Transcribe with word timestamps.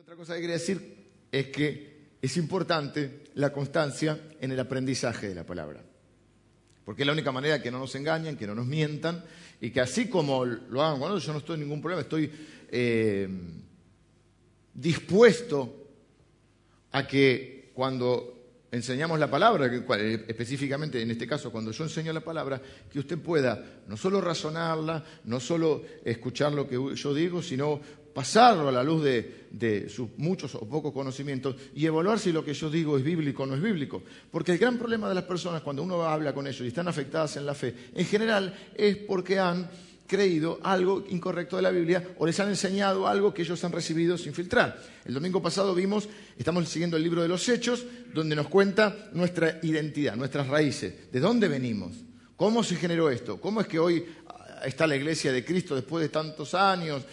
otra 0.00 0.14
cosa 0.14 0.34
que 0.34 0.42
quería 0.42 0.56
decir 0.56 1.08
es 1.32 1.48
que 1.48 1.98
es 2.22 2.36
importante 2.36 3.24
la 3.34 3.52
constancia 3.52 4.16
en 4.40 4.52
el 4.52 4.60
aprendizaje 4.60 5.28
de 5.28 5.34
la 5.34 5.44
palabra. 5.44 5.82
Porque 6.84 7.02
es 7.02 7.06
la 7.06 7.14
única 7.14 7.32
manera 7.32 7.60
que 7.60 7.72
no 7.72 7.80
nos 7.80 7.96
engañen, 7.96 8.36
que 8.36 8.46
no 8.46 8.54
nos 8.54 8.66
mientan 8.66 9.24
y 9.60 9.70
que 9.70 9.80
así 9.80 10.08
como 10.08 10.44
lo 10.44 10.82
hagan 10.82 11.00
cuando 11.00 11.18
yo 11.18 11.32
no 11.32 11.38
estoy 11.38 11.54
en 11.54 11.62
ningún 11.62 11.80
problema, 11.80 12.02
estoy 12.02 12.30
eh, 12.70 13.28
dispuesto 14.72 15.88
a 16.92 17.04
que 17.04 17.72
cuando 17.74 18.38
enseñamos 18.70 19.18
la 19.18 19.30
palabra, 19.30 19.66
eh, 19.66 20.24
específicamente 20.28 21.00
en 21.00 21.10
este 21.10 21.26
caso 21.26 21.50
cuando 21.50 21.72
yo 21.72 21.84
enseño 21.84 22.12
la 22.12 22.20
palabra, 22.20 22.60
que 22.90 22.98
usted 22.98 23.18
pueda 23.18 23.82
no 23.86 23.96
solo 23.96 24.20
razonarla, 24.20 25.04
no 25.24 25.40
solo 25.40 25.82
escuchar 26.04 26.52
lo 26.52 26.68
que 26.68 26.76
yo 26.94 27.14
digo, 27.14 27.42
sino 27.42 27.80
pasarlo 28.14 28.68
a 28.68 28.72
la 28.72 28.82
luz 28.82 29.02
de, 29.02 29.88
sus 29.88 30.10
muchos 30.16 30.54
o 30.54 30.68
pocos 30.68 30.92
conocimientos 30.92 31.56
y 31.74 31.86
evaluar 31.86 32.18
si 32.18 32.32
lo 32.32 32.44
que 32.44 32.54
yo 32.54 32.70
digo 32.70 32.98
es 32.98 33.04
bíblico 33.04 33.44
o 33.44 33.46
no 33.46 33.54
es 33.54 33.62
bíblico. 33.62 34.02
Porque 34.30 34.52
el 34.52 34.58
gran 34.58 34.78
problema 34.78 35.08
de 35.08 35.14
las 35.14 35.24
personas 35.24 35.62
cuando 35.62 35.82
uno 35.82 36.02
habla 36.02 36.34
con 36.34 36.46
ellos 36.46 36.60
y 36.62 36.68
están 36.68 36.88
afectadas 36.88 37.36
en 37.36 37.46
la 37.46 37.54
fe, 37.54 37.74
en 37.94 38.06
general 38.06 38.54
es 38.74 38.96
porque 38.96 39.38
han 39.38 39.68
creído 40.08 40.58
algo 40.62 41.04
incorrecto 41.10 41.56
de 41.56 41.62
la 41.62 41.70
Biblia 41.70 42.14
o 42.18 42.26
les 42.26 42.40
han 42.40 42.48
enseñado 42.48 43.06
algo 43.06 43.32
que 43.32 43.42
ellos 43.42 43.62
han 43.62 43.72
recibido 43.72 44.16
sin 44.16 44.32
filtrar. 44.32 44.82
El 45.04 45.14
domingo 45.14 45.40
pasado 45.40 45.74
vimos, 45.74 46.08
estamos 46.36 46.68
siguiendo 46.68 46.96
el 46.96 47.02
libro 47.02 47.22
de 47.22 47.28
los 47.28 47.48
Hechos, 47.48 47.84
donde 48.12 48.34
nos 48.34 48.48
cuenta 48.48 49.10
nuestra 49.12 49.60
identidad, 49.62 50.16
nuestras 50.16 50.48
raíces, 50.48 51.12
de 51.12 51.20
dónde 51.20 51.46
venimos, 51.46 51.92
cómo 52.36 52.64
se 52.64 52.76
generó 52.76 53.10
esto, 53.10 53.40
cómo 53.40 53.60
es 53.60 53.66
que 53.68 53.78
hoy 53.78 54.04
está 54.64 54.86
la 54.86 54.96
iglesia 54.96 55.30
de 55.30 55.44
Cristo 55.44 55.74
después 55.74 56.02
de 56.02 56.08
tantos 56.08 56.54
años, 56.54 57.04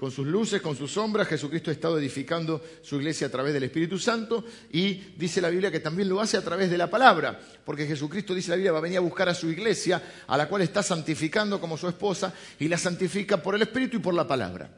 con 0.00 0.10
sus 0.10 0.26
luces, 0.26 0.62
con 0.62 0.74
sus 0.74 0.92
sombras, 0.92 1.28
Jesucristo 1.28 1.68
ha 1.68 1.74
estado 1.74 1.98
edificando 1.98 2.62
su 2.80 2.96
iglesia 2.96 3.26
a 3.26 3.30
través 3.30 3.52
del 3.52 3.64
Espíritu 3.64 3.98
Santo 3.98 4.42
y 4.72 4.94
dice 4.94 5.42
la 5.42 5.50
Biblia 5.50 5.70
que 5.70 5.80
también 5.80 6.08
lo 6.08 6.22
hace 6.22 6.38
a 6.38 6.42
través 6.42 6.70
de 6.70 6.78
la 6.78 6.88
palabra, 6.88 7.38
porque 7.66 7.86
Jesucristo, 7.86 8.34
dice 8.34 8.48
la 8.48 8.56
Biblia, 8.56 8.72
va 8.72 8.78
a 8.78 8.80
venir 8.80 8.96
a 8.96 9.02
buscar 9.02 9.28
a 9.28 9.34
su 9.34 9.50
iglesia, 9.50 10.02
a 10.26 10.38
la 10.38 10.48
cual 10.48 10.62
está 10.62 10.82
santificando 10.82 11.60
como 11.60 11.76
su 11.76 11.86
esposa, 11.86 12.32
y 12.58 12.66
la 12.66 12.78
santifica 12.78 13.42
por 13.42 13.54
el 13.54 13.60
Espíritu 13.60 13.98
y 13.98 14.00
por 14.00 14.14
la 14.14 14.26
palabra. 14.26 14.70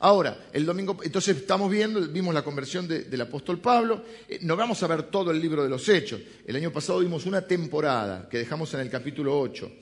Ahora, 0.00 0.48
el 0.52 0.66
domingo, 0.66 0.98
entonces 1.02 1.38
estamos 1.38 1.70
viendo, 1.70 2.06
vimos 2.06 2.34
la 2.34 2.42
conversión 2.42 2.86
del 2.86 3.20
apóstol 3.22 3.60
Pablo, 3.60 4.04
eh, 4.28 4.40
no 4.42 4.56
vamos 4.56 4.82
a 4.82 4.88
ver 4.88 5.04
todo 5.04 5.30
el 5.30 5.40
libro 5.40 5.62
de 5.62 5.70
los 5.70 5.88
Hechos. 5.88 6.20
El 6.46 6.56
año 6.56 6.70
pasado 6.70 6.98
vimos 6.98 7.24
una 7.24 7.40
temporada 7.40 8.28
que 8.28 8.36
dejamos 8.36 8.74
en 8.74 8.80
el 8.80 8.90
capítulo 8.90 9.40
8. 9.40 9.72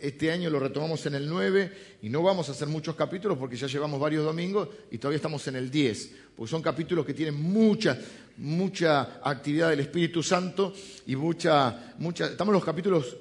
Este 0.00 0.32
año 0.32 0.50
lo 0.50 0.58
retomamos 0.58 1.06
en 1.06 1.14
el 1.14 1.28
9 1.28 1.72
y 2.02 2.08
no 2.08 2.22
vamos 2.22 2.48
a 2.48 2.52
hacer 2.52 2.66
muchos 2.66 2.96
capítulos 2.96 3.38
porque 3.38 3.56
ya 3.56 3.68
llevamos 3.68 4.00
varios 4.00 4.24
domingos 4.24 4.68
y 4.90 4.98
todavía 4.98 5.16
estamos 5.16 5.46
en 5.46 5.54
el 5.54 5.70
10, 5.70 6.10
porque 6.36 6.50
son 6.50 6.62
capítulos 6.62 7.06
que 7.06 7.14
tienen 7.14 7.40
mucha, 7.40 7.96
mucha 8.38 9.20
actividad 9.22 9.70
del 9.70 9.80
Espíritu 9.80 10.20
Santo 10.22 10.72
y 11.06 11.14
mucha, 11.14 11.94
mucha... 11.98 12.26
Estamos 12.26 12.52
en 12.52 12.54
los 12.54 12.64
capítulos 12.64 13.16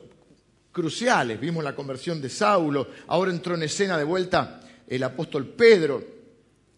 cruciales, 0.72 1.40
vimos 1.40 1.64
la 1.64 1.76
conversión 1.76 2.20
de 2.22 2.30
Saulo, 2.30 2.88
ahora 3.08 3.32
entró 3.32 3.54
en 3.54 3.64
escena 3.64 3.96
de 3.96 4.04
vuelta 4.04 4.62
el 4.88 5.04
apóstol 5.04 5.46
Pedro, 5.48 6.17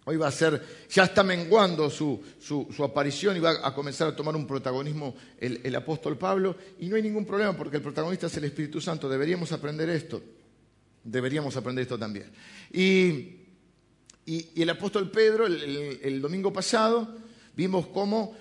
Hoy 0.10 0.18
va 0.18 0.28
a 0.28 0.32
ser, 0.32 0.60
ya 0.90 1.04
está 1.04 1.22
menguando 1.22 1.88
su, 1.88 2.20
aparición 2.84 3.38
y 3.38 3.40
va 3.40 3.64
a 3.64 3.76
comenzar 3.76 4.08
a 4.08 4.16
tomar 4.16 4.36
un 4.36 4.48
protagonismo 4.48 5.16
el, 5.38 5.76
apóstol 5.76 6.18
Pablo. 6.18 6.56
Y 6.80 6.88
no 6.88 6.96
hay 6.96 7.04
ningún 7.04 7.28
problema 7.28 7.56
porque 7.56 7.78
el 7.78 7.84
protagonista 7.84 8.26
es 8.26 8.36
el 8.38 8.46
Espíritu 8.46 8.82
Santo. 8.82 9.08
Deberíamos 9.08 9.52
aprender 9.52 9.88
esto. 9.88 10.20
Deberíamos 11.04 11.56
aprender 11.58 11.84
esto 11.84 12.00
también. 12.00 12.32
Y, 12.74 13.36
el 14.56 14.70
apóstol 14.72 15.12
Pedro, 15.12 15.46
el, 15.46 16.20
domingo 16.20 16.52
pasado, 16.52 17.16
vimos 17.56 17.86
cómo 17.86 18.36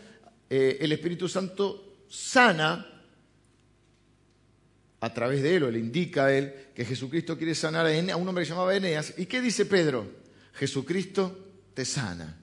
eh, 0.49 0.79
el 0.81 0.91
Espíritu 0.93 1.29
Santo 1.29 1.99
sana 2.09 3.03
a 5.01 5.13
través 5.13 5.43
de 5.43 5.57
él, 5.57 5.65
o 5.65 5.71
le 5.71 5.81
indica 5.81 6.25
a 6.25 6.35
él, 6.35 6.55
que 6.75 6.87
Jesucristo 6.87 7.37
quiere 7.37 7.55
sanar 7.55 7.85
a, 7.87 8.17
un 8.17 8.27
hombre 8.27 8.41
que 8.41 8.47
se 8.47 8.53
llamaba 8.53 8.75
Eneas. 8.75 9.13
¿Y 9.19 9.27
qué 9.27 9.43
dice 9.43 9.67
Pedro? 9.67 10.07
Jesucristo 10.55 11.48
te 11.79 11.85
sana. 11.85 12.35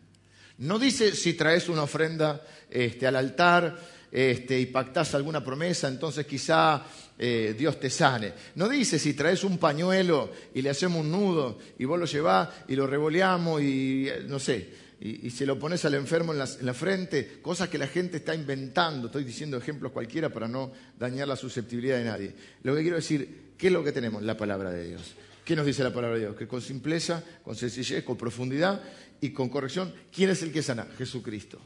No 0.60 0.80
dice 0.80 1.14
si 1.14 1.34
traes 1.34 1.68
una 1.68 1.84
ofrenda 1.84 2.42
este, 2.70 3.06
al 3.06 3.18
altar 3.18 3.78
este, 4.10 4.58
y 4.58 4.68
pactás 4.68 5.14
alguna 5.14 5.44
promesa, 5.44 5.90
entonces 5.90 6.26
quizá 6.26 6.86
eh, 7.20 7.54
Dios 7.58 7.78
te 7.78 7.90
sane. 7.90 8.32
No 8.56 8.70
dice 8.70 8.98
si 8.98 9.14
traes 9.14 9.44
un 9.44 9.58
pañuelo 9.58 10.32
y 10.54 10.62
le 10.62 10.70
hacemos 10.70 11.02
un 11.02 11.12
nudo 11.12 11.60
y 11.78 11.84
vos 11.84 12.00
lo 12.00 12.06
llevás 12.06 12.48
y 12.70 12.78
lo 12.78 12.88
revoleamos 12.88 13.62
y 13.62 14.08
eh, 14.08 14.24
no 14.26 14.40
sé, 14.40 14.70
y, 15.02 15.30
se 15.32 15.46
lo 15.46 15.60
pones 15.60 15.84
al 15.84 15.96
enfermo 15.96 16.32
en 16.32 16.40
la, 16.40 16.74
frente, 16.74 17.42
cosas 17.42 17.68
que 17.68 17.78
la 17.78 17.88
gente 17.88 18.16
está 18.16 18.34
inventando. 18.34 19.08
Estoy 19.08 19.26
diciendo 19.26 19.58
ejemplos 19.58 19.92
cualquiera 19.92 20.30
para 20.30 20.48
no 20.48 20.72
dañar 20.98 21.28
la 21.28 21.36
susceptibilidad 21.36 21.98
de 21.98 22.06
nadie. 22.06 22.34
Lo 22.64 22.74
que 22.74 22.84
quiero 22.84 22.96
decir, 22.96 23.52
¿qué 23.58 23.68
es 23.68 23.74
lo 23.74 23.84
que 23.84 23.92
tenemos? 23.92 24.24
La 24.24 24.38
palabra 24.38 24.72
de 24.72 24.88
Dios. 24.88 25.14
¿Qué 25.46 25.56
nos 25.56 25.68
dice 25.68 25.84
la 25.84 25.94
palabra 25.94 26.16
de 26.16 26.24
Dios? 26.24 26.36
Que 26.36 26.48
con 26.48 26.60
simpleza, 26.60 27.24
con 27.44 27.56
sencillez, 27.56 28.04
con 28.04 28.18
profundidad 28.18 28.82
y 29.22 29.30
con 29.30 29.48
corrección, 29.48 29.94
¿quién 30.12 30.32
es 30.32 30.42
el 30.42 30.52
que 30.52 30.64
sana? 30.64 30.88
Jesucristo. 30.98 31.62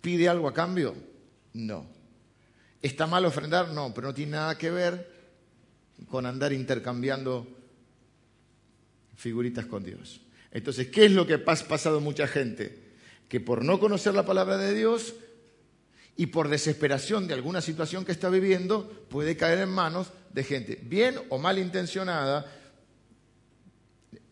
¿Pide 0.00 0.28
algo 0.28 0.48
a 0.48 0.52
cambio? 0.52 0.96
No. 1.52 1.86
¿Está 2.82 3.06
mal 3.06 3.24
ofrendar? 3.24 3.68
No, 3.68 3.94
pero 3.94 4.08
no 4.08 4.14
tiene 4.14 4.32
nada 4.32 4.58
que 4.58 4.72
ver 4.72 5.08
con 6.08 6.26
andar 6.26 6.52
intercambiando 6.52 7.46
figuritas 9.14 9.66
con 9.66 9.84
Dios. 9.84 10.22
Entonces, 10.50 10.88
¿qué 10.88 11.04
es 11.04 11.12
lo 11.12 11.28
que 11.28 11.34
ha 11.34 11.44
pasado 11.44 12.00
mucha 12.00 12.26
gente? 12.26 12.90
Que 13.28 13.38
por 13.38 13.64
no 13.64 13.78
conocer 13.78 14.14
la 14.14 14.26
palabra 14.26 14.56
de 14.56 14.74
Dios 14.74 15.14
y 16.16 16.26
por 16.26 16.48
desesperación 16.48 17.28
de 17.28 17.34
alguna 17.34 17.60
situación 17.60 18.04
que 18.04 18.10
está 18.10 18.28
viviendo, 18.30 19.06
puede 19.08 19.36
caer 19.36 19.60
en 19.60 19.68
manos 19.68 20.08
de 20.32 20.42
gente 20.42 20.80
bien 20.82 21.14
o 21.28 21.38
mal 21.38 21.58
intencionada, 21.58 22.59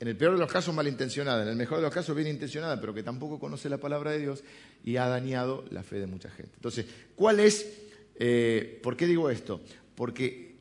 en 0.00 0.08
el 0.08 0.16
peor 0.16 0.34
de 0.34 0.38
los 0.38 0.50
casos 0.50 0.74
malintencionada, 0.74 1.42
en 1.42 1.48
el 1.48 1.56
mejor 1.56 1.78
de 1.78 1.82
los 1.82 1.92
casos 1.92 2.14
bien 2.14 2.28
intencionada, 2.28 2.80
pero 2.80 2.94
que 2.94 3.02
tampoco 3.02 3.38
conoce 3.38 3.68
la 3.68 3.78
palabra 3.78 4.12
de 4.12 4.20
Dios 4.20 4.44
y 4.84 4.96
ha 4.96 5.08
dañado 5.08 5.64
la 5.70 5.82
fe 5.82 5.98
de 5.98 6.06
mucha 6.06 6.30
gente. 6.30 6.52
Entonces, 6.54 6.86
¿cuál 7.16 7.40
es, 7.40 7.66
eh, 8.16 8.78
por 8.82 8.96
qué 8.96 9.06
digo 9.06 9.28
esto? 9.28 9.60
Porque, 9.96 10.56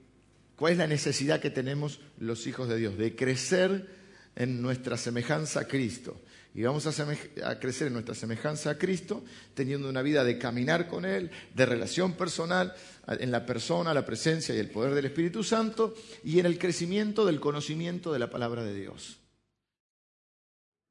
¿cuál 0.56 0.74
es 0.74 0.80
la 0.80 0.88
necesidad 0.88 1.40
que 1.40 1.52
tenemos 1.52 2.00
los 2.20 2.48
hijos 2.48 2.68
de 2.68 2.78
Dios? 2.78 2.98
De 2.98 3.16
crecer 3.16 3.88
en 4.36 4.62
nuestra 4.62 4.98
semejanza 4.98 5.62
a 5.62 5.68
Cristo. 5.68 6.20
Y 6.56 6.64
vamos 6.64 6.88
a, 6.88 7.08
a, 7.48 7.60
crecer 7.60 7.88
en 7.88 7.94
nuestra 7.94 8.16
semejanza 8.16 8.72
a 8.72 8.78
Cristo, 8.80 9.24
teniendo 9.54 9.88
una 9.88 10.02
vida 10.02 10.24
de 10.24 10.40
caminar 10.40 10.88
con 10.88 11.06
Él, 11.06 11.30
de 11.54 11.66
relación 11.68 12.14
personal, 12.14 12.74
en 13.08 13.32
la 13.32 13.46
persona, 13.46 13.94
la 13.94 14.06
presencia 14.06 14.56
y 14.56 14.58
el 14.58 14.72
poder 14.72 14.96
del 14.96 15.06
Espíritu 15.06 15.44
Santo, 15.44 15.94
y 16.24 16.40
en 16.40 16.48
el 16.48 16.58
crecimiento 16.58 17.28
del 17.28 17.40
conocimiento 17.40 18.12
de 18.12 18.18
la 18.18 18.32
palabra 18.32 18.64
de 18.64 18.74
Dios. 18.74 19.20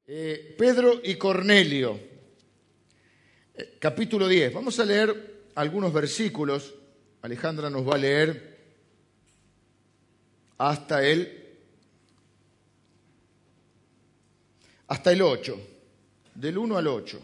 Eh, 0.09 0.55
Pedro 0.57 1.01
y 1.03 1.15
Cornelio, 1.15 1.99
eh, 3.53 3.75
capítulo 3.77 4.25
10. 4.25 4.53
Vamos 4.53 4.79
a 4.79 4.85
leer 4.85 5.49
algunos 5.53 5.91
versículos. 5.91 6.73
Alejandra 7.21 7.69
nos 7.69 7.85
va 7.85 7.95
a 7.95 7.97
leer 7.97 8.57
hasta 10.57 11.05
el, 11.05 11.57
hasta 14.87 15.11
el 15.11 15.21
8, 15.21 15.59
del 16.35 16.57
1 16.57 16.77
al 16.77 16.87
8. 16.87 17.19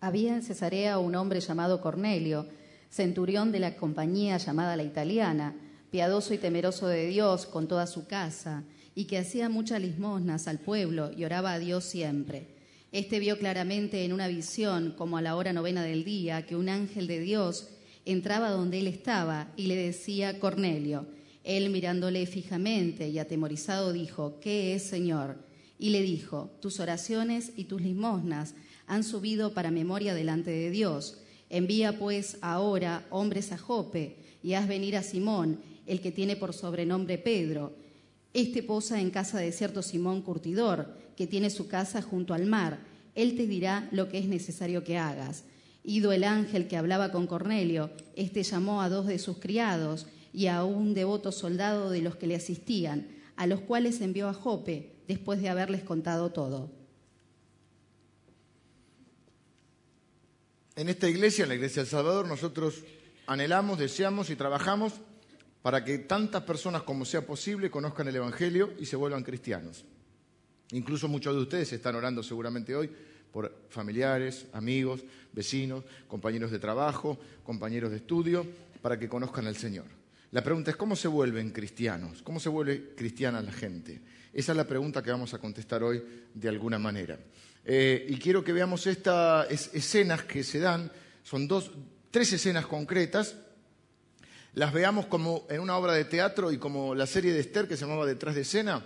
Había 0.00 0.34
en 0.34 0.42
Cesarea 0.42 0.98
un 0.98 1.14
hombre 1.14 1.38
llamado 1.38 1.80
Cornelio, 1.80 2.48
centurión 2.90 3.52
de 3.52 3.60
la 3.60 3.76
compañía 3.76 4.38
llamada 4.38 4.74
la 4.74 4.82
italiana, 4.82 5.54
piadoso 5.92 6.34
y 6.34 6.38
temeroso 6.38 6.88
de 6.88 7.06
Dios 7.06 7.46
con 7.46 7.68
toda 7.68 7.86
su 7.86 8.08
casa 8.08 8.64
y 8.94 9.04
que 9.04 9.18
hacía 9.18 9.48
muchas 9.48 9.80
limosnas 9.80 10.48
al 10.48 10.58
pueblo 10.58 11.10
y 11.16 11.24
oraba 11.24 11.52
a 11.52 11.58
Dios 11.58 11.84
siempre. 11.84 12.46
Este 12.92 13.20
vio 13.20 13.38
claramente 13.38 14.04
en 14.04 14.12
una 14.12 14.28
visión, 14.28 14.94
como 14.96 15.16
a 15.16 15.22
la 15.22 15.34
hora 15.34 15.54
novena 15.54 15.82
del 15.82 16.04
día, 16.04 16.44
que 16.44 16.56
un 16.56 16.68
ángel 16.68 17.06
de 17.06 17.20
Dios 17.20 17.68
entraba 18.04 18.50
donde 18.50 18.80
él 18.80 18.86
estaba 18.86 19.50
y 19.56 19.66
le 19.66 19.76
decía, 19.76 20.38
Cornelio. 20.38 21.06
Él 21.42 21.70
mirándole 21.70 22.26
fijamente 22.26 23.08
y 23.08 23.18
atemorizado 23.18 23.92
dijo, 23.92 24.38
¿qué 24.40 24.74
es, 24.74 24.82
Señor? 24.82 25.38
Y 25.78 25.90
le 25.90 26.02
dijo, 26.02 26.50
tus 26.60 26.78
oraciones 26.80 27.52
y 27.56 27.64
tus 27.64 27.80
limosnas 27.80 28.54
han 28.86 29.02
subido 29.02 29.52
para 29.54 29.70
memoria 29.70 30.14
delante 30.14 30.50
de 30.50 30.70
Dios. 30.70 31.18
Envía 31.48 31.98
pues 31.98 32.36
ahora 32.42 33.06
hombres 33.10 33.52
a 33.52 33.58
Jope 33.58 34.16
y 34.42 34.52
haz 34.52 34.68
venir 34.68 34.96
a 34.96 35.02
Simón, 35.02 35.60
el 35.86 36.00
que 36.00 36.12
tiene 36.12 36.36
por 36.36 36.52
sobrenombre 36.52 37.18
Pedro 37.18 37.81
este 38.34 38.62
posa 38.62 39.00
en 39.00 39.10
casa 39.10 39.38
de 39.38 39.52
cierto 39.52 39.82
Simón 39.82 40.22
Curtidor, 40.22 40.96
que 41.16 41.26
tiene 41.26 41.50
su 41.50 41.68
casa 41.68 42.02
junto 42.02 42.34
al 42.34 42.46
mar. 42.46 42.80
Él 43.14 43.36
te 43.36 43.46
dirá 43.46 43.88
lo 43.92 44.08
que 44.08 44.18
es 44.18 44.26
necesario 44.26 44.84
que 44.84 44.98
hagas. 44.98 45.44
Ido 45.84 46.12
el 46.12 46.24
ángel 46.24 46.68
que 46.68 46.76
hablaba 46.76 47.12
con 47.12 47.26
Cornelio, 47.26 47.90
éste 48.16 48.42
llamó 48.42 48.82
a 48.82 48.88
dos 48.88 49.06
de 49.06 49.18
sus 49.18 49.38
criados 49.38 50.06
y 50.32 50.46
a 50.46 50.64
un 50.64 50.94
devoto 50.94 51.32
soldado 51.32 51.90
de 51.90 52.00
los 52.00 52.16
que 52.16 52.26
le 52.26 52.36
asistían, 52.36 53.08
a 53.36 53.46
los 53.46 53.60
cuales 53.60 54.00
envió 54.00 54.28
a 54.28 54.34
Jope 54.34 54.92
después 55.08 55.40
de 55.42 55.48
haberles 55.48 55.82
contado 55.82 56.30
todo. 56.30 56.70
en 60.76 60.88
esta 60.88 61.08
iglesia, 61.08 61.42
en 61.44 61.50
la 61.50 61.54
Iglesia 61.54 61.82
del 61.82 61.90
Salvador, 61.90 62.26
nosotros 62.26 62.82
anhelamos, 63.26 63.78
deseamos 63.78 64.30
y 64.30 64.36
trabajamos 64.36 64.94
para 65.62 65.84
que 65.84 65.98
tantas 65.98 66.42
personas 66.42 66.82
como 66.82 67.04
sea 67.04 67.24
posible 67.24 67.70
conozcan 67.70 68.08
el 68.08 68.16
Evangelio 68.16 68.74
y 68.78 68.86
se 68.86 68.96
vuelvan 68.96 69.22
cristianos. 69.22 69.84
Incluso 70.72 71.06
muchos 71.08 71.34
de 71.34 71.42
ustedes 71.42 71.72
están 71.72 71.94
orando 71.94 72.22
seguramente 72.22 72.74
hoy 72.74 72.90
por 73.30 73.66
familiares, 73.70 74.46
amigos, 74.52 75.04
vecinos, 75.32 75.84
compañeros 76.08 76.50
de 76.50 76.58
trabajo, 76.58 77.18
compañeros 77.44 77.90
de 77.90 77.98
estudio, 77.98 78.46
para 78.82 78.98
que 78.98 79.08
conozcan 79.08 79.46
al 79.46 79.56
Señor. 79.56 79.86
La 80.32 80.42
pregunta 80.42 80.70
es, 80.70 80.76
¿cómo 80.76 80.96
se 80.96 81.08
vuelven 81.08 81.50
cristianos? 81.50 82.22
¿Cómo 82.22 82.40
se 82.40 82.48
vuelve 82.48 82.94
cristiana 82.96 83.40
la 83.40 83.52
gente? 83.52 84.00
Esa 84.32 84.52
es 84.52 84.56
la 84.56 84.66
pregunta 84.66 85.02
que 85.02 85.10
vamos 85.10 85.34
a 85.34 85.38
contestar 85.38 85.82
hoy 85.82 86.02
de 86.34 86.48
alguna 86.48 86.78
manera. 86.78 87.18
Eh, 87.64 88.06
y 88.08 88.16
quiero 88.16 88.42
que 88.42 88.52
veamos 88.52 88.86
estas 88.86 89.50
escenas 89.50 90.24
que 90.24 90.42
se 90.42 90.58
dan, 90.58 90.90
son 91.22 91.46
dos, 91.46 91.70
tres 92.10 92.32
escenas 92.32 92.66
concretas, 92.66 93.36
las 94.54 94.72
veamos 94.72 95.06
como 95.06 95.46
en 95.48 95.60
una 95.60 95.76
obra 95.76 95.94
de 95.94 96.04
teatro 96.04 96.52
y 96.52 96.58
como 96.58 96.94
la 96.94 97.06
serie 97.06 97.32
de 97.32 97.40
Esther 97.40 97.68
que 97.68 97.76
se 97.76 97.84
llamaba 97.84 98.06
Detrás 98.06 98.34
de 98.34 98.42
escena, 98.42 98.84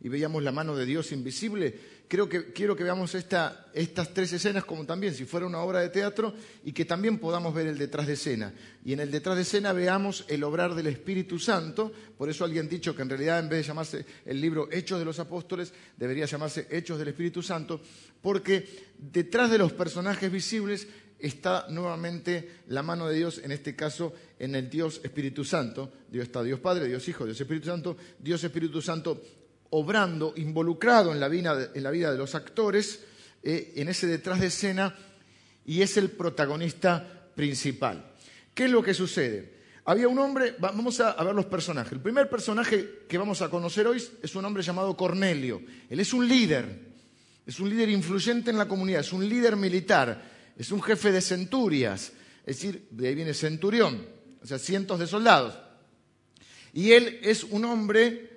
y 0.00 0.08
veíamos 0.08 0.42
la 0.42 0.50
mano 0.50 0.76
de 0.76 0.84
Dios 0.84 1.12
invisible, 1.12 1.78
creo 2.08 2.28
que 2.28 2.52
quiero 2.52 2.74
que 2.74 2.82
veamos 2.82 3.14
estas 3.14 4.12
tres 4.12 4.32
escenas 4.32 4.64
como 4.64 4.84
también 4.84 5.14
si 5.14 5.24
fuera 5.24 5.46
una 5.46 5.60
obra 5.60 5.78
de 5.78 5.90
teatro 5.90 6.34
y 6.64 6.72
que 6.72 6.84
también 6.84 7.18
podamos 7.18 7.54
ver 7.54 7.68
el 7.68 7.78
detrás 7.78 8.08
de 8.08 8.14
escena. 8.14 8.52
Y 8.84 8.92
en 8.92 9.00
el 9.00 9.12
detrás 9.12 9.36
de 9.36 9.42
escena 9.42 9.72
veamos 9.72 10.24
el 10.28 10.42
obrar 10.42 10.74
del 10.74 10.88
Espíritu 10.88 11.38
Santo. 11.38 11.92
Por 12.18 12.28
eso 12.28 12.44
alguien 12.44 12.66
ha 12.66 12.68
dicho 12.68 12.96
que 12.96 13.02
en 13.02 13.10
realidad 13.10 13.38
en 13.38 13.48
vez 13.48 13.60
de 13.60 13.68
llamarse 13.68 14.04
el 14.26 14.40
libro 14.40 14.68
Hechos 14.72 14.98
de 14.98 15.04
los 15.04 15.20
Apóstoles, 15.20 15.72
debería 15.96 16.26
llamarse 16.26 16.66
Hechos 16.68 16.98
del 16.98 17.08
Espíritu 17.08 17.40
Santo, 17.40 17.80
porque 18.20 18.90
detrás 18.98 19.52
de 19.52 19.58
los 19.58 19.72
personajes 19.72 20.30
visibles 20.32 20.88
está 21.22 21.66
nuevamente 21.70 22.62
la 22.68 22.82
mano 22.82 23.08
de 23.08 23.16
Dios, 23.16 23.40
en 23.42 23.52
este 23.52 23.76
caso 23.76 24.12
en 24.38 24.54
el 24.54 24.68
Dios 24.68 25.00
Espíritu 25.04 25.44
Santo. 25.44 25.92
Dios 26.10 26.24
está 26.24 26.42
Dios 26.42 26.60
Padre, 26.60 26.88
Dios 26.88 27.08
Hijo, 27.08 27.24
Dios 27.24 27.40
Espíritu 27.40 27.66
Santo. 27.66 27.96
Dios 28.18 28.42
Espíritu 28.42 28.82
Santo 28.82 29.22
obrando, 29.70 30.34
involucrado 30.36 31.12
en 31.12 31.20
la 31.20 31.28
vida, 31.28 31.70
en 31.74 31.82
la 31.82 31.90
vida 31.90 32.12
de 32.12 32.18
los 32.18 32.34
actores, 32.34 33.00
eh, 33.42 33.72
en 33.76 33.88
ese 33.88 34.06
detrás 34.06 34.40
de 34.40 34.48
escena, 34.48 34.94
y 35.64 35.80
es 35.80 35.96
el 35.96 36.10
protagonista 36.10 37.30
principal. 37.34 38.12
¿Qué 38.52 38.64
es 38.64 38.70
lo 38.70 38.82
que 38.82 38.92
sucede? 38.92 39.62
Había 39.84 40.08
un 40.08 40.18
hombre, 40.18 40.54
vamos 40.58 41.00
a, 41.00 41.22
ver 41.24 41.34
los 41.34 41.46
personajes. 41.46 41.92
El 41.92 42.00
primer 42.00 42.28
personaje 42.28 43.04
que 43.08 43.18
vamos 43.18 43.42
a 43.42 43.48
conocer 43.48 43.86
hoy 43.86 44.02
es 44.22 44.34
un 44.34 44.44
hombre 44.44 44.62
llamado 44.62 44.96
Cornelio. 44.96 45.60
Él 45.88 45.98
es 45.98 46.12
un 46.12 46.28
líder, 46.28 46.92
es 47.44 47.58
un 47.58 47.68
líder 47.68 47.88
influyente 47.88 48.50
en 48.50 48.58
la 48.58 48.68
comunidad, 48.68 49.00
es 49.00 49.12
un 49.12 49.28
líder 49.28 49.56
militar, 49.56 50.31
es 50.56 50.70
un 50.70 50.82
jefe 50.82 51.12
de 51.12 51.20
centurias, 51.20 52.12
es 52.44 52.56
decir, 52.56 52.88
de 52.90 53.08
ahí 53.08 53.14
viene 53.14 53.34
centurión, 53.34 54.06
o 54.42 54.46
sea, 54.46 54.58
cientos 54.58 54.98
de 54.98 55.06
soldados. 55.06 55.58
Y 56.72 56.92
él 56.92 57.20
es 57.22 57.44
un 57.44 57.64
hombre 57.64 58.30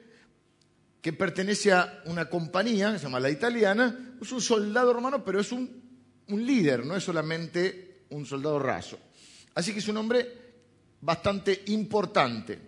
que 1.01 1.13
pertenece 1.13 1.71
a 1.71 2.01
una 2.05 2.29
compañía, 2.29 2.91
que 2.91 2.97
se 2.97 3.05
llama 3.05 3.19
la 3.19 3.29
italiana, 3.29 4.15
es 4.19 4.31
un 4.31 4.41
soldado 4.41 4.91
romano, 4.91 5.23
pero 5.23 5.39
es 5.39 5.51
un, 5.51 5.83
líder, 6.27 6.83
no 6.85 6.95
es 6.95 7.03
solamente 7.03 8.05
un 8.09 8.25
soldado 8.25 8.57
raso. 8.57 8.97
Así 9.53 9.71
que 9.71 9.79
es 9.79 9.87
un 9.87 9.97
hombre 9.97 10.27
bastante 11.01 11.63
importante. 11.67 12.59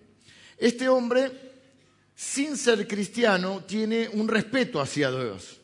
Este 0.55 0.87
hombre, 0.87 1.31
sin 2.15 2.55
ser 2.55 2.87
cristiano, 2.87 3.63
tiene 3.65 4.07
un 4.07 4.27
respeto 4.27 4.79
hacia 4.79 5.09
Dios. 5.09 5.57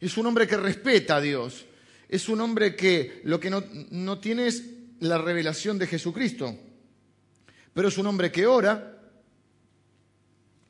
Es 0.00 0.16
un 0.16 0.26
hombre 0.26 0.46
que 0.46 0.56
respeta 0.56 1.16
a 1.16 1.20
Dios. 1.20 1.64
Es 2.08 2.28
un 2.28 2.40
hombre 2.40 2.74
que 2.74 3.20
lo 3.24 3.38
que 3.38 3.50
no, 3.50 3.62
no 3.90 4.18
tiene 4.18 4.46
es 4.46 4.64
la 5.00 5.18
revelación 5.18 5.78
de 5.78 5.86
Jesucristo. 5.86 6.56
Pero 7.74 7.88
es 7.88 7.98
un 7.98 8.06
hombre 8.06 8.32
que 8.32 8.46
ora, 8.46 8.98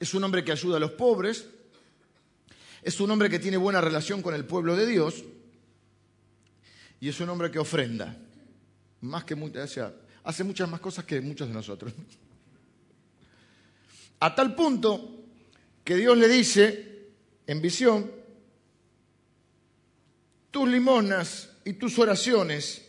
es 0.00 0.14
un 0.14 0.24
hombre 0.24 0.44
que 0.44 0.52
ayuda 0.52 0.76
a 0.76 0.80
los 0.80 0.92
pobres, 0.92 1.46
es 2.82 3.00
un 3.00 3.10
hombre 3.10 3.30
que 3.30 3.38
tiene 3.38 3.56
buena 3.56 3.80
relación 3.80 4.22
con 4.22 4.34
el 4.34 4.44
pueblo 4.44 4.76
de 4.76 4.86
Dios 4.86 5.24
y 7.00 7.08
es 7.08 7.20
un 7.20 7.28
hombre 7.28 7.50
que 7.50 7.58
ofrenda, 7.58 8.16
más 9.00 9.24
que 9.24 9.36
hace 10.24 10.44
muchas 10.44 10.68
más 10.68 10.80
cosas 10.80 11.04
que 11.04 11.20
muchos 11.20 11.48
de 11.48 11.54
nosotros. 11.54 11.92
A 14.20 14.34
tal 14.34 14.54
punto 14.54 15.24
que 15.84 15.96
Dios 15.96 16.18
le 16.18 16.28
dice 16.28 17.08
en 17.46 17.62
visión, 17.62 18.10
tus 20.50 20.68
limonas 20.68 21.50
y 21.64 21.74
tus 21.74 21.98
oraciones 21.98 22.82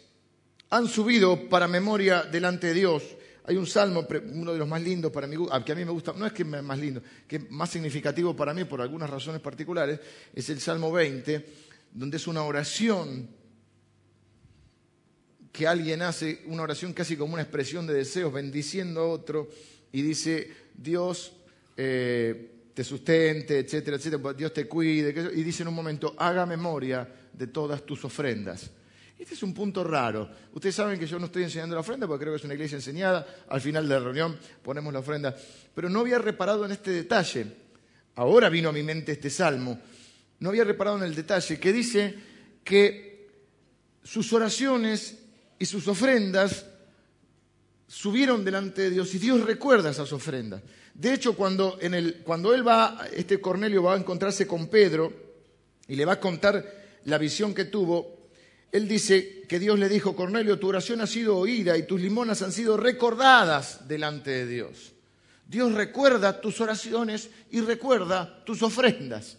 han 0.70 0.88
subido 0.88 1.50
para 1.50 1.68
memoria 1.68 2.24
delante 2.24 2.68
de 2.68 2.74
Dios. 2.74 3.04
Hay 3.46 3.58
un 3.58 3.66
salmo, 3.66 4.08
uno 4.34 4.54
de 4.54 4.60
los 4.60 4.68
más 4.68 4.82
lindos 4.82 5.12
para 5.12 5.26
mí, 5.26 5.36
que 5.66 5.72
a 5.72 5.76
mí 5.76 5.84
me 5.84 5.92
gusta, 5.92 6.14
no 6.16 6.26
es 6.26 6.34
que 6.34 6.44
es 6.44 6.48
más 6.48 6.78
lindo, 6.78 7.02
que 7.28 7.38
es 7.38 7.52
más 7.52 7.70
significativo 7.72 8.36
para 8.36 8.54
mí 8.54 8.64
por 8.66 8.80
algunas 8.80 9.10
razones 9.10 9.42
particulares, 9.42 10.00
es 10.34 10.50
el 10.50 10.60
Salmo 10.60 10.92
20, 10.92 11.46
donde 11.92 12.18
es 12.18 12.28
una 12.28 12.44
oración 12.44 13.28
que 15.52 15.68
alguien 15.68 16.04
hace, 16.04 16.44
una 16.46 16.62
oración 16.62 16.94
casi 16.94 17.18
como 17.18 17.34
una 17.34 17.42
expresión 17.42 17.88
de 17.88 17.96
deseos, 17.96 18.32
bendiciendo 18.32 19.02
a 19.02 19.08
otro, 19.08 19.50
y 19.92 20.04
dice, 20.04 20.54
Dios 20.76 21.34
eh, 21.76 22.59
te 22.80 22.86
sustente, 22.86 23.60
etcétera, 23.60 23.98
etcétera, 23.98 24.31
Dios 24.31 24.54
te 24.54 24.66
cuide, 24.66 25.10
y 25.36 25.44
dice 25.44 25.64
en 25.64 25.68
un 25.68 25.76
momento, 25.76 26.16
haga 26.18 26.46
memoria 26.46 27.06
de 27.34 27.48
todas 27.48 27.86
tus 27.86 28.06
ofrendas. 28.06 28.72
Este 29.18 29.34
es 29.34 29.44
un 29.44 29.54
punto 29.54 29.84
raro. 29.84 30.30
Ustedes 30.54 30.76
saben 30.76 30.98
que 30.98 31.06
yo 31.06 31.20
no 31.20 31.26
estoy 31.26 31.44
enseñando 31.44 31.76
la 31.76 31.81
ofrenda 31.81 32.08
porque 32.08 32.24
creo 32.24 32.34
que 32.34 32.38
es 32.38 32.46
una 32.46 32.54
iglesia 32.54 32.78
enseñada. 32.78 33.28
Al 33.50 33.60
final 33.60 33.86
de 33.86 33.96
la 33.96 34.00
reunión 34.00 34.40
ponemos 34.64 34.94
la 34.94 35.00
ofrenda. 35.00 35.36
Pero 35.76 35.90
no 35.90 36.00
había 36.00 36.20
reparado 36.20 36.64
en 36.64 36.72
este 36.72 36.92
detalle. 36.92 37.48
Ahora 38.16 38.48
vino 38.48 38.70
a 38.70 38.72
mi 38.72 38.81
mente 38.81 39.12
este 39.12 39.30
salmo. 39.30 39.78
No 40.40 40.48
había 40.48 40.64
reparado 40.64 41.00
en 41.00 41.04
el 41.04 41.16
detalle 41.16 41.60
que 41.60 41.74
dice 41.74 42.16
que 42.64 43.28
sus 44.02 44.31
oraciones 44.31 45.18
y 45.60 45.66
sus 45.66 45.86
ofrendas 45.90 46.66
subieron 47.90 48.46
delante 48.46 48.84
de 48.84 48.92
Dios 48.92 49.14
y 49.16 49.20
Dios 49.20 49.44
recuerda 49.44 49.90
esas 49.90 50.14
ofrendas. 50.14 50.62
De 50.94 51.14
hecho, 51.14 51.36
cuando, 51.36 51.80
cuando 52.24 52.54
él 52.54 52.68
va, 52.68 53.08
este 53.14 53.40
Cornelio 53.40 53.84
va 53.84 53.94
a 53.94 53.98
encontrarse 53.98 54.46
con 54.46 54.68
Pedro 54.68 55.14
y 55.88 55.96
le 55.96 56.06
va 56.06 56.14
a 56.14 56.20
contar 56.20 56.64
la 57.06 57.18
visión 57.18 57.54
que 57.54 57.66
tuvo, 57.66 58.20
él 58.72 58.88
dice 58.88 59.44
que 59.48 59.60
Dios 59.60 59.80
le 59.80 59.90
dijo, 59.90 60.16
Cornelio, 60.16 60.60
tu 60.60 60.68
oración 60.68 61.02
ha 61.02 61.08
sido 61.08 61.38
oída 61.38 61.78
y 61.78 61.84
tus 61.84 62.00
limonas 62.00 62.42
han 62.42 62.52
sido 62.52 62.78
recordadas 62.78 63.88
delante 63.88 64.30
de 64.30 64.46
Dios. 64.46 64.94
Dios 65.48 65.74
recuerda 65.74 66.42
tus 66.42 66.62
oraciones 66.62 67.31
y 67.50 67.62
recuerda 67.62 68.44
tus 68.46 68.62
ofrendas. 68.62 69.38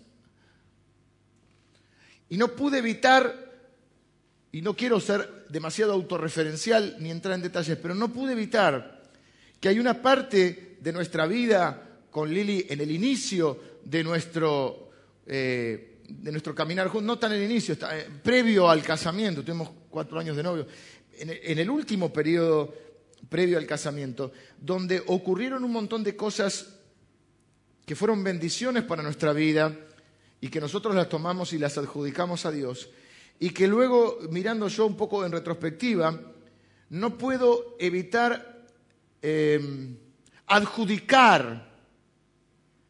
Y 2.28 2.36
no 2.36 2.48
pude 2.48 2.78
evitar, 2.78 3.52
y 4.50 4.62
no 4.62 4.74
quiero 4.74 4.98
ser 4.98 5.46
demasiado 5.48 5.92
autorreferencial 5.92 6.96
ni 6.98 7.10
entrar 7.10 7.34
en 7.34 7.42
detalles, 7.42 7.78
pero 7.80 7.94
no 7.94 8.12
pude 8.12 8.32
evitar 8.32 9.02
que 9.60 9.68
hay 9.68 9.78
una 9.78 10.02
parte 10.02 10.69
de 10.80 10.92
nuestra 10.92 11.26
vida 11.26 12.00
con 12.10 12.32
Lili 12.32 12.66
en 12.68 12.80
el 12.80 12.90
inicio 12.90 13.58
de 13.84 14.02
nuestro 14.02 14.90
eh, 15.26 15.90
de 16.10 16.32
nuestro 16.32 16.54
caminar 16.54 16.88
juntos, 16.88 17.06
no 17.06 17.18
tan 17.18 17.32
en 17.32 17.42
el 17.42 17.50
inicio, 17.50 17.74
eh, 17.74 18.08
previo 18.22 18.68
al 18.68 18.82
casamiento, 18.82 19.42
tuvimos 19.44 19.70
cuatro 19.88 20.18
años 20.18 20.36
de 20.36 20.42
novio, 20.42 20.66
en, 21.18 21.58
el 21.58 21.70
último 21.70 22.12
periodo 22.12 22.74
previo 23.28 23.58
al 23.58 23.66
casamiento, 23.66 24.32
donde 24.58 25.02
ocurrieron 25.06 25.62
un 25.64 25.72
montón 25.72 26.02
de 26.02 26.16
cosas 26.16 26.74
que 27.86 27.94
fueron 27.94 28.24
bendiciones 28.24 28.82
para 28.84 29.02
nuestra 29.02 29.32
vida 29.32 29.76
y 30.40 30.48
que 30.48 30.60
nosotros 30.60 30.94
las 30.94 31.08
tomamos 31.08 31.52
y 31.52 31.58
las 31.58 31.76
adjudicamos 31.78 32.46
a 32.46 32.50
Dios, 32.50 32.90
y 33.38 33.50
que 33.50 33.68
luego, 33.68 34.18
mirando 34.30 34.68
yo 34.68 34.86
un 34.86 34.96
poco 34.96 35.24
en 35.24 35.32
retrospectiva, 35.32 36.20
no 36.90 37.16
puedo 37.16 37.76
evitar 37.78 38.64
em, 39.22 39.96
adjudicar 40.50 41.70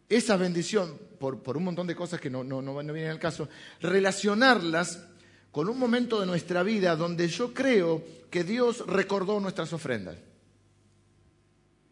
esa 0.08 0.36
bendición 0.36 0.98
por, 1.18 1.56
un 1.56 1.64
montón 1.64 1.86
de 1.86 1.94
cosas 1.94 2.18
que 2.18 2.30
no, 2.30 2.42
no, 2.42 2.62
no, 2.62 2.74
vienen 2.92 3.10
al 3.10 3.18
caso, 3.18 3.48
relacionarlas 3.80 5.04
con 5.52 5.68
un 5.68 5.78
momento 5.78 6.18
de 6.18 6.26
nuestra 6.26 6.62
vida 6.62 6.96
donde 6.96 7.28
yo 7.28 7.52
creo 7.52 8.02
que 8.30 8.42
Dios 8.42 8.84
recordó 8.86 9.38
nuestras 9.38 9.72
ofrendas. 9.74 10.16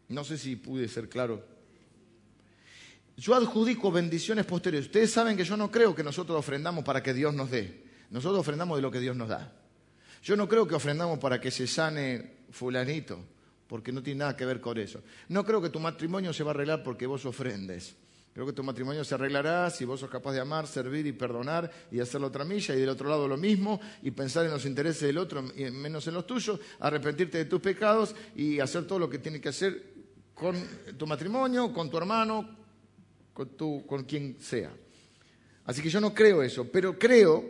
No 0.07 0.23
sé 0.23 0.39
si 0.39 0.55
pude 0.55 0.87
ser 0.87 1.07
claro. 1.07 1.45
Yo 3.15 3.35
adjudico 3.35 3.91
bendiciones 3.91 4.45
posteriores. 4.45 4.87
Ustedes 4.87 5.11
saben 5.11 5.37
que 5.37 5.43
yo 5.43 5.55
no 5.55 5.69
creo 5.69 5.93
que 5.93 6.03
nosotros 6.03 6.39
ofrendamos 6.39 6.83
para 6.83 7.03
que 7.03 7.13
Dios 7.13 7.33
nos 7.33 7.51
dé. 7.51 7.83
Nosotros 8.09 8.39
ofrendamos 8.39 8.77
de 8.77 8.81
lo 8.81 8.89
que 8.89 8.99
Dios 8.99 9.15
nos 9.15 9.29
da. 9.29 9.53
Yo 10.23 10.35
no 10.35 10.49
creo 10.49 10.67
que 10.67 10.73
ofrendamos 10.73 11.19
para 11.19 11.39
que 11.39 11.51
se 11.51 11.67
sane 11.67 12.39
fulanito, 12.49 13.19
porque 13.69 13.91
no 13.91 14.01
tiene 14.01 14.19
nada 14.19 14.35
que 14.35 14.45
ver 14.45 14.59
con 14.59 14.79
eso. 14.79 15.01
No 15.27 15.45
creo 15.45 15.61
que 15.61 15.69
tu 15.69 15.79
matrimonio 15.79 16.33
se 16.33 16.43
va 16.43 16.49
a 16.49 16.53
arreglar 16.55 16.81
porque 16.81 17.05
vos 17.05 17.23
ofrendes. 17.25 17.95
Creo 18.33 18.47
que 18.47 18.53
tu 18.53 18.63
matrimonio 18.63 19.03
se 19.03 19.13
arreglará 19.13 19.69
si 19.69 19.85
vos 19.85 19.99
sos 19.99 20.09
capaz 20.09 20.33
de 20.33 20.39
amar, 20.39 20.65
servir 20.65 21.05
y 21.05 21.11
perdonar 21.11 21.69
y 21.91 21.99
hacer 21.99 22.19
la 22.19 22.27
otra 22.27 22.43
milla 22.43 22.73
y 22.73 22.79
del 22.79 22.89
otro 22.89 23.07
lado 23.07 23.27
lo 23.27 23.37
mismo 23.37 23.79
y 24.01 24.09
pensar 24.09 24.45
en 24.45 24.51
los 24.51 24.65
intereses 24.65 25.03
del 25.03 25.19
otro 25.19 25.43
y 25.55 25.69
menos 25.69 26.07
en 26.07 26.15
los 26.15 26.25
tuyos, 26.25 26.59
arrepentirte 26.79 27.37
de 27.37 27.45
tus 27.45 27.61
pecados 27.61 28.15
y 28.35 28.59
hacer 28.59 28.87
todo 28.87 28.97
lo 28.97 29.09
que 29.09 29.19
tiene 29.19 29.39
que 29.39 29.49
hacer 29.49 29.83
con 30.33 30.55
tu 30.97 31.05
matrimonio, 31.05 31.71
con 31.71 31.91
tu 31.91 31.97
hermano, 31.97 32.49
con, 33.33 33.49
tu, 33.49 33.85
con 33.85 34.03
quien 34.05 34.37
sea. 34.39 34.71
Así 35.65 35.83
que 35.83 35.89
yo 35.89 36.01
no 36.01 36.11
creo 36.11 36.41
eso, 36.41 36.65
pero 36.71 36.97
creo 36.97 37.45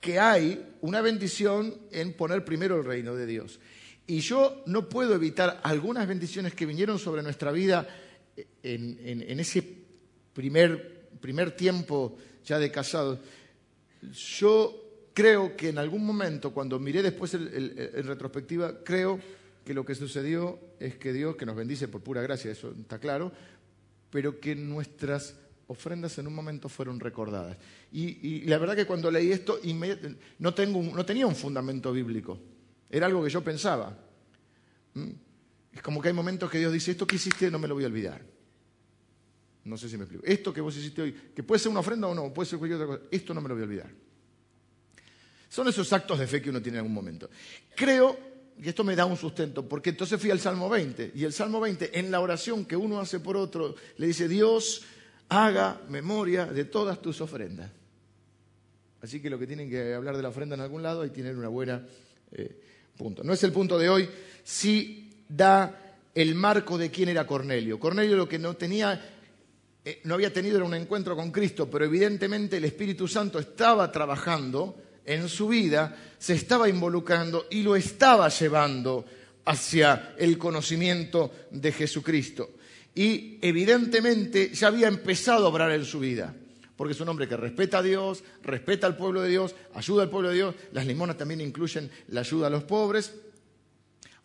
que 0.00 0.18
hay 0.18 0.74
una 0.80 1.02
bendición 1.02 1.74
en 1.90 2.14
poner 2.14 2.44
primero 2.46 2.78
el 2.78 2.84
reino 2.84 3.14
de 3.14 3.26
Dios. 3.26 3.60
Y 4.10 4.18
yo 4.22 4.64
no 4.66 4.88
puedo 4.88 5.14
evitar 5.14 5.60
algunas 5.62 6.08
bendiciones 6.08 6.52
que 6.52 6.66
vinieron 6.66 6.98
sobre 6.98 7.22
nuestra 7.22 7.52
vida 7.52 7.86
en, 8.60 9.38
ese 9.38 9.62
primer, 10.32 11.10
primer 11.20 11.52
tiempo 11.52 12.18
ya 12.44 12.58
de 12.58 12.72
casados. 12.72 13.20
Yo 14.12 15.06
creo 15.14 15.56
que 15.56 15.68
en 15.68 15.78
algún 15.78 16.04
momento, 16.04 16.52
cuando 16.52 16.80
miré 16.80 17.02
después 17.02 17.34
en 17.34 18.04
retrospectiva, 18.04 18.82
creo 18.82 19.20
que 19.64 19.74
lo 19.74 19.84
que 19.84 19.94
sucedió 19.94 20.58
es 20.80 20.96
que 20.96 21.12
Dios, 21.12 21.36
que 21.36 21.46
nos 21.46 21.54
bendice 21.54 21.86
por 21.86 22.00
pura 22.00 22.20
gracia, 22.20 22.50
eso 22.50 22.74
está 22.80 22.98
claro, 22.98 23.30
pero 24.10 24.40
que 24.40 24.56
nuestras 24.56 25.36
ofrendas 25.68 26.18
en 26.18 26.26
un 26.26 26.34
momento 26.34 26.68
fueron 26.68 26.98
recordadas. 26.98 27.56
Y, 27.92 28.40
la 28.46 28.58
verdad 28.58 28.74
que 28.74 28.86
cuando 28.86 29.08
leí 29.08 29.30
esto 29.30 29.60
no 30.40 30.52
tenía 30.52 31.28
un 31.28 31.36
fundamento 31.36 31.92
bíblico, 31.92 32.40
era 32.90 33.06
algo 33.06 33.22
que 33.22 33.30
yo 33.30 33.42
pensaba. 33.42 33.96
¿Mm? 34.94 35.10
Es 35.72 35.82
como 35.82 36.02
que 36.02 36.08
hay 36.08 36.14
momentos 36.14 36.50
que 36.50 36.58
Dios 36.58 36.72
dice, 36.72 36.90
esto 36.90 37.06
que 37.06 37.16
hiciste 37.16 37.50
no 37.50 37.58
me 37.58 37.68
lo 37.68 37.74
voy 37.74 37.84
a 37.84 37.86
olvidar. 37.86 38.20
No 39.64 39.76
sé 39.76 39.88
si 39.88 39.96
me 39.96 40.04
explico. 40.04 40.24
Esto 40.26 40.52
que 40.52 40.60
vos 40.60 40.76
hiciste 40.76 41.02
hoy, 41.02 41.12
que 41.34 41.42
puede 41.42 41.58
ser 41.58 41.70
una 41.70 41.80
ofrenda 41.80 42.08
o 42.08 42.14
no, 42.14 42.32
puede 42.32 42.48
ser 42.48 42.58
cualquier 42.58 42.80
otra 42.82 42.96
cosa, 42.96 43.08
esto 43.10 43.32
no 43.32 43.40
me 43.40 43.48
lo 43.48 43.54
voy 43.54 43.62
a 43.62 43.66
olvidar. 43.66 43.90
Son 45.48 45.68
esos 45.68 45.92
actos 45.92 46.18
de 46.18 46.26
fe 46.26 46.42
que 46.42 46.50
uno 46.50 46.60
tiene 46.60 46.78
en 46.78 46.84
algún 46.84 46.94
momento. 46.94 47.30
Creo 47.74 48.30
y 48.62 48.68
esto 48.68 48.84
me 48.84 48.94
da 48.94 49.06
un 49.06 49.16
sustento, 49.16 49.66
porque 49.66 49.90
entonces 49.90 50.20
fui 50.20 50.30
al 50.30 50.38
Salmo 50.38 50.68
20, 50.68 51.12
y 51.14 51.24
el 51.24 51.32
Salmo 51.32 51.60
20, 51.60 51.98
en 51.98 52.10
la 52.10 52.20
oración 52.20 52.66
que 52.66 52.76
uno 52.76 53.00
hace 53.00 53.18
por 53.18 53.36
otro, 53.36 53.74
le 53.96 54.06
dice, 54.06 54.28
Dios, 54.28 54.82
haga 55.30 55.80
memoria 55.88 56.44
de 56.44 56.64
todas 56.66 57.00
tus 57.00 57.22
ofrendas. 57.22 57.70
Así 59.00 59.20
que 59.22 59.30
lo 59.30 59.38
que 59.38 59.46
tienen 59.46 59.70
que 59.70 59.94
hablar 59.94 60.14
de 60.14 60.22
la 60.22 60.28
ofrenda 60.28 60.56
en 60.56 60.60
algún 60.60 60.82
lado, 60.82 61.00
ahí 61.00 61.10
tienen 61.10 61.38
una 61.38 61.48
buena 61.48 61.86
eh, 62.32 62.60
No 63.24 63.32
es 63.32 63.42
el 63.44 63.52
punto 63.52 63.78
de 63.78 63.88
hoy, 63.88 64.08
sí 64.42 65.24
da 65.28 65.94
el 66.14 66.34
marco 66.34 66.76
de 66.76 66.90
quién 66.90 67.08
era 67.08 67.26
Cornelio. 67.26 67.78
Cornelio 67.78 68.16
lo 68.16 68.28
que 68.28 68.38
no 68.38 68.54
tenía, 68.54 69.00
eh, 69.84 70.00
no 70.04 70.14
había 70.14 70.32
tenido 70.32 70.56
era 70.56 70.66
un 70.66 70.74
encuentro 70.74 71.16
con 71.16 71.30
Cristo, 71.30 71.70
pero 71.70 71.84
evidentemente 71.84 72.58
el 72.58 72.64
Espíritu 72.64 73.08
Santo 73.08 73.38
estaba 73.38 73.90
trabajando 73.90 74.76
en 75.04 75.28
su 75.28 75.48
vida 75.48 75.96
se 76.18 76.34
estaba 76.34 76.68
involucrando 76.68 77.46
y 77.50 77.62
lo 77.62 77.74
estaba 77.74 78.28
llevando 78.28 79.04
hacia 79.46 80.14
el 80.18 80.38
conocimiento 80.38 81.32
de 81.50 81.72
Jesucristo. 81.72 82.50
Y 82.94 83.38
evidentemente 83.40 84.52
ya 84.52 84.68
había 84.68 84.88
empezado 84.88 85.46
a 85.46 85.48
obrar 85.48 85.72
en 85.72 85.84
su 85.84 85.98
vida, 86.00 86.34
porque 86.80 86.94
es 86.94 87.00
un 87.02 87.10
hombre 87.10 87.28
que 87.28 87.36
respeta 87.36 87.76
a 87.76 87.82
Dios, 87.82 88.24
respeta 88.42 88.86
al 88.86 88.96
pueblo 88.96 89.20
de 89.20 89.28
Dios, 89.28 89.54
ayuda 89.74 90.04
al 90.04 90.08
pueblo 90.08 90.30
de 90.30 90.36
Dios. 90.36 90.54
Las 90.72 90.86
limonas 90.86 91.18
también 91.18 91.42
incluyen 91.42 91.90
la 92.08 92.20
ayuda 92.20 92.46
a 92.46 92.50
los 92.50 92.62
pobres. 92.62 93.12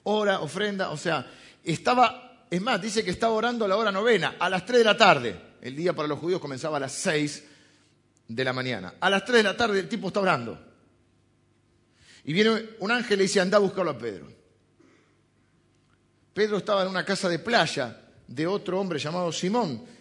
Ora, 0.04 0.40
ofrenda, 0.40 0.92
o 0.92 0.96
sea, 0.96 1.30
estaba, 1.66 2.46
es 2.50 2.62
más, 2.62 2.82
dice 2.82 3.04
que 3.04 3.12
estaba 3.12 3.34
orando 3.34 3.66
a 3.66 3.68
la 3.68 3.76
hora 3.76 3.92
novena, 3.92 4.38
a 4.40 4.50
las 4.50 4.66
3 4.66 4.78
de 4.78 4.86
la 4.86 4.96
tarde. 4.96 5.38
El 5.60 5.76
día 5.76 5.92
para 5.92 6.08
los 6.08 6.18
judíos 6.18 6.40
comenzaba 6.40 6.78
a 6.78 6.80
las 6.80 6.94
6 6.94 7.44
de 8.30 8.44
la 8.46 8.54
mañana. 8.54 8.94
A 9.02 9.10
las 9.10 9.26
3 9.26 9.40
de 9.40 9.44
la 9.44 9.58
tarde 9.58 9.82
el 9.82 9.90
tipo 9.90 10.08
está 10.08 10.22
orando. 10.22 10.58
Y 12.24 12.32
viene 12.32 12.70
un 12.80 12.90
ángel 12.90 13.20
y 13.20 13.24
dice, 13.24 13.42
anda 13.42 13.58
a 13.58 13.60
buscarlo 13.60 13.92
a 13.92 13.98
Pedro. 13.98 14.32
Pedro 16.34 16.56
estaba 16.56 16.84
en 16.84 16.88
una 16.88 17.04
casa 17.04 17.28
de 17.28 17.40
playa 17.40 18.00
de 18.26 18.48
otro 18.48 18.80
hombre 18.80 18.98
llamado 18.98 19.30
Simón, 19.34 19.94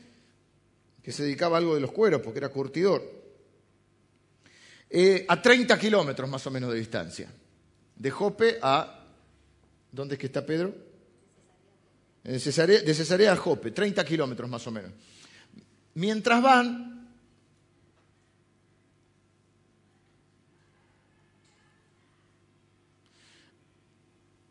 que 1.05 1.13
se 1.13 1.23
dedicaba 1.23 1.59
a 1.59 1.61
algo 1.61 1.75
de 1.75 1.83
los 1.83 1.93
cueros 1.93 2.23
porque 2.23 2.39
era 2.39 2.49
curtidor, 2.49 3.03
eh, 4.89 5.27
a 5.29 5.41
30 5.41 5.79
kilómetros 5.79 6.29
más 6.31 6.47
o 6.47 6.51
menos 6.51 6.73
de 6.73 6.79
distancia. 6.79 7.31
De 7.95 8.11
Jope 8.11 8.59
a... 8.63 9.05
¿Dónde 9.93 10.15
es 10.15 10.19
que 10.19 10.27
está 10.27 10.47
Pedro? 10.47 10.75
De 12.23 12.41
Cesarea, 12.41 12.81
de 12.81 12.95
Cesarea 12.95 13.33
a 13.33 13.37
Jope, 13.37 13.71
30 13.71 14.03
kilómetros 14.03 14.49
más 14.49 14.67
o 14.67 14.71
menos. 14.71 14.93
Mientras 15.93 16.43
van, 16.43 17.07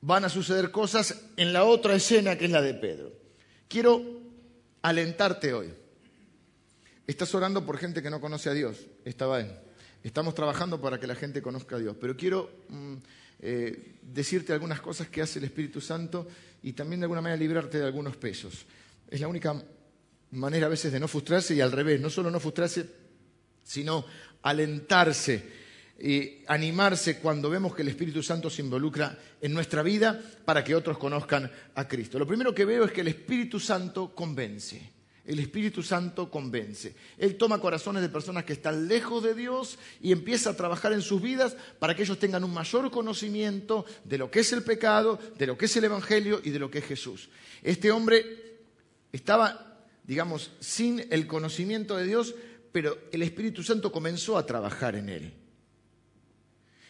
van 0.02 0.26
a 0.26 0.30
suceder 0.30 0.70
cosas 0.70 1.20
en 1.36 1.52
la 1.52 1.64
otra 1.64 1.96
escena 1.96 2.38
que 2.38 2.46
es 2.46 2.52
la 2.52 2.62
de 2.62 2.76
Pedro. 2.76 3.12
Quiero 3.68 4.04
alentarte 4.84 5.52
hoy. 5.52 5.83
Estás 7.06 7.36
orando 7.36 7.66
por 7.66 7.78
gente 7.78 8.02
que 8.02 8.10
no 8.10 8.22
conoce 8.22 8.50
a 8.50 8.54
Dios, 8.54 8.78
está 9.04 9.28
bien. 9.36 9.52
Estamos 10.04 10.36
trabajando 10.36 10.80
para 10.80 11.00
que 11.00 11.08
la 11.08 11.16
gente 11.16 11.42
conozca 11.42 11.76
a 11.76 11.80
Dios, 11.80 11.98
pero 12.00 12.16
quiero 12.16 12.50
mm, 12.70 12.94
eh, 13.40 13.96
decirte 14.02 14.54
algunas 14.54 14.80
cosas 14.80 15.10
que 15.10 15.22
hace 15.22 15.40
el 15.40 15.46
Espíritu 15.46 15.82
Santo 15.82 16.28
y 16.62 16.72
también 16.72 17.02
de 17.02 17.06
alguna 17.06 17.22
manera 17.22 17.38
librarte 17.38 17.80
de 17.80 17.86
algunos 17.86 18.16
pesos. 18.16 18.66
Es 19.10 19.20
la 19.20 19.28
única 19.28 19.62
manera 20.32 20.68
a 20.68 20.70
veces 20.70 20.94
de 20.94 21.00
no 21.00 21.10
frustrarse 21.10 21.54
y 21.54 21.62
al 21.62 21.74
revés, 21.74 22.00
no 22.00 22.10
solo 22.10 22.32
no 22.32 22.40
frustrarse, 22.40 22.86
sino 23.64 24.06
alentarse 24.42 25.62
y 26.00 26.44
animarse 26.48 27.20
cuando 27.20 27.50
vemos 27.50 27.76
que 27.76 27.82
el 27.82 27.90
Espíritu 27.90 28.24
Santo 28.24 28.50
se 28.50 28.62
involucra 28.62 29.18
en 29.42 29.54
nuestra 29.54 29.84
vida 29.84 30.22
para 30.46 30.64
que 30.64 30.74
otros 30.74 30.98
conozcan 30.98 31.52
a 31.76 31.86
Cristo. 31.86 32.18
Lo 32.18 32.28
primero 32.28 32.56
que 32.56 32.64
veo 32.64 32.86
es 32.86 32.94
que 32.94 33.02
el 33.02 33.10
Espíritu 33.10 33.60
Santo 33.60 34.16
convence. 34.16 34.93
El 35.26 35.40
Espíritu 35.40 35.82
Santo 35.82 36.30
convence. 36.30 36.96
Él 37.18 37.38
toma 37.38 37.62
corazones 37.62 38.02
de 38.02 38.10
personas 38.10 38.44
que 38.44 38.54
están 38.54 38.90
lejos 38.90 39.24
de 39.24 39.34
Dios 39.34 39.80
y 40.02 40.12
empieza 40.12 40.50
a 40.50 40.58
trabajar 40.58 40.92
en 40.92 41.02
sus 41.02 41.22
vidas 41.22 41.56
para 41.80 41.96
que 41.96 42.04
ellos 42.04 42.20
tengan 42.20 42.44
un 42.44 42.54
mayor 42.54 42.92
conocimiento 42.92 43.86
de 44.04 44.18
lo 44.18 44.30
que 44.30 44.42
es 44.42 44.52
el 44.52 44.64
pecado, 44.64 45.18
de 45.38 45.48
lo 45.48 45.58
que 45.58 45.66
es 45.66 45.78
el 45.78 45.86
Evangelio 45.86 46.42
y 46.44 46.50
de 46.50 46.60
lo 46.60 46.70
que 46.70 46.80
es 46.80 46.86
Jesús. 46.86 47.30
Este 47.62 47.90
hombre 47.90 48.60
estaba, 49.14 49.86
digamos, 50.04 50.52
sin 50.60 51.08
el 51.10 51.26
conocimiento 51.26 51.96
de 51.96 52.06
Dios, 52.06 52.36
pero 52.74 52.98
el 53.14 53.22
Espíritu 53.22 53.64
Santo 53.64 53.94
comenzó 53.94 54.38
a 54.38 54.46
trabajar 54.46 54.98
en 54.98 55.08
él. 55.08 55.34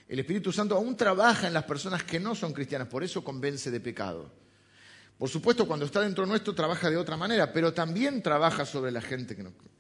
El 0.07 0.19
Espíritu 0.19 0.51
Santo 0.51 0.75
aún 0.75 0.97
trabaja 0.97 1.47
en 1.47 1.53
las 1.53 1.65
personas 1.65 2.03
que 2.03 2.19
no 2.19 2.33
son 2.33 2.51
cristianas, 2.51 2.87
por 2.87 3.03
eso 3.03 3.23
convence 3.23 3.69
de 3.69 3.79
pecado. 3.79 4.42
Por 5.17 5.29
supuesto, 5.29 5.67
cuando 5.67 5.85
está 5.85 6.01
dentro 6.01 6.25
nuestro 6.25 6.53
trabaja 6.53 6.89
de 6.89 6.97
otra 6.97 7.17
manera, 7.17 7.51
pero 7.53 7.73
también 7.73 8.21
trabaja 8.21 8.65
sobre 8.65 8.91
la 8.91 9.01
gente 9.01 9.35
que 9.35 9.43
no 9.43 9.49
está. 9.49 9.73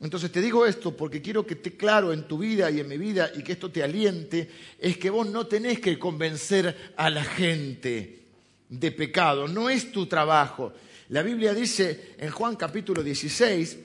Entonces 0.00 0.32
te 0.32 0.40
digo 0.40 0.66
esto 0.66 0.96
porque 0.96 1.22
quiero 1.22 1.46
que 1.46 1.54
esté 1.54 1.76
claro 1.76 2.12
en 2.12 2.24
tu 2.24 2.36
vida 2.38 2.70
y 2.70 2.80
en 2.80 2.88
mi 2.88 2.98
vida 2.98 3.30
y 3.36 3.42
que 3.42 3.52
esto 3.52 3.70
te 3.70 3.84
aliente, 3.84 4.50
es 4.78 4.98
que 4.98 5.10
vos 5.10 5.28
no 5.28 5.46
tenés 5.46 5.78
que 5.78 5.96
convencer 5.98 6.92
a 6.96 7.08
la 7.08 7.22
gente 7.22 8.24
de 8.68 8.90
pecado, 8.90 9.46
no 9.46 9.70
es 9.70 9.92
tu 9.92 10.06
trabajo. 10.06 10.72
La 11.10 11.22
Biblia 11.22 11.54
dice 11.54 12.14
en 12.18 12.30
Juan 12.30 12.56
capítulo 12.56 13.02
16, 13.02 13.78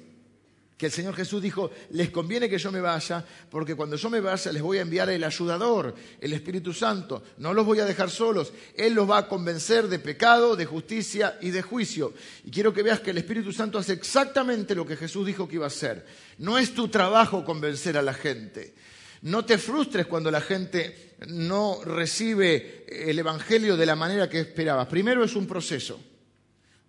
que 0.78 0.86
el 0.86 0.92
Señor 0.92 1.16
Jesús 1.16 1.42
dijo, 1.42 1.72
les 1.90 2.12
conviene 2.12 2.48
que 2.48 2.60
yo 2.60 2.72
me 2.72 2.80
vaya, 2.80 3.26
porque 3.50 3.74
cuando 3.74 3.96
yo 3.96 4.12
me 4.12 4.20
vaya 4.20 4.52
les 4.52 4.62
voy 4.62 4.78
a 4.78 4.82
enviar 4.82 5.10
el 5.10 5.24
ayudador, 5.24 5.96
el 6.22 6.34
Espíritu 6.34 6.72
Santo, 6.72 7.24
no 7.40 7.52
los 7.52 7.66
voy 7.66 7.80
a 7.80 7.86
dejar 7.86 8.12
solos, 8.12 8.54
Él 8.76 8.94
los 8.94 9.10
va 9.10 9.18
a 9.18 9.28
convencer 9.28 9.88
de 9.88 9.98
pecado, 9.98 10.56
de 10.56 10.66
justicia 10.66 11.40
y 11.42 11.50
de 11.50 11.64
juicio. 11.64 12.14
Y 12.46 12.52
quiero 12.52 12.74
que 12.74 12.84
veas 12.84 13.00
que 13.00 13.10
el 13.10 13.18
Espíritu 13.18 13.52
Santo 13.52 13.80
hace 13.80 13.94
exactamente 13.94 14.76
lo 14.76 14.86
que 14.86 14.96
Jesús 14.96 15.26
dijo 15.26 15.48
que 15.48 15.56
iba 15.56 15.66
a 15.66 15.68
hacer. 15.68 16.06
No 16.38 16.60
es 16.60 16.76
tu 16.76 16.90
trabajo 16.90 17.44
convencer 17.44 17.98
a 17.98 18.04
la 18.04 18.14
gente. 18.14 18.76
No 19.24 19.46
te 19.46 19.58
frustres 19.58 20.06
cuando 20.06 20.30
la 20.30 20.42
gente 20.42 21.16
no 21.28 21.80
recibe 21.84 22.86
el 22.88 23.18
Evangelio 23.18 23.76
de 23.76 23.86
la 23.88 23.96
manera 23.96 24.30
que 24.30 24.42
esperabas. 24.42 24.88
Primero 24.88 25.24
es 25.24 25.36
un 25.36 25.48
proceso. 25.48 26.00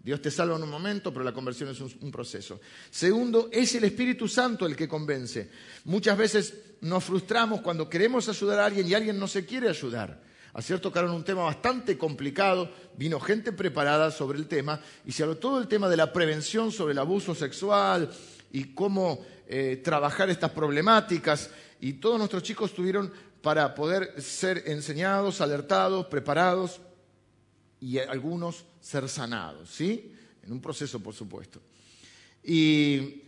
Dios 0.00 0.22
te 0.22 0.30
salva 0.30 0.56
en 0.56 0.62
un 0.62 0.70
momento, 0.70 1.12
pero 1.12 1.24
la 1.24 1.32
conversión 1.32 1.70
es 1.70 1.80
un, 1.80 2.10
proceso. 2.10 2.60
Segundo, 2.90 3.48
es 3.52 3.74
el 3.74 3.84
Espíritu 3.84 4.28
Santo 4.28 4.64
el 4.64 4.76
que 4.76 4.88
convence. 4.88 5.50
Muchas 5.84 6.16
veces 6.16 6.54
nos 6.80 7.04
frustramos 7.04 7.60
cuando 7.60 7.88
queremos 7.88 8.28
ayudar 8.28 8.60
a 8.60 8.66
alguien 8.66 8.86
y 8.86 8.94
alguien 8.94 9.18
no 9.18 9.26
se 9.26 9.44
quiere 9.44 9.68
ayudar. 9.68 10.22
Ayer 10.54 10.80
tocaron 10.80 11.10
un 11.10 11.24
tema 11.24 11.42
bastante 11.42 11.98
complicado, 11.98 12.70
vino 12.96 13.20
gente 13.20 13.52
preparada 13.52 14.10
sobre 14.10 14.38
el 14.38 14.48
tema 14.48 14.80
y 15.04 15.12
se 15.12 15.22
habló 15.22 15.36
todo 15.36 15.60
el 15.60 15.68
tema 15.68 15.88
de 15.88 15.96
la 15.96 16.12
prevención 16.12 16.72
sobre 16.72 16.92
el 16.92 16.98
abuso 16.98 17.34
sexual 17.34 18.10
y 18.50 18.72
cómo 18.74 19.24
eh, 19.46 19.80
trabajar 19.84 20.30
estas 20.30 20.52
problemáticas 20.52 21.50
y 21.80 21.94
todos 21.94 22.18
nuestros 22.18 22.42
chicos 22.42 22.74
tuvieron 22.74 23.12
para 23.42 23.74
poder 23.74 24.20
ser 24.20 24.64
enseñados, 24.66 25.40
alertados, 25.40 26.06
preparados 26.06 26.80
y 27.80 27.98
algunos 27.98 28.64
ser 28.88 29.06
sanados, 29.06 29.68
¿sí? 29.68 30.14
En 30.42 30.50
un 30.50 30.62
proceso, 30.62 30.98
por 30.98 31.12
supuesto. 31.12 31.60
Y, 32.42 33.22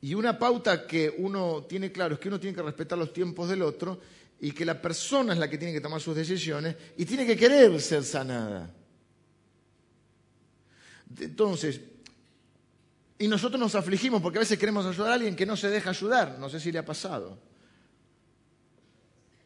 y 0.00 0.14
una 0.14 0.38
pauta 0.38 0.86
que 0.86 1.14
uno 1.18 1.64
tiene 1.68 1.92
claro 1.92 2.14
es 2.14 2.20
que 2.20 2.28
uno 2.28 2.40
tiene 2.40 2.56
que 2.56 2.62
respetar 2.62 2.96
los 2.96 3.12
tiempos 3.12 3.46
del 3.50 3.60
otro 3.60 4.00
y 4.40 4.52
que 4.52 4.64
la 4.64 4.80
persona 4.80 5.34
es 5.34 5.38
la 5.38 5.50
que 5.50 5.58
tiene 5.58 5.74
que 5.74 5.82
tomar 5.82 6.00
sus 6.00 6.16
decisiones 6.16 6.76
y 6.96 7.04
tiene 7.04 7.26
que 7.26 7.36
querer 7.36 7.78
ser 7.78 8.04
sanada. 8.04 8.74
Entonces, 11.20 11.78
y 13.18 13.28
nosotros 13.28 13.60
nos 13.60 13.74
afligimos 13.74 14.22
porque 14.22 14.38
a 14.38 14.40
veces 14.40 14.58
queremos 14.58 14.86
ayudar 14.86 15.10
a 15.10 15.14
alguien 15.14 15.36
que 15.36 15.44
no 15.44 15.58
se 15.58 15.68
deja 15.68 15.90
ayudar. 15.90 16.38
No 16.38 16.48
sé 16.48 16.58
si 16.58 16.72
le 16.72 16.78
ha 16.78 16.86
pasado. 16.86 17.38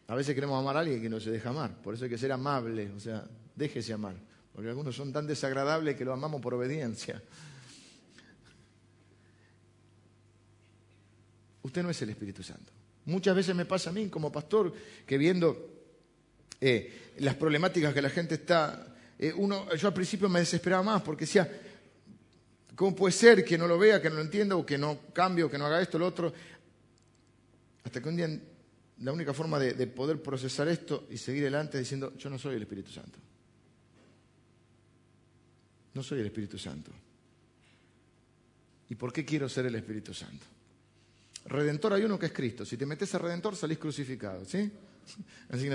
A 0.06 0.14
veces 0.14 0.32
queremos 0.32 0.60
amar 0.60 0.76
a 0.76 0.80
alguien 0.80 1.02
que 1.02 1.08
no 1.08 1.18
se 1.18 1.32
deja 1.32 1.48
amar. 1.48 1.74
Por 1.82 1.94
eso 1.94 2.04
hay 2.04 2.10
que 2.10 2.18
ser 2.18 2.30
amable, 2.30 2.88
o 2.96 3.00
sea, 3.00 3.26
déjese 3.54 3.92
amar. 3.92 4.16
Porque 4.52 4.68
algunos 4.68 4.94
son 4.94 5.12
tan 5.12 5.26
desagradables 5.26 5.96
que 5.96 6.04
lo 6.04 6.12
amamos 6.12 6.40
por 6.40 6.54
obediencia. 6.54 7.22
Usted 11.62 11.82
no 11.82 11.90
es 11.90 12.02
el 12.02 12.10
Espíritu 12.10 12.42
Santo. 12.42 12.72
Muchas 13.06 13.34
veces 13.34 13.54
me 13.54 13.64
pasa 13.64 13.90
a 13.90 13.92
mí 13.92 14.08
como 14.08 14.30
pastor 14.30 14.72
que 15.06 15.16
viendo 15.16 15.70
eh, 16.60 17.12
las 17.18 17.34
problemáticas 17.34 17.94
que 17.94 18.02
la 18.02 18.10
gente 18.10 18.34
está... 18.34 18.94
Eh, 19.18 19.34
yo 19.78 19.88
al 19.88 19.94
principio 19.94 20.28
me 20.28 20.40
desesperaba 20.40 20.82
más 20.82 21.02
porque 21.02 21.24
decía, 21.24 21.48
¿cómo 22.74 22.94
puede 22.94 23.12
ser 23.12 23.44
que 23.44 23.56
no 23.56 23.66
lo 23.66 23.78
vea, 23.78 24.02
que 24.02 24.10
no 24.10 24.16
lo 24.16 24.22
entienda 24.22 24.56
o 24.56 24.66
que 24.66 24.76
no 24.76 24.98
cambie 25.12 25.48
que 25.48 25.58
no 25.58 25.66
haga 25.66 25.80
esto 25.80 25.98
lo 25.98 26.06
otro? 26.06 26.32
Hasta 27.84 28.00
que 28.00 28.08
un 28.08 28.16
día 28.16 28.28
la 28.98 29.12
única 29.12 29.32
forma 29.32 29.58
de, 29.58 29.72
de 29.72 29.86
poder 29.86 30.20
procesar 30.22 30.68
esto 30.68 31.06
y 31.10 31.16
seguir 31.16 31.42
adelante 31.42 31.78
es 31.78 31.84
diciendo, 31.84 32.12
yo 32.16 32.30
no 32.30 32.38
soy 32.38 32.56
el 32.56 32.62
Espíritu 32.62 32.90
Santo. 32.90 33.18
No 35.94 36.02
soy 36.02 36.20
el 36.20 36.26
Espíritu 36.26 36.58
Santo. 36.58 36.90
¿Y 38.88 38.94
por 38.94 39.12
qué 39.12 39.24
quiero 39.24 39.48
ser 39.48 39.66
el 39.66 39.74
Espíritu 39.74 40.12
Santo? 40.12 40.46
Redentor 41.46 41.94
hay 41.94 42.04
uno 42.04 42.18
que 42.18 42.26
es 42.26 42.32
Cristo. 42.32 42.64
Si 42.64 42.76
te 42.76 42.86
metes 42.86 43.14
a 43.14 43.18
Redentor, 43.18 43.56
salís 43.56 43.78
crucificado, 43.78 44.44
¿sí? 44.44 44.70
Así. 45.48 45.68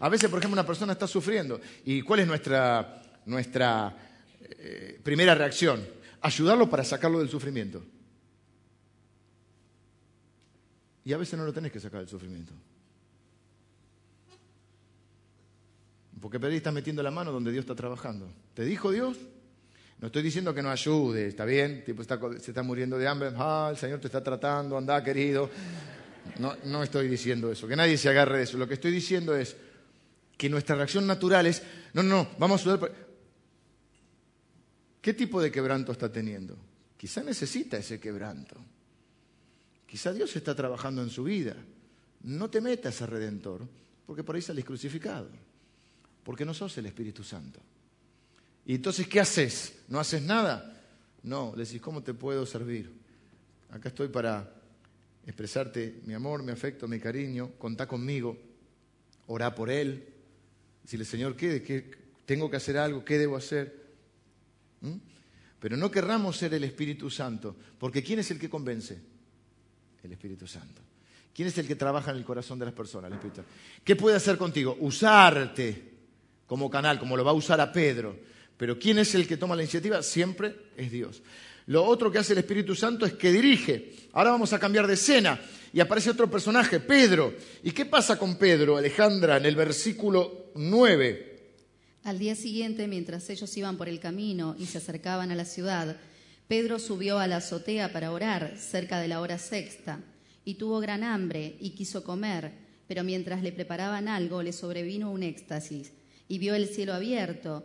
A 0.00 0.08
veces, 0.08 0.30
por 0.30 0.38
ejemplo, 0.38 0.54
una 0.54 0.66
persona 0.66 0.92
está 0.92 1.06
sufriendo. 1.06 1.60
¿Y 1.84 2.02
cuál 2.02 2.20
es 2.20 2.26
nuestra, 2.26 3.02
nuestra 3.24 3.96
eh, 4.40 5.00
primera 5.02 5.34
reacción? 5.34 5.86
Ayudarlo 6.20 6.68
para 6.68 6.84
sacarlo 6.84 7.18
del 7.18 7.28
sufrimiento. 7.28 7.84
Y 11.04 11.12
a 11.12 11.16
veces 11.16 11.38
no 11.38 11.44
lo 11.44 11.52
tenés 11.52 11.72
que 11.72 11.80
sacar 11.80 12.00
del 12.00 12.08
sufrimiento. 12.08 12.52
Porque 16.20 16.40
Pedro 16.40 16.54
está 16.54 16.72
metiendo 16.72 17.02
la 17.02 17.12
mano 17.12 17.30
donde 17.30 17.52
Dios 17.52 17.62
está 17.62 17.76
trabajando. 17.76 18.28
¿Te 18.54 18.64
dijo 18.64 18.90
Dios? 18.90 19.16
No 19.98 20.08
estoy 20.08 20.22
diciendo 20.22 20.54
que 20.54 20.62
no 20.62 20.70
ayude, 20.70 21.28
está 21.28 21.44
bien, 21.44 21.82
tipo 21.84 22.02
se 22.04 22.50
está 22.50 22.62
muriendo 22.62 22.98
de 22.98 23.08
hambre, 23.08 23.30
ah, 23.36 23.68
el 23.70 23.78
Señor 23.78 23.98
te 23.98 24.08
está 24.08 24.22
tratando, 24.22 24.76
anda 24.76 25.02
querido. 25.02 25.48
No, 26.38 26.54
no 26.64 26.82
estoy 26.82 27.08
diciendo 27.08 27.50
eso, 27.50 27.66
que 27.66 27.76
nadie 27.76 27.96
se 27.96 28.08
agarre 28.08 28.38
de 28.38 28.44
eso. 28.44 28.58
Lo 28.58 28.68
que 28.68 28.74
estoy 28.74 28.90
diciendo 28.90 29.34
es 29.34 29.56
que 30.36 30.50
nuestra 30.50 30.76
reacción 30.76 31.06
natural 31.06 31.46
es, 31.46 31.62
no, 31.94 32.02
no, 32.02 32.28
vamos 32.38 32.66
a 32.66 32.70
ayudar. 32.72 32.92
¿Qué 35.00 35.14
tipo 35.14 35.40
de 35.40 35.50
quebranto 35.50 35.92
está 35.92 36.12
teniendo? 36.12 36.58
Quizá 36.96 37.22
necesita 37.22 37.78
ese 37.78 37.98
quebranto. 37.98 38.56
Quizá 39.86 40.12
Dios 40.12 40.34
está 40.36 40.54
trabajando 40.54 41.02
en 41.02 41.10
su 41.10 41.24
vida. 41.24 41.56
No 42.24 42.50
te 42.50 42.60
metas 42.60 43.00
a 43.00 43.06
Redentor, 43.06 43.66
porque 44.04 44.24
por 44.24 44.34
ahí 44.34 44.42
sales 44.42 44.64
crucificado, 44.64 45.30
porque 46.22 46.44
no 46.44 46.52
sos 46.52 46.76
el 46.78 46.86
Espíritu 46.86 47.22
Santo. 47.22 47.60
Y 48.66 48.74
entonces, 48.74 49.06
¿qué 49.06 49.20
haces? 49.20 49.78
¿No 49.88 50.00
haces 50.00 50.22
nada? 50.22 50.82
No, 51.22 51.52
le 51.56 51.64
decís, 51.64 51.80
¿cómo 51.80 52.02
te 52.02 52.14
puedo 52.14 52.44
servir? 52.44 52.92
Acá 53.70 53.88
estoy 53.90 54.08
para 54.08 54.52
expresarte 55.24 56.00
mi 56.04 56.14
amor, 56.14 56.42
mi 56.42 56.50
afecto, 56.50 56.88
mi 56.88 56.98
cariño, 56.98 57.52
contá 57.58 57.86
conmigo, 57.86 58.36
orá 59.28 59.54
por 59.54 59.70
él, 59.70 60.08
decirle, 60.82 61.04
Señor, 61.04 61.36
¿qué, 61.36 61.62
¿qué, 61.62 61.90
tengo 62.26 62.50
que 62.50 62.56
hacer 62.56 62.76
algo? 62.76 63.04
¿Qué 63.04 63.18
debo 63.18 63.36
hacer? 63.36 63.86
¿Mm? 64.80 64.96
Pero 65.60 65.76
no 65.76 65.90
querramos 65.90 66.36
ser 66.36 66.52
el 66.54 66.64
Espíritu 66.64 67.08
Santo, 67.08 67.56
porque 67.78 68.02
¿quién 68.02 68.18
es 68.18 68.30
el 68.32 68.38
que 68.38 68.50
convence? 68.50 69.00
El 70.02 70.12
Espíritu 70.12 70.46
Santo. 70.46 70.82
¿Quién 71.32 71.48
es 71.48 71.58
el 71.58 71.68
que 71.68 71.76
trabaja 71.76 72.10
en 72.10 72.16
el 72.16 72.24
corazón 72.24 72.58
de 72.58 72.64
las 72.64 72.74
personas? 72.74 73.10
El 73.10 73.16
Espíritu. 73.18 73.42
¿Qué 73.84 73.94
puede 73.94 74.16
hacer 74.16 74.36
contigo? 74.36 74.76
Usarte 74.80 75.94
como 76.46 76.68
canal, 76.68 76.98
como 76.98 77.16
lo 77.16 77.24
va 77.24 77.30
a 77.30 77.34
usar 77.34 77.60
a 77.60 77.72
Pedro 77.72 78.34
pero 78.56 78.78
¿quién 78.78 78.98
es 78.98 79.14
el 79.14 79.26
que 79.26 79.36
toma 79.36 79.56
la 79.56 79.62
iniciativa? 79.62 80.02
Siempre 80.02 80.54
es 80.76 80.90
Dios. 80.90 81.22
Lo 81.66 81.84
otro 81.84 82.12
que 82.12 82.18
hace 82.18 82.32
el 82.32 82.38
Espíritu 82.38 82.74
Santo 82.74 83.04
es 83.04 83.14
que 83.14 83.32
dirige. 83.32 83.92
Ahora 84.12 84.30
vamos 84.30 84.52
a 84.52 84.58
cambiar 84.58 84.86
de 84.86 84.94
escena 84.94 85.40
y 85.72 85.80
aparece 85.80 86.10
otro 86.10 86.30
personaje, 86.30 86.80
Pedro. 86.80 87.34
¿Y 87.62 87.72
qué 87.72 87.84
pasa 87.84 88.18
con 88.18 88.36
Pedro, 88.36 88.76
Alejandra, 88.76 89.36
en 89.36 89.46
el 89.46 89.56
versículo 89.56 90.52
9? 90.54 91.36
Al 92.04 92.20
día 92.20 92.36
siguiente, 92.36 92.86
mientras 92.86 93.28
ellos 93.30 93.56
iban 93.56 93.76
por 93.76 93.88
el 93.88 93.98
camino 93.98 94.54
y 94.58 94.66
se 94.66 94.78
acercaban 94.78 95.32
a 95.32 95.34
la 95.34 95.44
ciudad, 95.44 95.96
Pedro 96.46 96.78
subió 96.78 97.18
a 97.18 97.26
la 97.26 97.38
azotea 97.38 97.92
para 97.92 98.12
orar 98.12 98.56
cerca 98.56 99.00
de 99.00 99.08
la 99.08 99.20
hora 99.20 99.38
sexta 99.38 99.98
y 100.44 100.54
tuvo 100.54 100.78
gran 100.78 101.02
hambre 101.02 101.56
y 101.60 101.70
quiso 101.70 102.04
comer, 102.04 102.52
pero 102.86 103.02
mientras 103.02 103.42
le 103.42 103.50
preparaban 103.50 104.06
algo 104.06 104.44
le 104.44 104.52
sobrevino 104.52 105.10
un 105.10 105.24
éxtasis 105.24 105.90
y 106.28 106.38
vio 106.38 106.54
el 106.54 106.68
cielo 106.68 106.94
abierto 106.94 107.64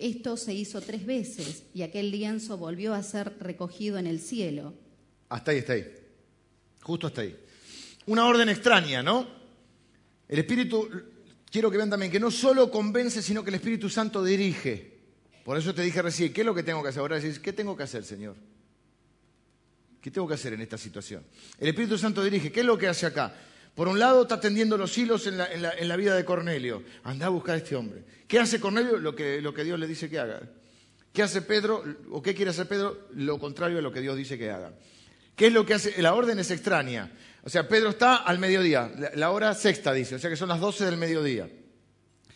Esto 0.00 0.36
se 0.36 0.54
hizo 0.54 0.80
tres 0.80 1.04
veces 1.04 1.64
y 1.74 1.82
aquel 1.82 2.10
lienzo 2.10 2.56
volvió 2.56 2.94
a 2.94 3.02
ser 3.02 3.36
recogido 3.38 3.98
en 3.98 4.06
el 4.06 4.18
cielo. 4.18 4.74
Hasta 5.28 5.50
ahí, 5.50 5.58
está 5.58 5.74
ahí. 5.74 5.86
Justo 6.80 7.06
hasta 7.06 7.20
ahí. 7.20 7.36
Una 8.06 8.26
orden 8.26 8.48
extraña, 8.48 9.02
¿no? 9.02 9.28
El 10.26 10.38
Espíritu, 10.38 10.88
quiero 11.50 11.70
que 11.70 11.76
vean 11.76 11.90
también 11.90 12.10
que 12.10 12.18
no 12.18 12.30
solo 12.30 12.70
convence, 12.70 13.20
sino 13.20 13.44
que 13.44 13.50
el 13.50 13.56
Espíritu 13.56 13.90
Santo 13.90 14.24
dirige. 14.24 14.98
Por 15.44 15.58
eso 15.58 15.74
te 15.74 15.82
dije 15.82 16.00
recién, 16.00 16.32
¿qué 16.32 16.40
es 16.40 16.46
lo 16.46 16.54
que 16.54 16.62
tengo 16.62 16.82
que 16.82 16.88
hacer? 16.88 17.00
Ahora 17.00 17.20
decís, 17.20 17.38
¿qué 17.38 17.52
tengo 17.52 17.76
que 17.76 17.82
hacer, 17.82 18.02
Señor? 18.04 18.36
¿Qué 20.00 20.10
tengo 20.10 20.26
que 20.26 20.34
hacer 20.34 20.54
en 20.54 20.62
esta 20.62 20.78
situación? 20.78 21.22
El 21.58 21.68
Espíritu 21.68 21.98
Santo 21.98 22.24
dirige. 22.24 22.50
¿Qué 22.50 22.60
es 22.60 22.66
lo 22.66 22.78
que 22.78 22.88
hace 22.88 23.04
acá? 23.04 23.34
Por 23.80 23.88
un 23.88 23.98
lado 23.98 24.20
está 24.20 24.38
tendiendo 24.38 24.76
los 24.76 24.98
hilos 24.98 25.26
en 25.26 25.38
la, 25.38 25.96
vida 25.96 26.14
de 26.14 26.22
Cornelio. 26.22 26.82
Anda 27.02 27.24
a 27.24 27.28
buscar 27.30 27.54
a 27.54 27.58
este 27.58 27.74
hombre. 27.74 28.04
¿Qué 28.28 28.38
hace 28.38 28.60
Cornelio? 28.60 28.98
Lo 28.98 29.16
que, 29.16 29.40
lo 29.40 29.54
que 29.54 29.64
Dios 29.64 29.78
le 29.78 29.86
dice 29.86 30.10
que 30.10 30.18
haga. 30.18 30.42
¿Qué 31.14 31.22
hace 31.22 31.40
Pedro? 31.40 31.82
¿O 32.10 32.20
qué 32.20 32.34
quiere 32.34 32.50
hacer 32.50 32.68
Pedro? 32.68 33.08
Lo 33.14 33.38
contrario 33.38 33.78
a 33.78 33.80
lo 33.80 33.90
que 33.90 34.02
Dios 34.02 34.18
dice 34.18 34.36
que 34.36 34.50
haga. 34.50 34.74
¿Qué 35.34 35.46
es 35.46 35.54
lo 35.54 35.64
que 35.64 35.72
hace? 35.72 36.02
La 36.02 36.12
orden 36.12 36.38
es 36.38 36.50
extraña. 36.50 37.10
O 37.42 37.48
sea, 37.48 37.68
Pedro 37.68 37.88
está 37.88 38.16
al 38.16 38.38
mediodía, 38.38 38.92
la 39.14 39.30
hora 39.30 39.54
sexta 39.54 39.94
dice, 39.94 40.16
o 40.16 40.18
sea 40.18 40.28
que 40.28 40.36
son 40.36 40.50
las 40.50 40.60
12 40.60 40.84
del 40.84 40.98
mediodía. 40.98 41.48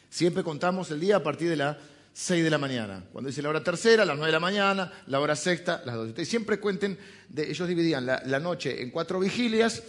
Siempre 0.09 0.43
contamos 0.43 0.91
el 0.93 1.01
día 1.01 1.17
a 1.17 1.23
partir 1.23 1.51
de 1.51 1.57
las 1.57 1.77
6 2.15 2.43
de 2.43 2.49
la 2.49 2.57
mañana. 2.57 3.05
Cuando 3.13 3.29
dice 3.29 3.43
la 3.43 3.51
hora 3.51 3.63
tercera, 3.63 4.07
las 4.07 4.17
9 4.17 4.29
de 4.29 4.33
la 4.33 4.41
mañana, 4.41 4.93
la 5.09 5.21
hora 5.21 5.37
sexta, 5.37 5.83
las 5.85 5.95
12. 5.95 6.25
siempre 6.25 6.59
cuenten, 6.59 6.99
ellos 7.37 7.69
dividían 7.69 8.07
la 8.07 8.41
noche 8.41 8.81
en 8.81 8.91
cuatro 8.91 9.21
vigilias 9.21 9.83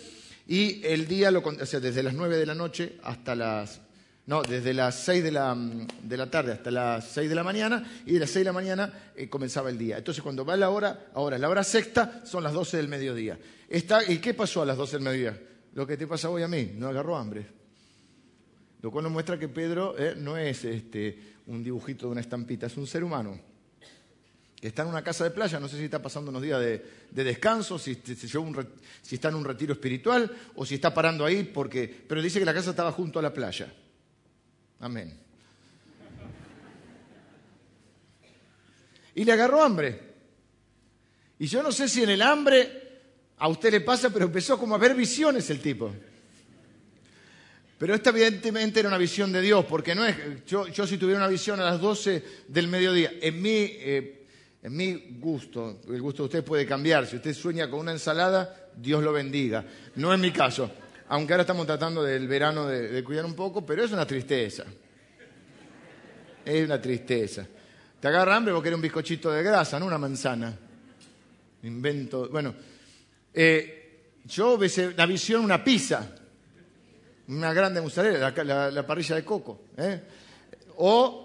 y 0.48 0.86
el 0.86 1.08
día, 1.08 1.32
lo, 1.32 1.40
o 1.40 1.52
desde 1.52 2.04
las 2.04 2.14
9 2.14 2.38
de 2.38 2.46
la 2.46 2.56
noche 2.56 2.98
hasta 3.04 3.36
las... 3.36 3.82
No, 4.28 4.42
desde 4.42 4.74
las 4.74 4.96
6 5.04 5.24
de 5.24 5.32
la, 5.32 5.56
de 5.56 6.18
la 6.18 6.32
tarde 6.32 6.54
hasta 6.54 6.72
las 6.72 7.08
6 7.10 7.30
de 7.30 7.36
la 7.36 7.44
mañana 7.44 7.84
y 8.08 8.14
de 8.14 8.20
las 8.22 8.32
6 8.32 8.42
de 8.42 8.46
la 8.46 8.54
mañana 8.54 9.12
eh, 9.16 9.30
comenzaba 9.30 9.70
el 9.70 9.78
día. 9.78 10.00
Entonces 10.00 10.24
cuando 10.24 10.44
va 10.44 10.58
la 10.58 10.72
hora, 10.72 11.10
ahora 11.14 11.38
la 11.38 11.48
hora 11.48 11.64
sexta 11.64 12.26
son 12.26 12.44
las 12.44 12.54
12 12.54 12.78
del 12.78 12.88
mediodía. 12.88 13.38
Está, 13.70 14.04
¿Y 14.12 14.18
qué 14.18 14.34
pasó 14.34 14.64
a 14.64 14.66
las 14.66 14.78
12 14.78 14.96
del 14.96 15.04
mediodía? 15.04 15.40
Lo 15.76 15.86
que 15.86 15.96
te 15.96 16.08
pasa 16.08 16.32
hoy 16.32 16.42
a 16.42 16.48
mí, 16.48 16.72
no 16.76 16.88
agarró 16.88 17.16
hambre. 17.16 17.46
Lo 18.82 18.90
cual 18.90 19.04
nos 19.04 19.14
muestra 19.14 19.38
que 19.38 19.48
Pedro 19.48 19.96
eh, 19.96 20.16
no 20.18 20.38
es 20.38 20.66
este, 20.66 21.36
un 21.46 21.64
dibujito 21.64 22.08
de 22.08 22.14
una 22.14 22.22
estampita, 22.22 22.66
es 22.66 22.78
un 22.78 22.88
ser 22.88 23.04
humano 23.04 23.55
está 24.68 24.84
en 24.84 24.90
una 24.90 25.04
casa 25.04 25.24
de 25.24 25.32
playa, 25.32 25.60
no 25.60 25.68
sé 25.68 25.78
si 25.78 25.86
está 25.86 26.02
pasando 26.02 26.32
unos 26.32 26.42
días 26.42 26.60
de, 26.60 27.24
descanso, 27.24 27.78
si, 27.78 28.02
está 29.12 29.30
en 29.30 29.36
un 29.36 29.46
retiro 29.46 29.74
espiritual 29.74 30.32
o 30.56 30.66
si 30.66 30.76
está 30.76 30.94
parando 30.94 31.26
ahí, 31.26 31.44
porque, 31.44 31.88
pero 32.08 32.22
dice 32.22 32.40
que 32.40 32.46
la 32.46 32.54
casa 32.54 32.72
estaba 32.72 32.92
junto 32.92 33.20
a 33.20 33.22
la 33.22 33.34
playa. 33.34 33.72
Amén. 34.80 35.20
Y 39.16 39.24
le 39.24 39.32
agarró 39.32 39.64
hambre. 39.64 40.14
Y 41.40 41.48
yo 41.48 41.62
no 41.64 41.72
sé 41.72 41.88
si 41.88 42.04
en 42.04 42.10
el 42.10 42.22
hambre 42.22 42.82
A 43.38 43.50
usted 43.50 43.72
le 43.72 43.82
pasa, 43.82 44.10
pero 44.10 44.26
empezó 44.26 44.58
como 44.58 44.76
a 44.76 44.78
ver 44.78 44.96
visiones 44.96 45.50
el 45.50 45.60
tipo. 45.60 45.94
Pero 47.78 47.94
esta 47.94 48.12
evidentemente 48.12 48.80
era 48.80 48.88
una 48.88 48.98
visión 48.98 49.34
de 49.34 49.42
Dios, 49.42 49.66
porque 49.66 49.94
no 49.94 50.06
es, 50.06 50.16
yo, 50.46 50.66
si 50.88 50.98
tuviera 50.98 51.20
una 51.20 51.28
visión 51.28 51.60
a 51.60 51.66
las 51.66 51.82
12 51.82 52.24
del 52.48 52.70
mediodía, 52.70 53.12
en 53.22 53.42
mi, 53.42 53.50
eh, 53.52 54.15
en 54.66 54.76
mi 54.76 54.96
gusto, 55.20 55.82
el 55.88 56.02
gusto 56.02 56.24
de 56.24 56.26
usted 56.26 56.44
puede 56.44 56.66
cambiar, 56.66 57.06
si 57.06 57.18
usted 57.18 57.36
sueña 57.36 57.70
con 57.70 57.82
una 57.82 57.92
ensalada, 57.92 58.72
Dios 58.76 59.04
lo 59.04 59.14
bendiga. 59.14 59.64
No 59.94 60.12
es 60.12 60.20
mi 60.20 60.32
caso, 60.32 60.72
aunque 61.08 61.34
ahora 61.34 61.42
estamos 61.42 61.68
tratando 61.68 62.02
del 62.02 62.28
verano 62.28 62.66
de, 62.66 63.04
cuidar 63.04 63.26
un 63.26 63.36
poco, 63.36 63.64
pero 63.64 63.84
es 63.84 63.92
una 63.92 64.08
tristeza. 64.08 64.64
Es 66.44 66.66
una 66.66 66.82
tristeza. 66.82 67.46
Te 68.00 68.08
agarra 68.08 68.36
hambre 68.36 68.56
porque 68.56 68.70
era 68.70 68.76
un 68.76 68.82
bizcochito 68.82 69.30
de 69.30 69.44
grasa, 69.44 69.80
no 69.80 69.86
una 69.86 70.00
manzana. 70.00 70.58
Invento. 71.62 72.28
Bueno, 72.30 72.56
eh, 73.32 74.14
yo 74.26 74.58
la 74.98 75.06
visión 75.06 75.44
una 75.44 75.64
pizza 75.64 76.10
una 77.28 77.54
grande 77.54 77.82
mozzarella, 77.82 78.34
la, 78.72 78.88
parrilla 78.88 79.16
de 79.16 79.24
coco. 79.24 79.66
¿eh? 79.78 80.02
O 80.78 81.25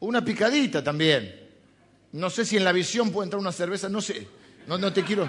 una 0.00 0.24
picadita 0.24 0.82
también. 0.82 1.48
No 2.12 2.30
sé 2.30 2.44
si 2.44 2.56
en 2.56 2.64
la 2.64 2.72
visión 2.72 3.10
puede 3.10 3.26
entrar 3.26 3.40
una 3.40 3.52
cerveza, 3.52 3.88
no 3.88 4.00
sé. 4.00 4.26
No, 4.66 4.78
no, 4.78 4.92
te, 4.92 5.02
quiero, 5.02 5.28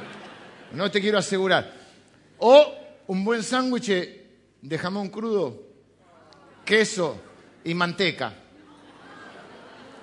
no 0.73 0.89
te 0.89 1.01
quiero 1.01 1.17
asegurar. 1.17 1.73
O 2.39 2.73
un 3.07 3.25
buen 3.25 3.43
sándwich 3.43 3.91
de 4.61 4.77
jamón 4.77 5.09
crudo, 5.09 5.61
queso 6.65 7.19
y 7.63 7.73
manteca. 7.73 8.33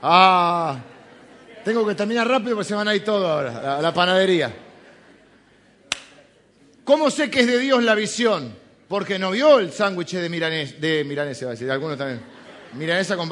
Ah, 0.02 0.78
tengo 1.64 1.86
que 1.86 1.94
terminar 1.94 2.28
rápido 2.28 2.56
porque 2.56 2.68
se 2.68 2.74
van 2.74 2.88
a 2.88 2.94
ir 2.94 3.04
todos 3.04 3.26
ahora 3.28 3.78
a 3.78 3.82
la 3.82 3.92
panadería. 3.92 4.54
¿Cómo 6.84 7.10
sé 7.10 7.28
que 7.30 7.40
es 7.40 7.46
de 7.46 7.58
Dios 7.58 7.82
la 7.82 7.94
visión? 7.94 8.54
Porque 8.88 9.18
no 9.18 9.32
vio 9.32 9.58
el 9.58 9.72
sándwich 9.72 10.12
de 10.12 10.28
milanés, 10.28 10.80
de 10.80 11.02
va 11.02 11.22
a 11.22 11.24
decir, 11.24 11.68
algunos 11.70 11.98
también. 11.98 12.20
Milanesa 12.74 13.16
con 13.16 13.28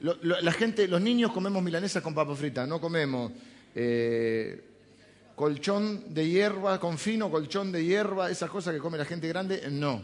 la 0.00 0.52
gente, 0.52 0.86
los 0.88 1.00
niños 1.00 1.32
comemos 1.32 1.62
milanesa 1.62 2.02
con 2.02 2.14
papa 2.14 2.34
frita, 2.34 2.66
no 2.66 2.80
comemos 2.80 3.32
eh, 3.74 4.62
colchón 5.34 6.14
de 6.14 6.28
hierba 6.28 6.78
con 6.78 6.98
fino, 6.98 7.30
colchón 7.30 7.72
de 7.72 7.84
hierba, 7.84 8.30
esas 8.30 8.50
cosas 8.50 8.74
que 8.74 8.80
come 8.80 8.98
la 8.98 9.04
gente 9.04 9.28
grande, 9.28 9.62
no. 9.70 10.02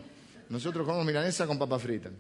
Nosotros 0.49 0.85
comemos 0.85 1.07
milanesa 1.07 1.47
con 1.47 1.59
papa 1.59 1.79
frita. 1.79 2.11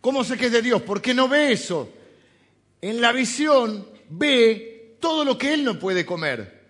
¿Cómo 0.00 0.24
sé 0.24 0.36
que 0.36 0.46
es 0.46 0.52
de 0.52 0.62
Dios? 0.62 0.82
Porque 0.82 1.14
no 1.14 1.28
ve 1.28 1.52
eso. 1.52 1.88
En 2.80 3.00
la 3.00 3.12
visión 3.12 3.86
ve 4.08 4.96
todo 5.00 5.24
lo 5.24 5.38
que 5.38 5.54
él 5.54 5.64
no 5.64 5.78
puede 5.78 6.04
comer 6.04 6.62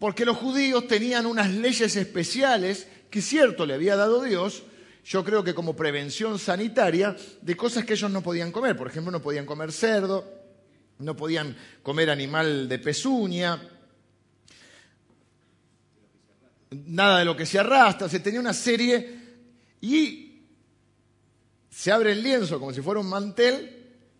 porque 0.00 0.24
los 0.24 0.38
judíos 0.38 0.88
tenían 0.88 1.26
unas 1.26 1.50
leyes 1.50 1.94
especiales 1.94 2.88
que 3.10 3.20
cierto 3.20 3.66
le 3.66 3.74
había 3.74 3.96
dado 3.96 4.24
Dios, 4.24 4.62
yo 5.04 5.24
creo 5.24 5.42
que 5.42 5.54
como 5.54 5.74
prevención 5.74 6.38
sanitaria, 6.38 7.16
de 7.40 7.56
cosas 7.56 7.84
que 7.84 7.94
ellos 7.94 8.10
no 8.10 8.22
podían 8.22 8.52
comer. 8.52 8.76
Por 8.76 8.88
ejemplo, 8.88 9.10
no 9.10 9.22
podían 9.22 9.46
comer 9.46 9.72
cerdo, 9.72 10.24
no 10.98 11.16
podían 11.16 11.56
comer 11.82 12.10
animal 12.10 12.68
de 12.68 12.78
pezuña, 12.78 13.60
nada 16.70 17.18
de 17.20 17.24
lo 17.24 17.36
que 17.36 17.46
se 17.46 17.58
arrastra, 17.58 18.08
se 18.08 18.20
tenía 18.20 18.40
una 18.40 18.54
serie 18.54 19.18
y 19.80 20.42
se 21.70 21.90
abre 21.90 22.12
el 22.12 22.22
lienzo 22.22 22.58
como 22.58 22.72
si 22.72 22.80
fuera 22.80 23.00
un 23.00 23.08
mantel 23.08 23.78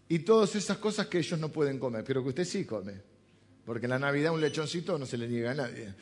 y 0.09 0.21
todas 0.21 0.57
esas 0.57 0.79
cosas 0.79 1.07
que 1.07 1.19
ellos 1.19 1.39
no 1.39 1.51
pueden 1.51 1.79
comer, 1.79 2.03
pero 2.05 2.23
que 2.23 2.31
usted 2.31 2.45
sí 2.45 2.65
come. 2.65 2.95
Porque 3.65 3.87
en 3.87 3.91
la 3.91 3.99
Navidad 3.99 4.33
un 4.33 4.41
lechoncito 4.41 4.99
no 4.99 5.07
se 5.07 5.17
le 5.17 5.29
niega 5.29 5.53
a 5.53 5.55
nadie. 5.55 5.95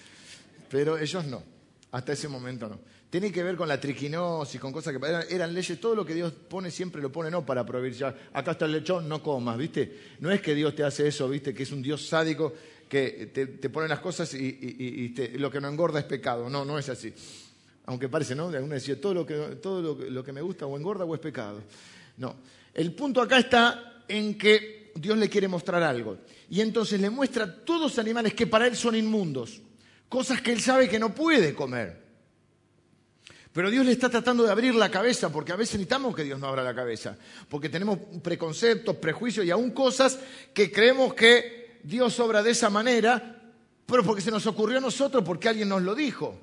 Pero 0.71 0.97
ellos 0.97 1.25
no. 1.27 1.43
Hasta 1.91 2.13
ese 2.13 2.29
momento 2.29 2.69
no. 2.69 2.79
Tiene 3.09 3.33
que 3.33 3.43
ver 3.43 3.57
con 3.57 3.67
la 3.67 3.81
triquinosis, 3.81 4.61
con 4.61 4.73
cosas 4.73 4.95
que 4.95 5.35
eran, 5.35 5.55
leyes. 5.55 5.81
Todo 5.81 5.95
lo 5.95 6.05
que 6.05 6.15
Dios 6.15 6.33
pone 6.33 6.71
siempre 6.71 7.01
lo 7.01 7.11
pone 7.11 7.31
no 7.31 7.47
para. 7.47 7.65
Ya, 7.89 8.15
acá 8.33 8.51
está 8.51 8.67
el 8.67 8.73
lechón, 8.73 9.09
no 9.09 9.23
comas, 9.23 9.57
¿viste? 9.57 10.17
No 10.21 10.31
es 10.31 10.43
que 10.43 10.55
Dios 10.55 10.75
te 10.75 10.85
hace 10.85 11.09
eso, 11.09 11.29
¿viste? 11.29 11.55
Que 11.55 11.63
es 11.63 11.73
un 11.73 11.81
Dios 11.81 12.07
sádico 12.07 12.53
que 12.89 13.31
te, 13.33 13.71
pone 13.71 13.89
las 13.89 14.01
cosas 14.01 14.33
y, 14.35 15.15
lo 15.39 15.51
que 15.51 15.61
no 15.61 15.69
engorda 15.69 15.99
es 15.99 16.05
pecado. 16.05 16.51
No, 16.51 16.65
no 16.65 16.79
es 16.79 16.89
así. 16.91 17.13
Aunque 17.87 18.11
parece, 18.11 18.35
¿no? 18.35 18.49
Uno 18.49 18.75
decía, 18.75 19.01
todo, 19.01 19.15
lo 19.15 19.27
que, 19.27 19.35
todo 19.63 19.95
lo 20.11 20.23
que 20.23 20.33
me 20.33 20.43
gusta 20.43 20.67
o 20.67 20.77
engorda 20.77 21.07
o 21.07 21.15
es 21.15 21.21
pecado. 21.21 21.63
No. 22.19 22.37
El 22.75 22.93
punto 22.93 23.23
acá 23.23 23.39
está 23.39 24.05
en 24.07 24.37
que 24.37 24.93
Dios 24.95 25.17
le 25.17 25.29
quiere 25.29 25.49
mostrar 25.49 25.83
algo 25.83 26.19
y 26.51 26.61
entonces 26.61 27.01
le 27.01 27.11
muestra 27.11 27.65
todos 27.65 27.81
los 27.81 27.99
animales 27.99 28.35
que 28.35 28.47
para 28.47 28.67
él 28.67 28.77
son 28.77 28.95
inmundos, 28.95 29.61
cosas 30.09 30.41
que 30.41 30.53
él 30.53 30.61
sabe 30.61 30.89
que 30.89 30.99
no 30.99 31.15
puede 31.15 31.55
comer. 31.55 32.09
Pero 33.53 33.71
Dios 33.71 33.85
le 33.85 33.93
está 33.93 34.09
tratando 34.09 34.45
de 34.45 34.53
abrir 34.53 34.75
la 34.75 34.91
cabeza, 34.91 35.31
porque 35.31 35.53
a 35.53 35.57
veces 35.57 35.75
necesitamos 35.75 36.15
que 36.15 36.23
Dios 36.23 36.39
nos 36.39 36.49
abra 36.49 36.63
la 36.63 36.75
cabeza, 36.75 37.17
porque 37.49 37.69
tenemos 37.69 37.99
preconceptos, 38.23 38.97
prejuicios 38.97 39.45
y 39.45 39.51
aún 39.51 39.71
cosas 39.73 40.19
que 40.55 40.71
creemos 40.71 41.15
que 41.15 41.81
Dios 41.83 42.21
obra 42.21 42.43
de 42.43 42.51
esa 42.51 42.71
manera, 42.71 43.41
pero 43.87 44.05
porque 44.05 44.23
se 44.23 44.31
nos 44.31 44.47
ocurrió 44.47 44.79
a 44.79 44.83
nosotros, 44.83 45.25
porque 45.25 45.49
alguien 45.49 45.69
nos 45.69 45.83
lo 45.83 45.95
dijo. 45.95 46.39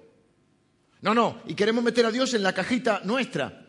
No, 1.01 1.13
no, 1.13 1.41
y 1.45 1.53
queremos 1.53 1.83
meter 1.83 2.05
a 2.05 2.11
Dios 2.11 2.33
en 2.33 2.43
la 2.43 2.53
cajita 2.53 3.01
nuestra. 3.03 3.64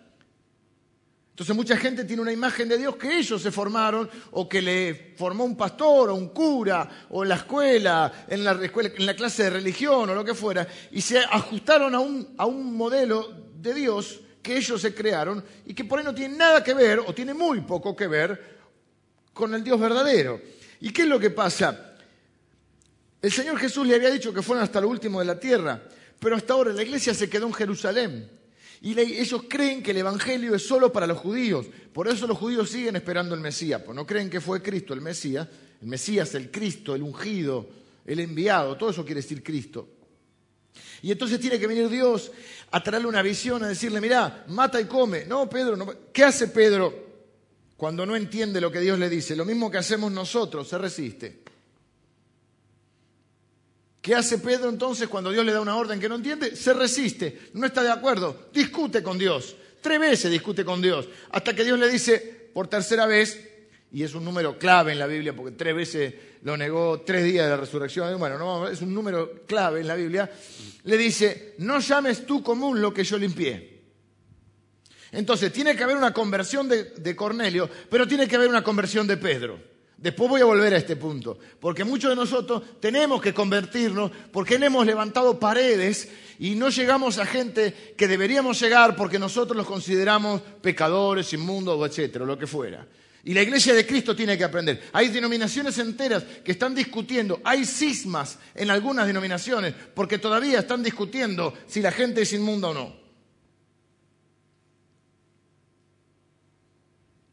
Entonces 1.37 1.55
mucha 1.55 1.77
gente 1.77 2.07
tiene 2.07 2.23
una 2.23 2.33
imagen 2.33 2.67
de 2.67 2.79
Dios 2.79 2.97
que 2.97 3.19
ellos 3.19 3.43
se 3.43 3.51
formaron 3.51 4.09
o 4.31 4.49
que 4.49 4.63
le 4.63 5.13
formó 5.19 5.45
un 5.45 5.55
pastor 5.55 6.09
o 6.09 6.15
un 6.15 6.31
cura 6.31 7.05
o 7.11 7.25
en 7.25 7.29
la 7.29 7.35
escuela, 7.35 8.25
en 8.27 8.43
la, 8.43 8.53
escuela, 8.53 8.91
en 8.97 9.05
la 9.05 9.15
clase 9.15 9.43
de 9.43 9.51
religión 9.51 10.09
o 10.09 10.15
lo 10.15 10.25
que 10.25 10.33
fuera, 10.33 10.67
y 10.93 11.03
se 11.03 11.19
ajustaron 11.19 11.95
a 11.95 12.01
un, 12.47 12.75
modelo 12.75 13.51
de 13.55 13.75
Dios 13.75 14.19
que 14.43 14.57
ellos 14.57 14.81
se 14.81 14.95
crearon 14.95 15.45
y 15.67 15.75
que 15.75 15.85
por 15.85 15.99
ahí 15.99 16.07
no 16.07 16.15
tiene 16.15 16.39
nada 16.39 16.65
que 16.65 16.73
ver 16.73 17.01
o 17.01 17.13
tiene 17.13 17.35
muy 17.35 17.61
poco 17.61 17.95
que 17.95 18.07
ver 18.07 18.57
con 19.35 19.55
el 19.55 19.63
Dios 19.63 19.79
verdadero. 19.79 20.41
¿Y 20.81 20.91
qué 20.91 21.03
es 21.03 21.09
lo 21.09 21.21
que 21.21 21.29
pasa? 21.29 21.97
El 23.21 23.31
Señor 23.31 23.59
Jesús 23.59 23.87
le 23.87 23.95
había 23.95 24.11
dicho 24.11 24.33
que 24.33 24.41
fueron 24.41 24.65
hasta 24.65 24.81
lo 24.81 24.89
último 24.89 25.21
de 25.21 25.27
la 25.27 25.39
tierra, 25.39 25.83
pero 26.19 26.35
hasta 26.35 26.55
ahora 26.55 26.73
la 26.73 26.83
iglesia 26.83 27.13
se 27.13 27.29
quedó 27.29 27.47
en 27.47 27.53
Jerusalén. 27.53 28.37
Y 28.83 28.99
ellos 28.99 29.43
creen 29.49 29.83
que 29.83 29.93
el 29.93 29.99
Evangelio 29.99 30.55
es 30.55 30.67
solo 30.67 30.93
para 30.93 31.07
los 31.07 31.19
judíos. 31.19 31.67
Por 31.93 32.09
eso 32.09 32.27
los 32.27 32.39
judíos 32.39 32.71
siguen 32.71 32.97
esperando 32.97 33.35
el 33.35 33.41
Mesías. 33.41 33.83
Pues 33.83 33.97
no 33.97 34.07
creen 34.07 34.29
que 34.29 34.41
fue 34.41 34.63
Cristo 34.63 34.93
el 34.93 35.01
Mesías. 35.01 35.49
El 35.81 35.89
Mesías, 35.89 36.35
el 36.35 36.51
Cristo, 36.51 36.95
el 36.95 37.03
ungido, 37.03 37.69
el 38.05 38.21
enviado. 38.21 38.77
Todo 38.77 38.91
eso 38.91 39.05
quiere 39.05 39.23
decir 39.23 39.43
Cristo. 39.43 39.89
Y 41.03 41.11
entonces 41.13 41.41
tiene 41.41 41.59
que 41.59 41.67
venir 41.67 41.89
Dios 41.89 42.31
a 42.71 42.83
traerle 42.83 43.09
una 43.09 43.23
visión, 43.23 43.63
a 43.63 43.69
decirle, 43.69 44.01
mirá, 44.01 44.45
mata 44.49 44.81
y 44.81 44.85
come. 44.87 45.25
No, 45.25 45.49
Pedro, 45.49 45.77
no. 45.77 45.87
¿qué 46.13 46.25
hace 46.25 46.49
Pedro 46.49 47.07
cuando 47.77 48.05
no 48.05 48.17
entiende 48.17 48.61
lo 48.61 48.71
que 48.71 48.81
Dios 48.81 48.99
le 48.99 49.09
dice? 49.09 49.37
Lo 49.37 49.45
mismo 49.45 49.71
que 49.71 49.79
hacemos 49.79 50.13
nosotros, 50.13 50.69
se 50.69 50.79
resiste. 50.79 51.46
¿Qué 54.07 54.15
hace 54.15 54.39
Pedro 54.39 54.69
entonces 54.69 55.09
cuando 55.09 55.33
Dios 55.33 55.45
le 55.45 55.53
da 55.53 55.61
una 55.61 55.75
orden 55.75 55.99
que 55.99 56.09
no 56.09 56.15
entiende? 56.15 56.55
Se 56.55 56.73
resiste, 56.73 57.51
no 57.55 57.67
está 57.67 57.83
de 57.83 57.91
acuerdo, 57.91 58.47
discute 58.53 59.03
con 59.03 59.19
Dios. 59.19 59.57
Tres 59.81 59.99
veces 59.99 60.31
discute 60.31 60.65
con 60.65 60.81
Dios, 60.81 61.09
hasta 61.33 61.57
que 61.57 61.65
Dios 61.65 61.77
le 61.77 61.89
dice 61.89 62.51
por 62.55 62.69
tercera 62.69 63.05
vez, 63.07 63.37
y 63.91 64.05
es 64.05 64.15
un 64.15 64.25
número 64.25 64.61
clave 64.61 64.93
en 64.93 65.01
la 65.01 65.09
Biblia, 65.09 65.35
porque 65.35 65.57
tres 65.57 65.75
veces 65.75 66.15
lo 66.43 66.57
negó, 66.57 67.01
tres 67.01 67.25
días 67.25 67.47
de 67.47 67.51
la 67.51 67.57
resurrección, 67.57 68.17
bueno, 68.17 68.39
no, 68.39 68.69
es 68.69 68.81
un 68.81 68.95
número 68.95 69.43
clave 69.45 69.81
en 69.81 69.89
la 69.89 69.97
Biblia, 69.97 70.31
le 70.85 70.97
dice, 70.97 71.57
no 71.59 71.81
llames 71.81 72.25
tú 72.25 72.45
común 72.45 72.81
lo 72.81 72.95
que 72.95 73.03
yo 73.03 73.19
limpié. 73.19 73.83
Entonces, 75.11 75.53
tiene 75.53 75.75
que 75.75 75.83
haber 75.83 75.97
una 75.97 76.13
conversión 76.13 76.69
de, 76.69 76.93
de 76.97 77.17
Cornelio, 77.17 77.69
pero 77.91 78.07
tiene 78.07 78.29
que 78.29 78.37
haber 78.37 78.51
una 78.51 78.63
conversión 78.63 79.09
de 79.09 79.17
Pedro. 79.17 79.76
Después 79.99 80.29
voy 80.29 80.43
a 80.43 80.45
volver 80.45 80.75
a 80.75 80.77
este 80.77 80.95
punto, 80.95 81.39
porque 81.59 81.83
muchos 81.83 82.11
de 82.11 82.17
nosotros 82.17 82.63
tenemos 82.81 83.21
que 83.23 83.33
convertirnos 83.33 84.11
porque 84.31 84.57
hemos 84.57 84.85
levantado 84.85 85.41
paredes 85.41 86.11
y 86.39 86.55
no 86.55 86.69
llegamos 86.69 87.19
a 87.19 87.25
gente 87.25 87.95
que 87.97 88.07
deberíamos 88.07 88.61
llegar 88.61 88.95
porque 88.95 89.19
nosotros 89.19 89.57
los 89.57 89.67
consideramos 89.67 90.43
pecadores, 90.61 91.33
inmundos, 91.33 91.89
etcétera, 91.89 92.27
lo 92.27 92.39
que 92.39 92.47
fuera. 92.47 92.87
Y 93.25 93.33
la 93.33 93.41
iglesia 93.41 93.73
de 93.73 93.87
Cristo 93.87 94.15
tiene 94.15 94.37
que 94.37 94.45
aprender. 94.45 94.83
Hay 94.93 95.09
denominaciones 95.09 95.79
enteras 95.79 96.23
que 96.45 96.53
están 96.53 96.75
discutiendo, 96.75 97.41
hay 97.43 97.65
cismas 97.65 98.39
en 98.55 98.71
algunas 98.71 99.07
denominaciones 99.07 99.75
porque 99.95 100.19
todavía 100.19 100.59
están 100.59 100.83
discutiendo 100.83 101.55
si 101.67 101.81
la 101.81 101.91
gente 101.91 102.21
es 102.21 102.33
inmunda 102.35 102.69
o 102.69 102.75
no. 102.75 102.97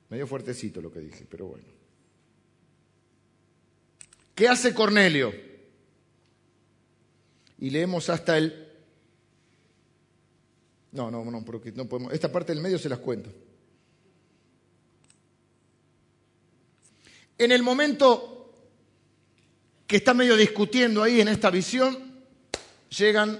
Medio 0.09 0.25
fuertecito 0.27 0.81
lo 0.81 0.91
que 0.91 1.01
dije, 1.01 1.27
pero 1.29 1.47
bueno. 1.47 1.82
¿Qué 4.35 4.47
hace 4.47 4.73
Cornelio? 4.73 5.33
Y 7.59 7.69
leemos 7.69 8.09
hasta 8.09 8.37
el... 8.37 8.67
No, 10.91 11.09
no, 11.09 11.23
no, 11.23 11.45
porque 11.45 11.71
no 11.71 11.85
podemos... 11.85 12.13
Esta 12.13 12.31
parte 12.31 12.53
del 12.53 12.61
medio 12.61 12.77
se 12.77 12.89
las 12.89 12.99
cuento. 12.99 13.31
En 17.37 17.51
el 17.51 17.63
momento 17.63 18.51
que 19.87 19.97
está 19.97 20.13
medio 20.13 20.35
discutiendo 20.35 21.03
ahí 21.03 21.21
en 21.21 21.27
esta 21.27 21.49
visión, 21.49 21.97
llegan, 22.89 23.39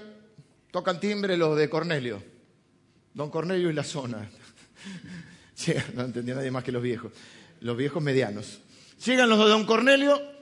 tocan 0.70 1.00
timbre 1.00 1.36
los 1.36 1.56
de 1.56 1.68
Cornelio. 1.68 2.22
Don 3.14 3.30
Cornelio 3.30 3.70
y 3.70 3.72
la 3.72 3.84
zona. 3.84 4.28
no 5.94 6.02
entendía 6.02 6.34
nadie 6.34 6.50
más 6.50 6.64
que 6.64 6.72
los 6.72 6.82
viejos, 6.82 7.12
los 7.60 7.76
viejos 7.76 8.02
medianos. 8.02 8.60
Llegan 9.04 9.28
los 9.28 9.38
de 9.38 9.44
Don 9.46 9.64
Cornelio 9.64 10.33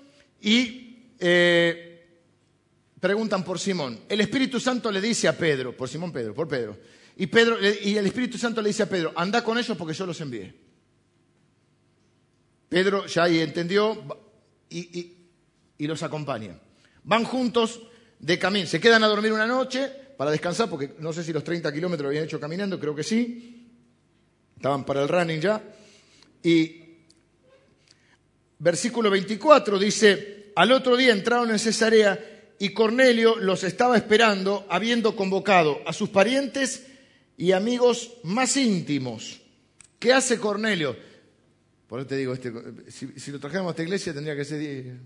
y 0.43 1.15
eh, 1.19 1.93
preguntan 3.01 3.45
por 3.45 3.59
Simón. 3.59 4.01
El 4.09 4.21
Espíritu 4.21 4.59
Santo 4.59 4.91
le 4.91 5.01
dice 5.01 5.29
a 5.29 5.39
Pedro, 5.39 5.77
por 5.77 5.89
Simón 5.89 6.13
Pedro, 6.13 6.35
por 6.35 6.49
Pedro, 6.49 6.77
y, 7.17 7.27
Pedro, 7.29 7.57
y 7.61 7.97
el 7.97 8.07
Espíritu 8.07 8.39
Santo 8.39 8.61
le 8.61 8.69
dice 8.69 8.83
a 8.83 8.89
Pedro, 8.89 9.13
anda 9.15 9.45
con 9.45 9.57
ellos 9.57 9.77
porque 9.77 9.95
yo 9.95 10.05
los 10.05 10.21
envié. 10.21 10.55
Pedro 12.69 13.07
ya 13.07 13.25
ahí 13.25 13.39
entendió 13.39 14.03
y, 14.69 15.19
los 15.79 16.03
acompaña. 16.03 16.59
Van 17.05 17.25
juntos 17.25 17.83
de 18.19 18.39
camino, 18.39 18.67
se 18.67 18.81
quedan 18.81 19.05
a 19.05 19.09
dormir 19.09 19.33
una 19.33 19.47
noche 19.47 19.91
para 20.17 20.31
descansar, 20.31 20.71
porque 20.71 20.95
no 20.99 21.13
sé 21.13 21.23
si 21.23 21.33
los 21.33 21.45
30 21.45 21.73
kilómetros 21.73 22.09
habían 22.09 22.25
hecho 22.25 22.41
caminando, 22.41 22.81
creo 22.81 22.95
que 22.95 23.03
sí. 23.03 23.69
Estaban 24.57 24.85
para 24.85 25.03
el 25.03 25.09
running 25.09 25.41
ya. 25.41 25.63
Y 26.43 26.82
versículo 28.63 29.11
24 29.11 29.77
dice, 29.77 30.53
al 30.55 30.71
otro 30.71 30.97
día 30.97 31.13
entraron 31.13 31.51
en 31.51 31.59
Cesarea 31.59 32.19
y 32.61 32.69
Cornelio 32.73 33.37
los 33.37 33.65
estaba 33.65 33.97
esperando, 33.97 34.65
habiendo 34.71 35.17
convocado 35.17 35.81
a 35.85 35.93
sus 35.93 36.11
parientes 36.11 36.87
y 37.37 37.51
amigos 37.51 38.19
más 38.23 38.57
íntimos. 38.57 39.41
¿Qué 39.99 40.13
hace 40.13 40.39
Cornelio? 40.39 40.97
Por 41.89 42.01
eso 42.01 42.07
te 42.07 42.17
digo, 42.17 42.33
este, 42.33 42.53
si, 42.89 43.33
lo 43.33 43.41
trajéramos 43.41 43.71
a 43.71 43.73
esta 43.73 43.83
iglesia 43.83 44.15
tendría 44.15 44.37
que 44.37 44.45
ser 44.45 44.97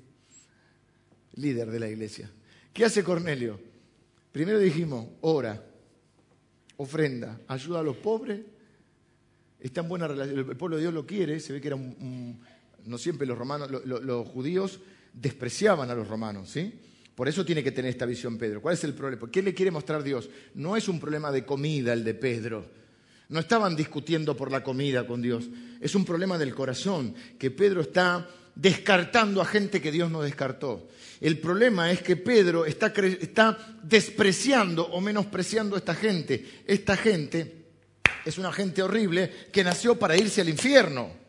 líder 1.34 1.70
de 1.70 1.80
la 1.80 1.88
iglesia. 1.88 2.30
¿Qué 2.74 2.84
hace 2.84 3.02
Cornelio? 3.02 3.58
Primero 4.32 4.58
dijimos, 4.58 5.08
ora, 5.22 5.64
ofrenda, 6.76 7.40
ayuda 7.48 7.80
a 7.80 7.82
los 7.82 7.96
pobres. 7.96 8.40
Está 9.58 9.80
en 9.80 9.88
buena 9.88 10.06
relación. 10.06 10.38
El 10.38 10.56
pueblo 10.58 10.76
de 10.76 10.82
Dios 10.82 10.92
lo 10.92 11.06
quiere. 11.06 11.40
Se 11.40 11.54
ve 11.54 11.60
que 11.62 11.68
era 11.68 11.78
no 12.86 12.98
siempre 12.98 13.26
los 13.26 13.36
romanos, 13.36 13.70
los 13.84 14.28
judíos 14.28 14.80
despreciaban 15.12 15.90
a 15.90 15.94
los 15.94 16.08
romanos, 16.08 16.50
¿sí? 16.50 16.72
Por 17.14 17.28
eso 17.28 17.44
tiene 17.44 17.64
que 17.64 17.72
tener 17.72 17.90
esta 17.90 18.04
visión 18.04 18.36
Pedro. 18.36 18.60
¿Cuál 18.60 18.74
es 18.74 18.84
el 18.84 18.92
problema? 18.92 19.30
¿Qué 19.30 19.42
le 19.42 19.54
quiere 19.54 19.70
mostrar 19.70 20.02
Dios? 20.02 20.28
No 20.54 20.76
es 20.76 20.86
un 20.86 21.00
problema 21.00 21.32
de 21.32 21.46
comida 21.46 21.94
el 21.94 22.04
de 22.04 22.12
Pedro. 22.12 22.66
No 23.30 23.40
estaban 23.40 23.74
discutiendo 23.74 24.36
por 24.36 24.52
la 24.52 24.62
comida 24.62 25.06
con 25.06 25.22
Dios. 25.22 25.48
Es 25.80 25.94
un 25.94 26.04
problema 26.04 26.36
del 26.36 26.54
corazón, 26.54 27.14
que 27.38 27.50
Pedro 27.50 27.80
está 27.80 28.28
descartando 28.54 29.40
a 29.40 29.46
gente 29.46 29.80
que 29.80 29.90
Dios 29.90 30.10
no 30.10 30.22
descartó. 30.22 30.88
El 31.20 31.38
problema 31.38 31.90
es 31.90 32.02
que 32.02 32.16
Pedro 32.16 32.66
está, 32.66 32.88
está 32.88 33.58
despreciando 33.82 34.86
o 34.86 35.00
menospreciando 35.00 35.74
a 35.74 35.78
esta 35.78 35.94
gente. 35.94 36.62
Esta 36.66 36.96
gente 36.96 37.64
es 38.26 38.36
una 38.36 38.52
gente 38.52 38.82
horrible 38.82 39.30
que 39.50 39.64
nació 39.64 39.98
para 39.98 40.16
irse 40.16 40.42
al 40.42 40.50
infierno. 40.50 41.25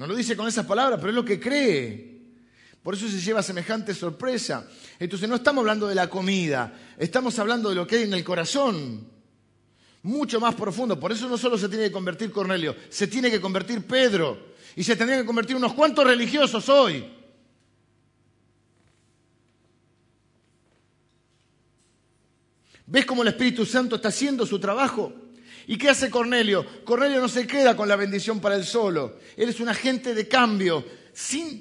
No 0.00 0.06
lo 0.06 0.16
dice 0.16 0.34
con 0.34 0.48
esas 0.48 0.64
palabras, 0.64 0.98
pero 0.98 1.10
es 1.10 1.14
lo 1.14 1.26
que 1.26 1.38
cree. 1.38 2.22
Por 2.82 2.94
eso 2.94 3.06
se 3.06 3.20
lleva 3.20 3.42
semejante 3.42 3.92
sorpresa. 3.92 4.66
Entonces 4.98 5.28
no 5.28 5.34
estamos 5.34 5.60
hablando 5.60 5.86
de 5.86 5.94
la 5.94 6.08
comida, 6.08 6.72
estamos 6.96 7.38
hablando 7.38 7.68
de 7.68 7.74
lo 7.74 7.86
que 7.86 7.96
hay 7.96 8.02
en 8.04 8.14
el 8.14 8.24
corazón. 8.24 9.06
Mucho 10.02 10.40
más 10.40 10.54
profundo. 10.54 10.98
Por 10.98 11.12
eso 11.12 11.28
no 11.28 11.36
solo 11.36 11.58
se 11.58 11.68
tiene 11.68 11.84
que 11.84 11.92
convertir 11.92 12.30
Cornelio, 12.30 12.74
se 12.88 13.08
tiene 13.08 13.30
que 13.30 13.42
convertir 13.42 13.86
Pedro. 13.86 14.54
Y 14.74 14.84
se 14.84 14.96
tendrían 14.96 15.20
que 15.20 15.26
convertir 15.26 15.54
unos 15.54 15.74
cuantos 15.74 16.06
religiosos 16.06 16.66
hoy. 16.70 17.04
¿Ves 22.86 23.04
cómo 23.04 23.20
el 23.20 23.28
Espíritu 23.28 23.66
Santo 23.66 23.96
está 23.96 24.08
haciendo 24.08 24.46
su 24.46 24.58
trabajo? 24.58 25.19
¿Y 25.70 25.78
qué 25.78 25.88
hace 25.88 26.10
Cornelio? 26.10 26.66
Cornelio 26.84 27.20
no 27.20 27.28
se 27.28 27.46
queda 27.46 27.76
con 27.76 27.88
la 27.88 27.96
bendición 27.96 28.40
para 28.40 28.56
él 28.56 28.64
solo. 28.64 29.18
Él 29.36 29.48
es 29.48 29.60
un 29.60 29.68
agente 29.68 30.14
de 30.14 30.28
cambio 30.28 30.84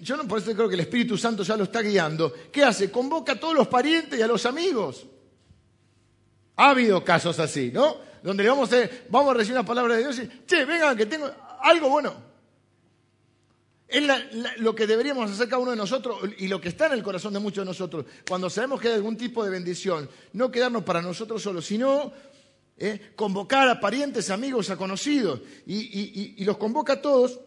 yo 0.02 0.16
no 0.16 0.28
por 0.28 0.40
eso 0.40 0.54
creo 0.54 0.68
que 0.68 0.76
el 0.76 0.82
Espíritu 0.82 1.18
Santo 1.18 1.44
ya 1.44 1.58
lo 1.58 1.66
está 1.66 1.82
guiando. 1.82 2.34
¿Qué 2.52 2.64
hace? 2.64 2.92
Convoca 2.92 3.34
a 3.34 3.40
todos 3.40 3.56
los 3.56 3.68
parientes 3.68 4.20
y 4.20 4.22
a 4.22 4.28
los 4.28 4.46
amigos. 4.46 5.06
Ha 6.56 6.72
habido 6.72 7.04
casos 7.04 7.40
así, 7.40 7.72
¿no? 7.74 7.98
Donde 8.22 8.44
le 8.44 8.50
vamos 8.50 8.72
a, 8.74 8.90
vamos 9.10 9.32
a 9.32 9.34
recibir 9.34 9.58
una 9.58 9.66
palabra 9.66 9.96
de 9.96 10.02
Dios 10.02 10.20
y, 10.20 10.46
che, 10.46 10.66
vengan 10.66 10.96
que 10.96 11.06
tengo 11.06 11.30
algo 11.62 11.90
bueno. 11.90 12.30
Es 13.88 14.04
lo 14.58 14.76
que 14.76 14.86
deberíamos 14.86 15.32
hacer 15.32 15.50
cada 15.50 15.62
uno 15.62 15.72
de 15.72 15.78
nosotros 15.78 16.20
y 16.38 16.48
lo 16.48 16.62
que 16.62 16.70
está 16.70 16.86
en 16.88 16.94
el 16.94 17.04
corazón 17.04 17.34
de 17.34 17.40
muchos 17.40 17.64
de 17.64 17.70
nosotros. 17.70 18.06
Cuando 18.28 18.50
sabemos 18.50 18.80
que 18.80 18.90
hay 18.90 18.94
algún 18.94 19.18
tipo 19.18 19.44
de 19.44 19.50
bendición, 19.50 20.08
no 20.34 20.52
quedarnos 20.52 20.84
para 20.84 21.02
nosotros 21.02 21.42
solos, 21.42 21.66
sino 21.66 22.14
eh, 22.80 23.12
convocar 23.16 23.68
a 23.68 23.80
parientes, 23.80 24.30
amigos, 24.30 24.70
a 24.70 24.78
conocidos. 24.78 25.42
y 25.68 26.44
los 26.44 26.58
convoca 26.58 26.94
a 26.94 27.02
todos 27.02 27.40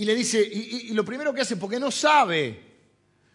y 0.00 0.06
le 0.06 0.14
dice, 0.14 0.40
y, 0.40 0.94
lo 0.94 1.04
primero 1.04 1.34
que 1.34 1.42
hace, 1.42 1.58
porque 1.58 1.78
no 1.78 1.90
sabe, 1.90 2.58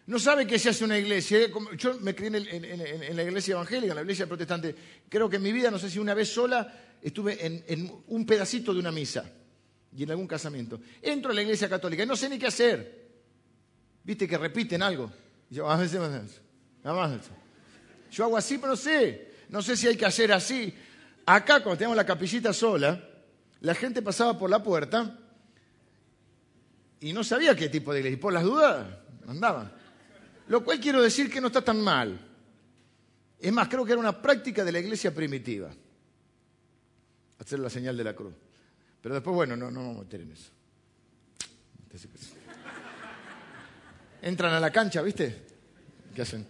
no 0.06 0.18
sabe 0.18 0.48
que 0.48 0.58
se 0.58 0.70
hace 0.70 0.84
una 0.84 0.98
iglesia. 0.98 1.48
Yo 1.78 2.00
me 2.00 2.12
crié 2.12 2.26
en, 2.26 3.16
la 3.16 3.22
iglesia 3.22 3.52
evangélica, 3.52 3.92
en 3.92 3.94
la 3.94 4.02
iglesia 4.02 4.26
protestante. 4.26 4.74
Creo 5.08 5.30
que 5.30 5.36
en 5.36 5.44
mi 5.44 5.52
vida, 5.52 5.70
no 5.70 5.78
sé 5.78 5.88
si 5.88 6.00
una 6.00 6.12
vez 6.12 6.28
sola, 6.28 6.96
estuve 7.00 7.38
en, 7.46 7.92
un 8.08 8.26
pedacito 8.26 8.74
de 8.74 8.80
una 8.80 8.90
misa 8.90 9.30
y 9.96 10.02
en 10.02 10.10
algún 10.10 10.26
casamiento. 10.26 10.80
Entro 11.00 11.30
a 11.30 11.34
la 11.34 11.42
iglesia 11.42 11.68
católica 11.68 12.02
y 12.02 12.06
no 12.06 12.16
sé 12.16 12.28
ni 12.28 12.36
qué 12.36 12.48
hacer. 12.48 13.10
Viste 14.02 14.26
que 14.26 14.36
repiten 14.36 14.82
algo. 14.82 15.12
yo, 15.48 15.70
a 15.70 15.76
veces, 15.76 16.00
nada 16.00 16.26
más. 16.82 17.20
Yo 18.10 18.24
hago 18.24 18.36
así, 18.36 18.58
pero 18.58 18.72
no 18.72 18.76
sé. 18.76 19.30
No 19.48 19.62
sé 19.62 19.76
si 19.76 19.86
hay 19.86 19.96
que 19.96 20.06
hacer 20.06 20.32
así. 20.32 20.74
Acá, 21.24 21.62
cuando 21.62 21.78
teníamos 21.78 21.96
la 21.96 22.06
capillita 22.06 22.52
sola, 22.52 23.00
la 23.60 23.74
gente 23.74 24.02
pasaba 24.02 24.38
por 24.38 24.50
la 24.50 24.62
puerta 24.62 25.18
y 27.00 27.12
no 27.12 27.24
sabía 27.24 27.54
qué 27.54 27.68
tipo 27.68 27.92
de 27.92 28.00
iglesia. 28.00 28.16
Y 28.16 28.20
por 28.20 28.32
las 28.32 28.44
dudas 28.44 28.86
andaban. 29.26 29.72
Lo 30.48 30.64
cual 30.64 30.80
quiero 30.80 31.02
decir 31.02 31.30
que 31.30 31.40
no 31.40 31.48
está 31.48 31.62
tan 31.62 31.80
mal. 31.80 32.20
Es 33.38 33.52
más, 33.52 33.68
creo 33.68 33.84
que 33.84 33.92
era 33.92 34.00
una 34.00 34.20
práctica 34.20 34.64
de 34.64 34.72
la 34.72 34.78
iglesia 34.78 35.14
primitiva. 35.14 35.70
Hacer 37.38 37.58
la 37.58 37.70
señal 37.70 37.96
de 37.96 38.04
la 38.04 38.14
cruz. 38.14 38.34
Pero 39.00 39.14
después, 39.14 39.34
bueno, 39.34 39.56
no, 39.56 39.70
no 39.70 39.80
vamos 39.80 39.96
a 39.98 40.02
meter 40.04 40.20
en 40.22 40.32
eso. 40.32 40.50
Entran 44.22 44.52
a 44.52 44.60
la 44.60 44.70
cancha, 44.70 45.02
¿viste? 45.02 45.46
¿Qué 46.14 46.22
hacen? 46.22 46.46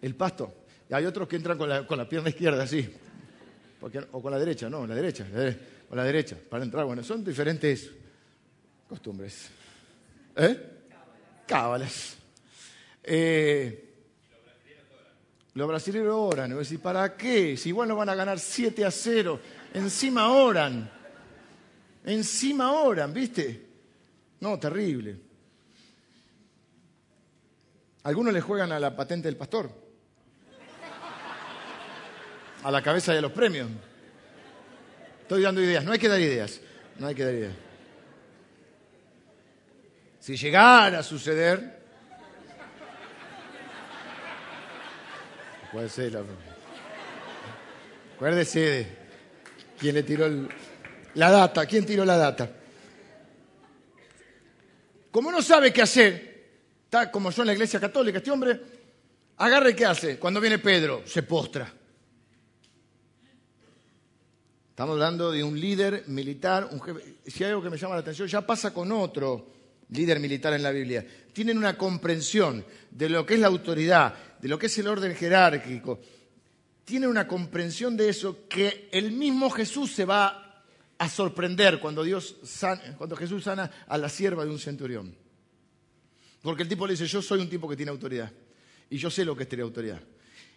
El 0.00 0.14
pasto. 0.14 0.59
Y 0.90 0.94
hay 0.94 1.06
otros 1.06 1.28
que 1.28 1.36
entran 1.36 1.56
con 1.56 1.68
la, 1.68 1.86
con 1.86 1.96
la 1.96 2.08
pierna 2.08 2.30
izquierda, 2.30 2.64
así. 2.64 2.92
o 4.10 4.20
con 4.20 4.32
la 4.32 4.38
derecha, 4.40 4.68
no, 4.68 4.84
la 4.88 4.94
derecha. 4.96 5.24
Con 5.88 5.96
la 5.96 6.04
derecha, 6.04 6.36
para 6.48 6.64
entrar. 6.64 6.84
Bueno, 6.84 7.04
son 7.04 7.24
diferentes 7.24 7.90
costumbres. 8.88 9.50
¿Eh? 10.34 10.58
Cábalas. 11.46 12.16
Eh, 13.04 13.88
los 15.54 15.68
brasileños 15.68 16.12
oran. 16.12 16.58
Y 16.68 16.78
¿para 16.78 17.16
qué? 17.16 17.56
Si 17.56 17.68
igual 17.68 17.88
no 17.88 17.94
van 17.94 18.08
a 18.08 18.16
ganar 18.16 18.40
7 18.40 18.84
a 18.84 18.90
0. 18.90 19.40
Encima 19.72 20.32
oran. 20.32 20.90
Encima 22.04 22.72
oran, 22.72 23.14
¿viste? 23.14 23.64
No, 24.40 24.58
terrible. 24.58 25.20
Algunos 28.02 28.32
le 28.32 28.40
juegan 28.40 28.72
a 28.72 28.80
la 28.80 28.96
patente 28.96 29.28
del 29.28 29.36
pastor. 29.36 29.79
A 32.62 32.70
la 32.70 32.82
cabeza 32.82 33.12
de 33.14 33.22
los 33.22 33.32
premios. 33.32 33.68
Estoy 35.22 35.42
dando 35.42 35.62
ideas. 35.62 35.84
No 35.84 35.92
hay 35.92 35.98
que 35.98 36.08
dar 36.08 36.20
ideas. 36.20 36.60
No 36.98 37.06
hay 37.06 37.14
que 37.14 37.24
dar 37.24 37.34
ideas. 37.34 37.54
Si 40.18 40.36
llegara 40.36 40.98
a 40.98 41.02
suceder, 41.02 41.80
puede 45.72 45.88
ser 45.88 46.12
la... 46.12 46.22
Acuérdese 48.16 48.60
de 48.60 48.86
quién 49.78 49.94
le 49.94 50.02
tiró 50.02 50.28
la 51.14 51.30
data, 51.30 51.64
quién 51.64 51.86
tiró 51.86 52.04
la 52.04 52.18
data. 52.18 52.50
Como 55.10 55.32
no 55.32 55.40
sabe 55.40 55.72
qué 55.72 55.80
hacer, 55.80 56.48
está 56.84 57.10
como 57.10 57.30
yo 57.30 57.42
en 57.42 57.46
la 57.46 57.52
iglesia 57.54 57.80
católica, 57.80 58.18
este 58.18 58.30
hombre 58.30 58.60
agarre 59.38 59.74
qué 59.74 59.86
hace. 59.86 60.18
Cuando 60.18 60.38
viene 60.38 60.58
Pedro, 60.58 61.02
se 61.06 61.22
postra. 61.22 61.79
Estamos 64.80 64.94
hablando 64.94 65.30
de 65.30 65.44
un 65.44 65.60
líder 65.60 66.04
militar, 66.06 66.70
un 66.72 66.80
jefe. 66.80 67.16
Si 67.26 67.44
hay 67.44 67.50
algo 67.50 67.62
que 67.62 67.68
me 67.68 67.76
llama 67.76 67.96
la 67.96 68.00
atención, 68.00 68.26
ya 68.26 68.46
pasa 68.46 68.72
con 68.72 68.90
otro 68.92 69.46
líder 69.90 70.18
militar 70.18 70.54
en 70.54 70.62
la 70.62 70.70
Biblia, 70.70 71.06
tienen 71.34 71.58
una 71.58 71.76
comprensión 71.76 72.64
de 72.90 73.10
lo 73.10 73.26
que 73.26 73.34
es 73.34 73.40
la 73.40 73.48
autoridad, 73.48 74.14
de 74.40 74.48
lo 74.48 74.58
que 74.58 74.68
es 74.68 74.78
el 74.78 74.86
orden 74.86 75.14
jerárquico, 75.14 76.00
tienen 76.82 77.10
una 77.10 77.28
comprensión 77.28 77.94
de 77.94 78.08
eso 78.08 78.48
que 78.48 78.88
el 78.90 79.12
mismo 79.12 79.50
Jesús 79.50 79.92
se 79.92 80.06
va 80.06 80.64
a 80.96 81.08
sorprender 81.10 81.78
cuando, 81.78 82.02
Dios 82.02 82.36
cuando 82.96 83.16
Jesús 83.16 83.44
sana 83.44 83.70
a 83.86 83.98
la 83.98 84.08
sierva 84.08 84.46
de 84.46 84.50
un 84.50 84.58
centurión. 84.58 85.14
Porque 86.40 86.62
el 86.62 86.70
tipo 86.70 86.86
le 86.86 86.94
dice, 86.94 87.06
yo 87.06 87.20
soy 87.20 87.40
un 87.40 87.50
tipo 87.50 87.68
que 87.68 87.76
tiene 87.76 87.90
autoridad. 87.90 88.32
Y 88.88 88.96
yo 88.96 89.10
sé 89.10 89.26
lo 89.26 89.36
que 89.36 89.42
es 89.42 89.48
tener 89.50 89.64
autoridad. 89.64 90.00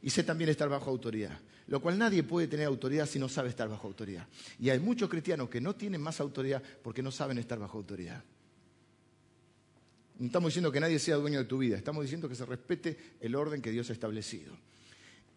Y 0.04 0.10
sé 0.10 0.24
también 0.24 0.50
estar 0.50 0.68
bajo 0.68 0.90
autoridad. 0.90 1.40
Lo 1.68 1.82
cual 1.82 1.98
nadie 1.98 2.24
puede 2.24 2.48
tener 2.48 2.68
autoridad 2.68 3.06
si 3.06 3.18
no 3.18 3.30
sabe 3.30 3.50
estar 3.50 3.70
bajo 3.70 3.88
autoridad. 3.88 4.28
Y 4.60 4.70
hay 4.70 4.80
muchos 4.80 5.10
cristianos 5.10 5.50
que 5.50 5.62
no 5.62 5.76
tienen 5.76 6.02
más 6.02 6.20
autoridad 6.20 6.62
porque 6.84 7.02
no 7.02 7.10
saben 7.10 7.38
estar 7.38 7.58
bajo 7.58 7.78
autoridad. 7.78 8.22
No 10.20 10.28
estamos 10.28 10.50
diciendo 10.50 10.72
que 10.72 10.82
nadie 10.82 11.00
sea 11.00 11.16
dueño 11.16 11.40
de 11.40 11.46
tu 11.46 11.58
vida, 11.58 11.78
estamos 11.78 12.04
diciendo 12.04 12.30
que 12.30 12.36
se 12.36 12.46
respete 12.46 13.16
el 13.20 13.34
orden 13.34 13.62
que 13.62 13.72
Dios 13.72 13.90
ha 13.90 13.94
establecido. 13.94 14.56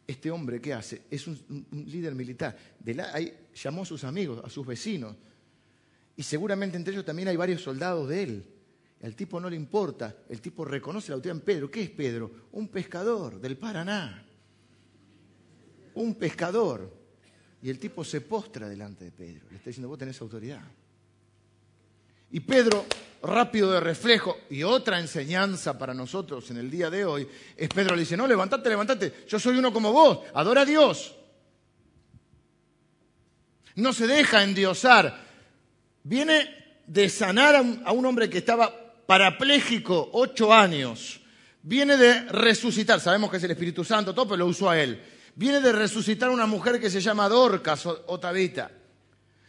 Este 0.06 0.30
hombre, 0.30 0.60
¿qué 0.60 0.74
hace? 0.74 1.02
Es 1.10 1.26
un, 1.26 1.66
líder 1.86 2.14
militar. 2.14 2.56
ahí, 3.12 3.32
llamó 3.54 3.82
a 3.82 3.86
sus 3.86 4.04
amigos, 4.04 4.44
a 4.44 4.50
sus 4.50 4.66
vecinos. 4.66 5.16
Y 6.16 6.22
seguramente 6.22 6.76
entre 6.76 6.92
ellos 6.92 7.04
también 7.04 7.28
hay 7.28 7.36
varios 7.36 7.62
soldados 7.62 8.08
de 8.08 8.22
él. 8.22 8.44
Al 9.02 9.14
tipo 9.14 9.40
no 9.40 9.48
le 9.48 9.56
importa, 9.56 10.16
el 10.28 10.40
tipo 10.40 10.64
reconoce 10.64 11.10
la 11.10 11.16
autoridad 11.16 11.36
en 11.36 11.44
Pedro. 11.44 11.70
¿Qué 11.70 11.82
es 11.82 11.90
Pedro? 11.90 12.48
Un 12.52 12.68
pescador 12.68 13.40
del 13.40 13.56
Paraná. 13.56 14.25
Un 15.96 16.14
pescador. 16.14 16.90
Y 17.62 17.68
el 17.68 17.78
tipo 17.78 18.04
se 18.04 18.20
postra 18.20 18.68
delante 18.68 19.04
de 19.04 19.10
Pedro. 19.10 19.46
Le 19.50 19.56
está 19.56 19.70
diciendo, 19.70 19.88
vos 19.88 19.98
tenés 19.98 20.20
autoridad. 20.20 20.62
Y 22.30 22.40
Pedro, 22.40 22.86
rápido 23.22 23.70
de 23.72 23.80
reflejo, 23.80 24.38
y 24.50 24.62
otra 24.62 24.98
enseñanza 24.98 25.78
para 25.78 25.94
nosotros 25.94 26.50
en 26.50 26.58
el 26.58 26.70
día 26.70 26.90
de 26.90 27.04
hoy, 27.04 27.28
es 27.56 27.68
Pedro 27.68 27.94
le 27.94 28.00
dice, 28.00 28.16
no, 28.16 28.26
levántate, 28.26 28.68
levántate, 28.68 29.24
yo 29.28 29.38
soy 29.38 29.58
uno 29.58 29.72
como 29.72 29.92
vos, 29.92 30.20
adora 30.34 30.62
a 30.62 30.64
Dios. 30.64 31.14
No 33.76 33.92
se 33.92 34.06
deja 34.06 34.42
endiosar. 34.42 35.24
Viene 36.02 36.82
de 36.86 37.08
sanar 37.08 37.56
a 37.56 37.92
un, 37.92 38.06
hombre 38.06 38.30
que 38.30 38.38
estaba 38.38 38.72
parapléjico 39.06 40.10
ocho 40.12 40.52
años. 40.52 41.20
Viene 41.62 41.96
de 41.96 42.20
resucitar, 42.26 43.00
sabemos 43.00 43.30
que 43.30 43.36
es 43.36 43.44
el 43.44 43.50
Espíritu 43.50 43.84
Santo, 43.84 44.14
todo, 44.14 44.28
pero 44.28 44.38
lo 44.38 44.46
usó 44.46 44.70
a 44.70 44.80
él. 44.80 45.02
Viene 45.36 45.60
de 45.60 45.70
resucitar 45.70 46.30
una 46.30 46.46
mujer 46.46 46.80
que 46.80 46.90
se 46.90 47.00
llama 47.00 47.28
Dorcas 47.28 47.84
o. 47.86 48.20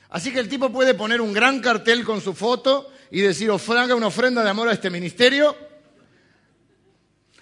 Así 0.10 0.32
que 0.32 0.40
el 0.40 0.50
tipo 0.50 0.70
puede 0.70 0.94
poner 0.94 1.22
un 1.22 1.34
gran 1.34 1.62
cartel 1.62 2.04
con 2.04 2.22
su 2.22 2.34
foto 2.34 2.92
y 3.10 3.22
decir, 3.22 3.50
una 3.50 4.08
ofrenda 4.08 4.44
de 4.44 4.50
amor 4.50 4.68
a 4.68 4.74
este 4.74 4.90
ministerio, 4.90 5.56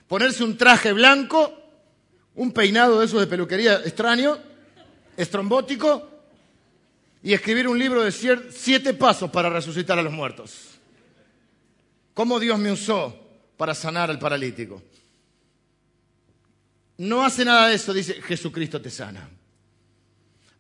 ponerse 0.08 0.44
un 0.44 0.58
traje 0.58 0.94
blanco, 0.94 1.54
un 2.36 2.52
peinado 2.52 3.00
de 3.00 3.08
esos 3.08 3.20
de 3.20 3.28
peluquería 3.28 3.82
extraño, 3.84 4.38
estrombótico, 5.18 6.12
y 7.24 7.34
escribir 7.34 7.68
un 7.68 7.80
libro 7.80 8.04
de 8.04 8.12
siete 8.12 8.94
pasos 8.94 9.32
para 9.32 9.50
resucitar 9.50 9.98
a 9.98 10.04
los 10.04 10.14
muertos. 10.14 10.76
¿Cómo 12.14 12.40
Dios 12.40 12.60
me 12.60 12.72
usó 12.72 13.20
para 13.58 13.74
sanar 13.74 14.12
al 14.12 14.20
paralítico? 14.20 14.84
No 16.98 17.26
hace 17.26 17.46
nada 17.46 17.68
de 17.68 17.76
eso, 17.76 17.94
dice 17.94 18.22
Jesucristo 18.22 18.82
te 18.82 18.90
sana 18.90 19.30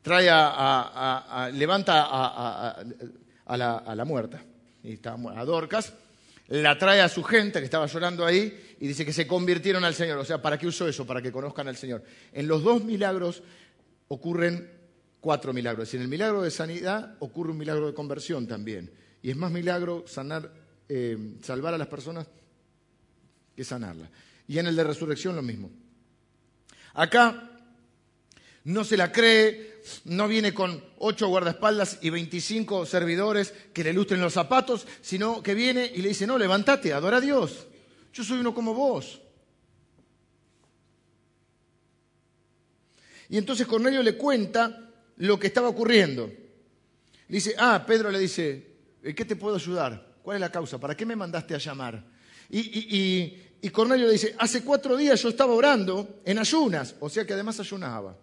trae 0.05 0.29
a, 0.29 1.49
levanta 1.51 2.05
a, 2.07 3.57
la, 3.57 4.05
muerta, 4.05 4.39
y 4.83 4.99
a 5.03 5.45
Dorcas, 5.45 5.93
la 6.49 6.77
trae 6.77 7.01
a 7.01 7.09
su 7.09 7.23
gente 7.23 7.57
que 7.57 7.65
estaba 7.65 7.87
llorando 7.87 8.23
ahí 8.23 8.75
y 8.79 8.87
dice 8.87 9.03
que 9.03 9.11
se 9.11 9.25
convirtieron 9.25 9.83
al 9.83 9.95
Señor. 9.95 10.19
O 10.19 10.23
sea, 10.23 10.39
¿para 10.39 10.59
qué 10.59 10.67
usó 10.67 10.87
eso? 10.87 11.07
Para 11.07 11.23
que 11.23 11.31
conozcan 11.31 11.67
al 11.67 11.75
Señor. 11.75 12.03
En 12.31 12.47
los 12.47 12.61
dos 12.61 12.83
milagros 12.83 13.41
ocurren 14.07 14.69
cuatro 15.19 15.53
milagros. 15.53 15.91
En 15.95 16.01
el 16.01 16.07
milagro 16.07 16.43
de 16.43 16.51
sanidad 16.51 17.15
ocurre 17.17 17.49
un 17.49 17.57
milagro 17.57 17.87
de 17.87 17.95
conversión 17.95 18.45
también. 18.45 18.91
Y 19.23 19.31
es 19.31 19.35
más 19.35 19.51
milagro 19.51 20.05
sanar, 20.05 20.53
eh, 20.87 21.17
salvar 21.41 21.73
a 21.73 21.79
las 21.79 21.87
personas 21.87 22.27
que 23.55 23.63
sanarlas. 23.63 24.11
Y 24.47 24.59
en 24.59 24.67
el 24.67 24.75
de 24.75 24.83
resurrección 24.83 25.35
lo 25.35 25.41
mismo. 25.41 25.71
Acá 26.95 27.51
no 28.63 28.84
se 28.84 28.97
la 28.97 29.12
cree, 29.12 29.81
no 30.05 30.27
viene 30.27 30.53
con 30.53 30.84
ocho 30.97 31.27
guardaespaldas 31.27 31.99
y 32.01 32.10
veinticinco 32.10 32.86
servidores 32.86 33.53
que 33.73 33.84
le 33.84 33.93
lustren 33.93 34.21
los 34.21 34.34
zapatos, 34.34 34.88
sino 35.01 35.43
que 35.43 35.53
viene 35.53 35.91
y 35.93 36.01
le 36.01 36.10
dice, 36.10 36.25
no, 36.25 36.38
levántate, 36.38 36.93
adora 36.93 37.17
a 37.17 37.21
Dios. 37.21 37.67
Yo 38.12 38.23
soy 38.23 38.39
uno 38.39 38.55
como 38.55 38.73
vos. 38.73 39.21
Y 43.29 43.38
entonces 43.38 43.67
Cornelio 43.67 44.01
le 44.01 44.15
cuenta 44.15 44.91
lo 45.17 45.38
que 45.38 45.47
estaba 45.47 45.67
ocurriendo. 45.67 46.27
Le 46.27 47.36
dice, 47.36 47.55
ah, 47.58 47.84
Pedro 47.86 48.10
le 48.10 48.19
dice, 48.19 48.77
¿qué 49.15 49.25
te 49.25 49.36
puedo 49.36 49.58
ayudar? 49.58 50.15
¿Cuál 50.23 50.38
es 50.38 50.41
la 50.41 50.51
causa? 50.51 50.79
¿Para 50.79 50.95
qué 50.95 51.05
me 51.05 51.15
mandaste 51.15 51.53
a 51.55 51.60
llamar? 51.60 52.03
Y, 52.49 52.60
y 52.60 53.43
Cornelio 53.71 54.05
le 54.05 54.13
dice, 54.13 54.35
hace 54.37 54.63
cuatro 54.63 54.95
días 54.95 55.21
yo 55.21 55.29
estaba 55.29 55.53
orando 55.53 56.21
en 56.23 56.37
ayunas, 56.37 56.95
o 56.99 57.09
sea 57.09 57.25
que 57.25 57.33
además 57.33 57.59
ayunaba. 57.59 58.15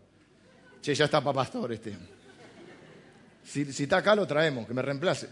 Che, 0.81 0.95
ya 0.95 1.05
está 1.05 1.21
para 1.21 1.35
pastor 1.35 1.73
este. 1.73 1.97
Si, 3.45 3.63
está 3.63 3.99
acá, 3.99 4.15
lo 4.15 4.27
traemos, 4.27 4.67
que 4.67 4.75
me 4.75 4.83
reemplace. 4.83 5.29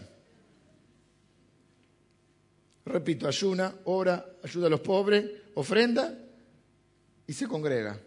Repito, 2.85 3.27
ayuna, 3.27 3.73
ora, 3.85 4.25
ayuda 4.43 4.67
a 4.67 4.69
los 4.69 4.81
pobres, 4.81 5.25
ofrenda 5.55 6.13
y 7.27 7.33
se 7.33 7.47
congrega. 7.47 7.99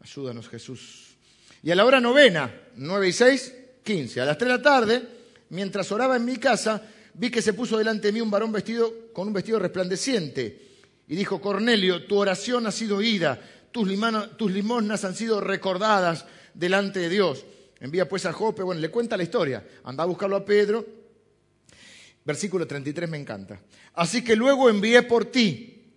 Ayúdanos, 0.00 0.48
Jesús. 0.48 1.16
Y 1.62 1.70
a 1.70 1.76
la 1.76 1.84
hora 1.84 2.00
novena, 2.00 2.52
nueve 2.76 3.08
y 3.08 3.12
seis, 3.12 3.54
quince, 3.82 4.20
a 4.20 4.24
las 4.24 4.36
tres 4.36 4.50
de 4.50 4.58
la 4.58 4.62
tarde, 4.62 5.08
mientras 5.50 5.90
oraba 5.92 6.16
en 6.16 6.24
mi 6.24 6.36
casa, 6.36 6.82
vi 7.14 7.30
que 7.30 7.42
se 7.42 7.52
puso 7.52 7.78
delante 7.78 8.08
de 8.08 8.12
mí 8.12 8.20
un 8.20 8.30
varón 8.30 8.52
vestido 8.52 9.12
con 9.12 9.28
un 9.28 9.34
vestido 9.34 9.58
resplandeciente 9.58 10.72
y 11.08 11.16
dijo, 11.16 11.40
Cornelio, 11.40 12.06
tu 12.06 12.16
oración 12.16 12.66
ha 12.66 12.72
sido 12.72 12.96
oída, 12.96 13.40
tus, 13.70 13.86
limosnas 13.86 15.04
han 15.04 15.14
sido 15.14 15.40
recordadas 15.40 16.24
delante 16.54 17.00
de 17.00 17.08
Dios. 17.08 17.44
Envía 17.80 18.08
pues 18.08 18.24
a 18.26 18.32
Jope, 18.32 18.62
bueno, 18.62 18.80
le 18.80 18.90
cuenta 18.90 19.16
la 19.16 19.22
historia, 19.24 19.66
anda 19.84 20.04
a 20.04 20.06
buscarlo 20.06 20.36
a 20.36 20.44
Pedro. 20.44 20.86
Versículo 22.24 22.66
33 22.66 23.10
me 23.10 23.18
encanta. 23.18 23.60
Así 23.94 24.22
que 24.22 24.36
luego 24.36 24.70
envié 24.70 25.02
por 25.02 25.26
ti 25.26 25.92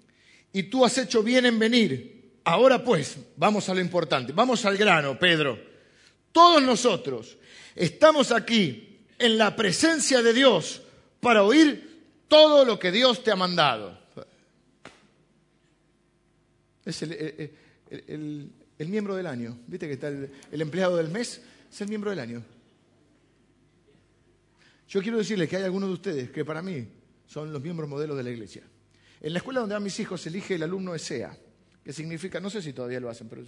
y 0.51 0.63
tú 0.63 0.83
has 0.83 0.97
hecho 0.97 1.21
bien 1.21 1.45
en 1.45 1.59
venir. 1.59 2.39
Ahora 2.43 2.83
pues, 2.83 3.17
vamos 3.37 3.69
a 3.69 3.73
lo 3.73 3.81
importante, 3.81 4.33
vamos 4.33 4.65
al 4.65 4.77
grano, 4.77 5.17
Pedro. 5.19 5.59
Todos 6.31 6.61
nosotros 6.63 7.37
estamos 7.75 8.31
aquí 8.31 9.05
en 9.17 9.37
la 9.37 9.55
presencia 9.55 10.21
de 10.21 10.33
Dios 10.33 10.81
para 11.19 11.43
oír 11.43 11.95
todo 12.27 12.65
lo 12.65 12.79
que 12.79 12.91
Dios 12.91 13.23
te 13.23 13.31
ha 13.31 13.35
mandado. 13.35 13.97
Es 16.85 17.01
el, 17.01 18.51
miembro 18.77 19.15
del 19.15 19.27
año. 19.27 19.57
¿Viste 19.67 19.87
que 19.87 19.93
está 19.93 20.09
el, 20.09 20.61
empleado 20.61 20.97
del 20.97 21.09
mes? 21.09 21.41
Es 21.71 21.81
el 21.81 21.89
miembro 21.89 22.11
del 22.11 22.19
año. 22.19 22.43
Yo 24.87 25.01
quiero 25.01 25.17
decirles 25.17 25.49
que 25.49 25.57
hay 25.57 25.63
algunos 25.63 25.89
de 25.89 25.93
ustedes 25.93 26.29
que 26.29 26.45
para 26.45 26.61
mí 26.61 26.87
son 27.25 27.51
los 27.51 27.61
miembros 27.61 27.89
modelos 27.89 28.15
de 28.15 28.23
la 28.23 28.29
iglesia. 28.29 28.63
En 29.19 29.33
la 29.33 29.39
escuela 29.39 29.61
donde 29.61 29.73
van 29.73 29.83
mis 29.83 29.99
hijos 29.99 30.21
se 30.21 30.29
elige 30.29 30.55
el 30.55 30.63
alumno 30.63 30.93
ESEA, 30.93 31.35
que 31.83 31.91
significa, 31.91 32.39
no 32.39 32.51
sé 32.51 32.61
si 32.61 32.73
todavía 32.73 32.99
lo 32.99 33.09
hacen, 33.09 33.27
pero 33.27 33.43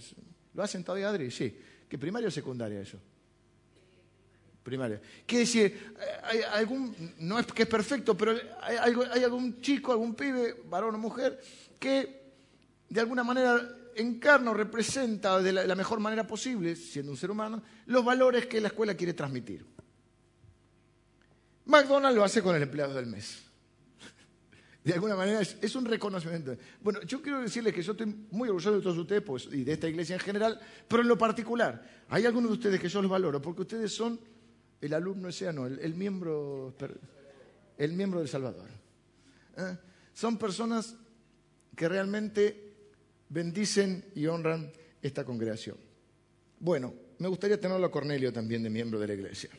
¿lo 0.54 0.62
hacen 0.62 0.82
todavía, 0.82 1.08
Adri? 1.08 1.30
Sí. 1.30 1.56
¿Que 1.88 1.96
primaria 1.96 2.28
o 2.28 2.30
secundaria 2.30 2.80
eso? 2.80 2.98
Primaria. 4.68 5.00
Quiere 5.24 5.44
decir, 5.44 5.94
hay 6.22 6.42
algún, 6.52 6.94
no 7.20 7.38
es 7.38 7.46
que 7.46 7.62
es 7.62 7.68
perfecto, 7.68 8.16
pero 8.16 8.36
hay, 8.60 9.22
algún 9.24 9.60
chico, 9.60 9.92
algún 9.92 10.14
pibe, 10.14 10.62
varón 10.68 10.94
o 10.94 10.98
mujer, 10.98 11.40
que 11.78 12.18
de 12.88 13.00
alguna 13.00 13.24
manera 13.24 13.76
encarna 13.96 14.50
o 14.50 14.54
representa 14.54 15.40
de 15.40 15.52
la, 15.52 15.74
mejor 15.74 16.00
manera 16.00 16.26
posible, 16.26 16.76
siendo 16.76 17.12
un 17.12 17.18
ser 17.18 17.30
humano, 17.30 17.62
los 17.86 18.04
valores 18.04 18.46
que 18.46 18.60
la 18.60 18.68
escuela 18.68 18.94
quiere 18.94 19.14
transmitir. 19.14 19.64
McDonald's 21.66 22.16
lo 22.16 22.24
hace 22.24 22.42
con 22.42 22.54
el 22.56 22.62
empleado 22.62 22.94
del 22.94 23.06
mes. 23.06 23.42
De 24.84 24.94
alguna 24.94 25.16
manera 25.16 25.40
es, 25.40 25.74
un 25.74 25.84
reconocimiento. 25.84 26.56
Bueno, 26.80 27.02
yo 27.02 27.20
quiero 27.20 27.40
decirles 27.40 27.74
que 27.74 27.82
yo 27.82 27.92
estoy 27.92 28.06
muy 28.30 28.48
orgulloso 28.48 28.76
de 28.76 28.82
todos 28.82 28.96
ustedes 28.96 29.22
pues, 29.22 29.48
y 29.52 29.64
de 29.64 29.72
esta 29.72 29.88
iglesia 29.88 30.14
en 30.14 30.20
general, 30.20 30.60
pero 30.86 31.02
en 31.02 31.08
lo 31.08 31.18
particular, 31.18 32.04
hay 32.08 32.24
algunos 32.24 32.50
de 32.50 32.56
ustedes 32.56 32.80
que 32.80 32.88
yo 32.88 33.02
los 33.02 33.10
valoro 33.10 33.42
porque 33.42 33.62
ustedes 33.62 33.92
son 33.92 34.18
el 34.80 34.94
alumno 34.94 35.28
ese, 35.28 35.52
no, 35.52 35.66
el, 35.66 35.94
miembro, 35.94 36.74
el 37.76 37.92
miembro 37.92 38.20
del 38.20 38.28
Salvador. 38.28 38.68
¿Eh? 39.56 39.76
Son 40.12 40.38
personas 40.38 40.94
que 41.74 41.88
realmente 41.88 42.74
bendicen 43.28 44.04
y 44.14 44.26
honran 44.26 44.70
esta 45.02 45.24
congregación. 45.24 45.76
Bueno, 46.60 46.94
me 47.18 47.28
gustaría 47.28 47.60
tenerlo 47.60 47.86
a 47.86 47.90
Cornelio 47.90 48.32
también 48.32 48.62
de 48.62 48.70
miembro 48.70 48.98
de 48.98 49.06
la 49.06 49.14
iglesia. 49.14 49.50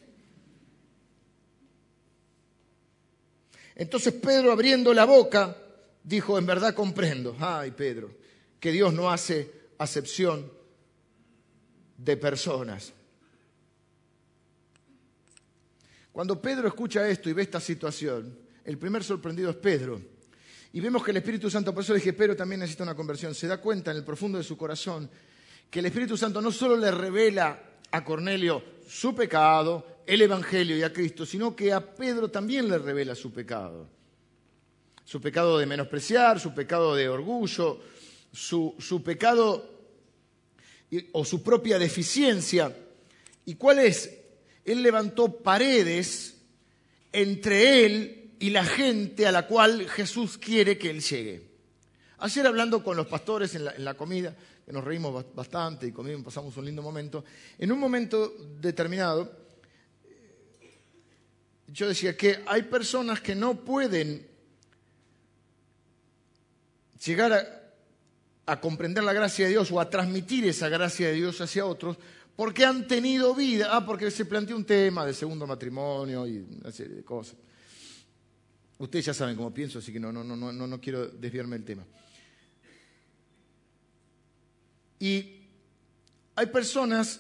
Entonces 3.76 4.14
Pedro 4.14 4.52
abriendo 4.52 4.94
la 4.94 5.06
boca 5.06 5.56
dijo, 6.04 6.38
en 6.38 6.46
verdad 6.46 6.74
comprendo, 6.74 7.36
ay 7.40 7.72
Pedro, 7.72 8.12
que 8.60 8.72
Dios 8.72 8.94
no 8.94 9.10
hace 9.10 9.52
acepción 9.78 10.52
de 11.98 12.18
personas. 12.18 12.94
Cuando 16.12 16.42
Pedro 16.42 16.68
escucha 16.68 17.08
esto 17.08 17.30
y 17.30 17.34
ve 17.34 17.44
esta 17.44 17.60
situación, 17.60 18.38
el 18.66 18.78
primer 18.78 19.04
sorprendido 19.04 19.50
es 19.50 19.56
Pedro. 19.56 20.02
Y 20.74 20.80
vemos 20.80 21.04
que 21.04 21.12
el 21.12 21.18
Espíritu 21.18 21.50
Santo, 21.50 21.74
por 21.74 21.84
eso 21.84 21.94
dije, 21.94 22.14
Pedro 22.14 22.36
también 22.36 22.60
necesita 22.60 22.84
una 22.84 22.96
conversión, 22.96 23.34
se 23.34 23.48
da 23.48 23.60
cuenta 23.60 23.92
en 23.92 23.98
el 23.98 24.04
profundo 24.04 24.38
de 24.38 24.44
su 24.44 24.56
corazón 24.58 25.10
que 25.70 25.80
el 25.80 25.86
Espíritu 25.86 26.18
Santo 26.18 26.42
no 26.42 26.52
solo 26.52 26.76
le 26.76 26.92
revela 26.92 27.60
a 27.92 28.04
Cornelio 28.04 28.64
su 28.88 29.14
pecado, 29.16 30.02
el 30.06 30.22
Evangelio 30.22 30.78
y 30.78 30.84
a 30.84 30.92
Cristo, 30.92 31.26
sino 31.26 31.56
que 31.56 31.72
a 31.72 31.96
Pedro 31.96 32.30
también 32.30 32.68
le 32.68 32.78
revela 32.78 33.16
su 33.16 33.32
pecado. 33.32 33.88
Su 35.06 35.22
pecado 35.22 35.58
de 35.58 35.66
menospreciar, 35.66 36.40
su 36.40 36.54
pecado 36.54 36.96
de 36.96 37.10
orgullo, 37.10 37.80
su, 38.32 38.76
su 38.80 39.04
pecado 39.04 39.80
o 41.12 41.26
su 41.26 41.44
propia 41.44 41.80
deficiencia. 41.80 42.76
¿Y 43.46 43.56
cuál 43.56 43.80
es? 43.80 44.19
Él 44.70 44.84
levantó 44.84 45.40
paredes 45.40 46.36
entre 47.12 47.86
él 47.86 48.36
y 48.40 48.52
la 48.52 48.64
gente 48.64 49.26
a 49.26 49.32
la 49.32 49.48
cual 49.48 49.90
Jesús 49.90 50.38
quiere 50.38 50.78
que 50.78 50.92
él 50.92 51.02
llegue. 51.02 51.50
Ayer 52.20 52.46
hablando 52.46 52.84
con 52.84 52.96
los 52.96 53.08
pastores 53.08 53.56
en 53.56 53.66
la, 53.84 53.94
comida, 53.96 54.36
que 54.64 54.72
nos 54.72 54.84
reímos 54.84 55.26
bastante 55.34 55.88
y 55.88 55.92
comimos, 55.92 56.24
pasamos 56.24 56.56
un 56.58 56.66
lindo 56.66 56.84
momento, 56.84 57.26
en 57.58 57.72
un 57.72 57.80
momento 57.80 58.36
determinado, 58.60 59.32
yo 61.66 61.88
decía 61.88 62.16
que 62.16 62.44
hay 62.46 62.62
personas 62.62 63.22
que 63.22 63.34
no 63.34 63.56
pueden 63.56 64.28
llegar 67.04 67.74
a 68.46 68.62
comprender 68.62 69.04
la 69.04 69.14
gracia 69.14 69.46
de 69.46 69.52
Dios 69.52 69.72
o 69.72 69.80
a 69.80 69.90
transmitir 69.90 70.46
esa 70.46 70.70
gracia 70.70 71.08
de 71.08 71.14
Dios 71.14 71.42
hacia 71.42 71.66
otros 71.66 71.98
porque 72.40 72.64
han 72.64 72.88
tenido 72.88 73.36
vida. 73.36 73.68
Ah, 73.70 73.86
porque 73.86 74.10
se 74.10 74.24
planteó 74.24 74.56
un 74.56 74.64
tema 74.64 75.06
de 75.06 75.14
segundo 75.14 75.46
matrimonio 75.46 76.26
y 76.26 76.38
una 76.38 76.72
serie 76.72 76.96
de 76.96 77.04
cosas. 77.04 77.36
Ustedes 78.78 79.08
ya 79.08 79.14
saben 79.14 79.36
cómo 79.36 79.54
pienso, 79.54 79.80
así 79.80 79.92
que 79.92 80.00
no, 80.00 80.14
no, 80.14 80.24
no, 80.24 80.38
no, 80.38 80.54
no 80.54 80.80
quiero 80.80 81.06
desviarme 81.06 81.58
del 81.58 81.66
tema. 81.66 81.86
Y 85.00 85.42
hay 86.34 86.46
personas, 86.46 87.20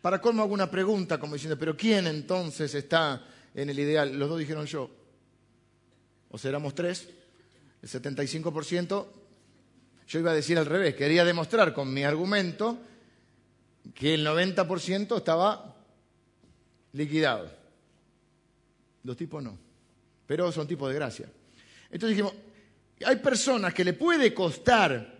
para 0.00 0.18
cómo 0.18 0.40
hago 0.40 0.54
una 0.54 0.70
pregunta, 0.70 1.20
como 1.20 1.34
diciendo, 1.34 1.58
pero 1.58 1.76
¿quién 1.76 2.06
entonces 2.06 2.74
está 2.74 3.22
en 3.54 3.68
el 3.68 3.78
ideal? 3.78 4.18
Los 4.18 4.30
dos 4.30 4.38
dijeron 4.38 4.64
yo. 4.64 4.90
O 6.30 6.38
sea, 6.38 6.48
éramos 6.48 6.74
tres, 6.74 7.06
el 7.82 7.88
75% 7.90 9.06
yo 10.08 10.18
iba 10.18 10.30
a 10.30 10.34
decir 10.34 10.56
al 10.56 10.64
revés, 10.64 10.94
quería 10.94 11.22
demostrar 11.22 11.74
con 11.74 11.92
mi 11.92 12.02
argumento 12.02 12.78
que 13.94 14.14
el 14.14 14.26
90% 14.26 15.16
estaba 15.16 15.76
liquidado. 16.92 17.50
Los 19.04 19.16
tipos 19.16 19.42
no, 19.42 19.56
pero 20.26 20.50
son 20.52 20.66
tipos 20.66 20.88
de 20.88 20.94
gracia. 20.94 21.28
Entonces 21.90 22.16
dijimos, 22.16 22.34
hay 23.04 23.16
personas 23.16 23.72
que 23.72 23.84
le 23.84 23.92
puede 23.92 24.34
costar 24.34 25.14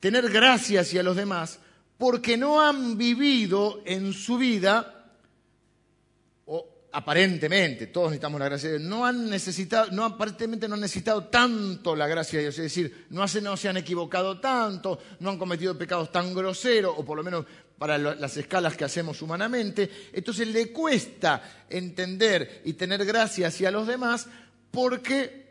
tener 0.00 0.28
gracia 0.30 0.80
hacia 0.80 1.02
los 1.02 1.16
demás 1.16 1.60
porque 1.96 2.36
no 2.36 2.60
han 2.60 2.96
vivido 2.96 3.82
en 3.84 4.12
su 4.12 4.38
vida 4.38 4.98
aparentemente, 6.92 7.88
todos 7.88 8.08
necesitamos 8.08 8.40
la 8.40 8.46
gracia 8.46 8.70
de 8.70 8.78
Dios, 8.78 8.88
no 8.88 9.04
han 9.04 9.28
necesitado, 9.28 9.90
no 9.92 10.04
aparentemente 10.04 10.68
no 10.68 10.74
han 10.74 10.80
necesitado 10.80 11.24
tanto 11.26 11.94
la 11.94 12.06
gracia 12.06 12.38
de 12.38 12.44
Dios, 12.44 12.58
es 12.58 12.64
decir, 12.64 13.06
no, 13.10 13.24
no 13.42 13.56
se 13.56 13.68
han 13.68 13.76
equivocado 13.76 14.40
tanto, 14.40 14.98
no 15.20 15.30
han 15.30 15.38
cometido 15.38 15.76
pecados 15.76 16.10
tan 16.10 16.34
groseros, 16.34 16.94
o 16.96 17.04
por 17.04 17.16
lo 17.16 17.22
menos 17.22 17.44
para 17.78 17.96
las 17.96 18.36
escalas 18.36 18.76
que 18.76 18.84
hacemos 18.84 19.22
humanamente, 19.22 19.88
entonces 20.12 20.48
le 20.48 20.72
cuesta 20.72 21.64
entender 21.70 22.62
y 22.64 22.72
tener 22.72 23.04
gracia 23.04 23.48
hacia 23.48 23.70
los 23.70 23.86
demás 23.86 24.26
porque 24.70 25.48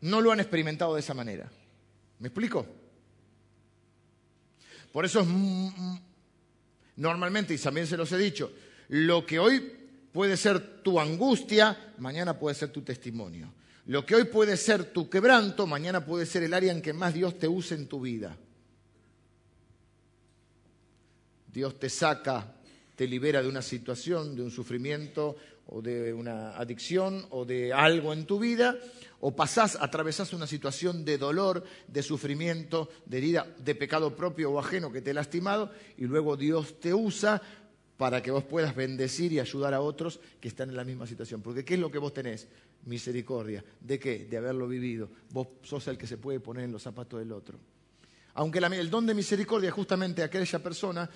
no 0.00 0.20
lo 0.20 0.32
han 0.32 0.40
experimentado 0.40 0.94
de 0.94 1.00
esa 1.00 1.14
manera. 1.14 1.50
¿Me 2.18 2.28
explico? 2.28 2.66
Por 4.92 5.04
eso 5.04 5.20
es 5.20 5.26
normalmente, 6.96 7.54
y 7.54 7.58
también 7.58 7.86
se 7.86 7.96
los 7.96 8.10
he 8.12 8.18
dicho, 8.18 8.52
lo 8.88 9.24
que 9.24 9.38
hoy 9.38 9.72
puede 10.12 10.36
ser 10.36 10.82
tu 10.82 10.98
angustia, 10.98 11.92
mañana 11.98 12.38
puede 12.38 12.54
ser 12.54 12.70
tu 12.70 12.82
testimonio. 12.82 13.52
Lo 13.86 14.04
que 14.04 14.16
hoy 14.16 14.24
puede 14.24 14.56
ser 14.56 14.84
tu 14.84 15.08
quebranto, 15.08 15.66
mañana 15.66 16.04
puede 16.04 16.26
ser 16.26 16.42
el 16.42 16.54
área 16.54 16.72
en 16.72 16.82
que 16.82 16.92
más 16.92 17.14
Dios 17.14 17.38
te 17.38 17.46
use 17.46 17.74
en 17.74 17.86
tu 17.86 18.00
vida. 18.00 18.36
Dios 21.56 21.78
te 21.80 21.88
saca, 21.88 22.52
te 22.94 23.06
libera 23.06 23.40
de 23.40 23.48
una 23.48 23.62
situación, 23.62 24.36
de 24.36 24.42
un 24.42 24.50
sufrimiento 24.50 25.36
o 25.68 25.80
de 25.80 26.12
una 26.12 26.50
adicción 26.50 27.26
o 27.30 27.46
de 27.46 27.72
algo 27.72 28.12
en 28.12 28.26
tu 28.26 28.38
vida, 28.38 28.76
o 29.20 29.34
pasás, 29.34 29.78
atravesás 29.80 30.34
una 30.34 30.46
situación 30.46 31.02
de 31.02 31.16
dolor, 31.16 31.64
de 31.88 32.02
sufrimiento, 32.02 32.90
de 33.06 33.16
herida, 33.16 33.46
de 33.56 33.74
pecado 33.74 34.14
propio 34.14 34.50
o 34.50 34.58
ajeno 34.58 34.92
que 34.92 35.00
te 35.00 35.12
ha 35.12 35.14
lastimado, 35.14 35.72
y 35.96 36.04
luego 36.04 36.36
Dios 36.36 36.78
te 36.78 36.92
usa 36.92 37.40
para 37.96 38.22
que 38.22 38.30
vos 38.30 38.44
puedas 38.44 38.76
bendecir 38.76 39.32
y 39.32 39.40
ayudar 39.40 39.72
a 39.72 39.80
otros 39.80 40.20
que 40.38 40.48
están 40.48 40.68
en 40.68 40.76
la 40.76 40.84
misma 40.84 41.06
situación. 41.06 41.40
Porque 41.40 41.64
¿qué 41.64 41.72
es 41.72 41.80
lo 41.80 41.90
que 41.90 41.96
vos 41.96 42.12
tenés? 42.12 42.48
Misericordia. 42.84 43.64
¿De 43.80 43.98
qué? 43.98 44.26
De 44.26 44.36
haberlo 44.36 44.68
vivido. 44.68 45.08
Vos 45.30 45.48
sos 45.62 45.88
el 45.88 45.96
que 45.96 46.06
se 46.06 46.18
puede 46.18 46.38
poner 46.38 46.64
en 46.64 46.72
los 46.72 46.82
zapatos 46.82 47.18
del 47.18 47.32
otro. 47.32 47.58
Aunque 48.34 48.58
el 48.58 48.90
don 48.90 49.06
de 49.06 49.14
misericordia 49.14 49.68
es 49.68 49.74
justamente 49.74 50.22
aquella 50.22 50.58
persona 50.58 51.08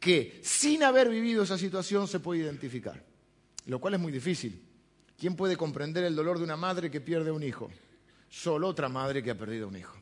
que 0.00 0.40
sin 0.42 0.82
haber 0.82 1.08
vivido 1.08 1.42
esa 1.42 1.58
situación 1.58 2.08
se 2.08 2.20
puede 2.20 2.40
identificar. 2.40 3.02
Lo 3.66 3.80
cual 3.80 3.94
es 3.94 4.00
muy 4.00 4.12
difícil. 4.12 4.62
¿Quién 5.18 5.36
puede 5.36 5.56
comprender 5.56 6.04
el 6.04 6.14
dolor 6.14 6.38
de 6.38 6.44
una 6.44 6.56
madre 6.56 6.90
que 6.90 7.00
pierde 7.00 7.30
un 7.30 7.42
hijo? 7.42 7.70
Solo 8.28 8.68
otra 8.68 8.88
madre 8.88 9.22
que 9.22 9.30
ha 9.30 9.38
perdido 9.38 9.68
un 9.68 9.76
hijo. 9.76 9.96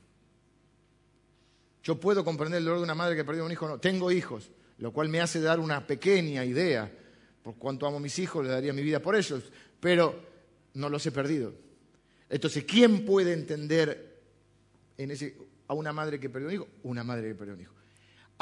Yo 1.83 2.01
puedo 2.01 2.25
comprender 2.25 2.59
el 2.59 2.65
dolor 2.65 2.81
de 2.81 2.85
una 2.85 2.95
madre 2.95 3.15
que 3.15 3.21
ha 3.21 3.27
perdido 3.27 3.47
un 3.47 3.53
hijo, 3.53 3.69
no. 3.69 3.79
Tengo 3.79 4.11
hijos 4.11 4.51
lo 4.83 4.93
cual 4.93 5.09
me 5.09 5.21
hace 5.21 5.41
dar 5.41 5.61
una 5.61 5.87
pequeña 5.87 6.45
idea. 6.45 6.91
Por 7.41 7.55
cuanto 7.55 7.87
amo 7.87 7.99
a 7.99 8.01
mis 8.01 8.19
hijos, 8.19 8.45
le 8.45 8.51
daría 8.51 8.73
mi 8.73 8.83
vida 8.83 9.01
por 9.01 9.15
ellos, 9.15 9.45
pero 9.79 10.21
no 10.75 10.89
los 10.89 11.07
he 11.07 11.13
perdido. 11.13 11.55
Entonces, 12.29 12.65
¿quién 12.65 13.05
puede 13.05 13.33
entender 13.33 14.21
a 15.69 15.75
una 15.75 15.93
madre 15.93 16.19
que 16.19 16.29
perdió 16.29 16.49
un 16.49 16.55
hijo? 16.55 16.69
Una 16.83 17.05
madre 17.05 17.29
que 17.29 17.35
perdió 17.37 17.55
un 17.55 17.61
hijo. 17.61 17.75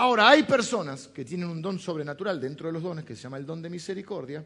Ahora, 0.01 0.31
hay 0.31 0.45
personas 0.45 1.09
que 1.09 1.27
tienen 1.27 1.49
un 1.49 1.61
don 1.61 1.79
sobrenatural 1.79 2.41
dentro 2.41 2.69
de 2.69 2.73
los 2.73 2.83
dones, 2.83 3.05
que 3.05 3.15
se 3.15 3.23
llama 3.23 3.37
el 3.37 3.45
don 3.45 3.61
de 3.61 3.69
misericordia, 3.69 4.43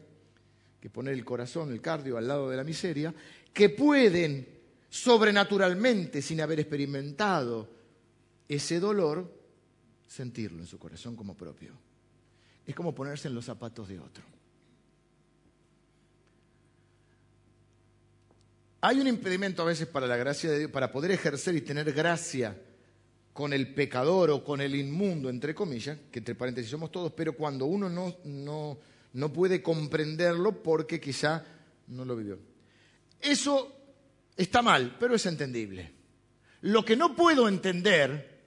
que 0.81 0.89
pone 0.89 1.11
el 1.11 1.23
corazón, 1.23 1.71
el 1.71 1.79
cardio 1.79 2.17
al 2.17 2.27
lado 2.27 2.49
de 2.49 2.57
la 2.57 2.63
miseria, 2.65 3.13
que 3.53 3.69
pueden 3.69 4.47
sobrenaturalmente, 4.89 6.21
sin 6.21 6.41
haber 6.41 6.59
experimentado 6.59 7.69
ese 8.49 8.81
dolor, 8.81 9.31
sentirlo 10.05 10.59
en 10.59 10.67
su 10.67 10.77
corazón 10.77 11.15
como 11.15 11.35
propio 11.35 11.85
es 12.65 12.75
como 12.75 12.95
ponerse 12.95 13.27
en 13.27 13.35
los 13.35 13.45
zapatos 13.45 13.87
de 13.87 13.99
otro. 13.99 14.23
Hay 18.81 18.99
un 18.99 19.07
impedimento 19.07 19.61
a 19.61 19.65
veces 19.65 19.87
para 19.87 20.07
la 20.07 20.17
gracia 20.17 20.49
de 20.51 20.59
Dios, 20.59 20.71
para 20.71 20.91
poder 20.91 21.11
ejercer 21.11 21.55
y 21.55 21.61
tener 21.61 21.91
gracia 21.93 22.59
con 23.35 23.51
el 23.51 23.73
pecador 23.73 24.31
o 24.31 24.45
con 24.45 24.61
el 24.61 24.73
inmundo, 24.75 25.29
entre 25.29 25.53
comillas, 25.53 25.97
que 26.09 26.19
entre 26.19 26.35
paréntesis 26.35 26.71
somos 26.71 26.89
todos, 26.89 27.11
pero 27.11 27.35
cuando 27.35 27.65
uno 27.65 27.89
no, 27.89 28.15
no, 28.23 28.77
no 29.11 29.33
puede 29.33 29.61
comprenderlo 29.61 30.63
porque 30.63 31.01
quizá 31.01 31.43
no 31.87 32.05
lo 32.05 32.15
vivió. 32.15 32.39
Eso 33.19 33.75
está 34.37 34.61
mal, 34.61 34.95
pero 34.97 35.15
es 35.15 35.25
entendible. 35.25 35.91
Lo 36.61 36.85
que 36.85 36.95
no 36.95 37.13
puedo 37.13 37.49
entender, 37.49 38.39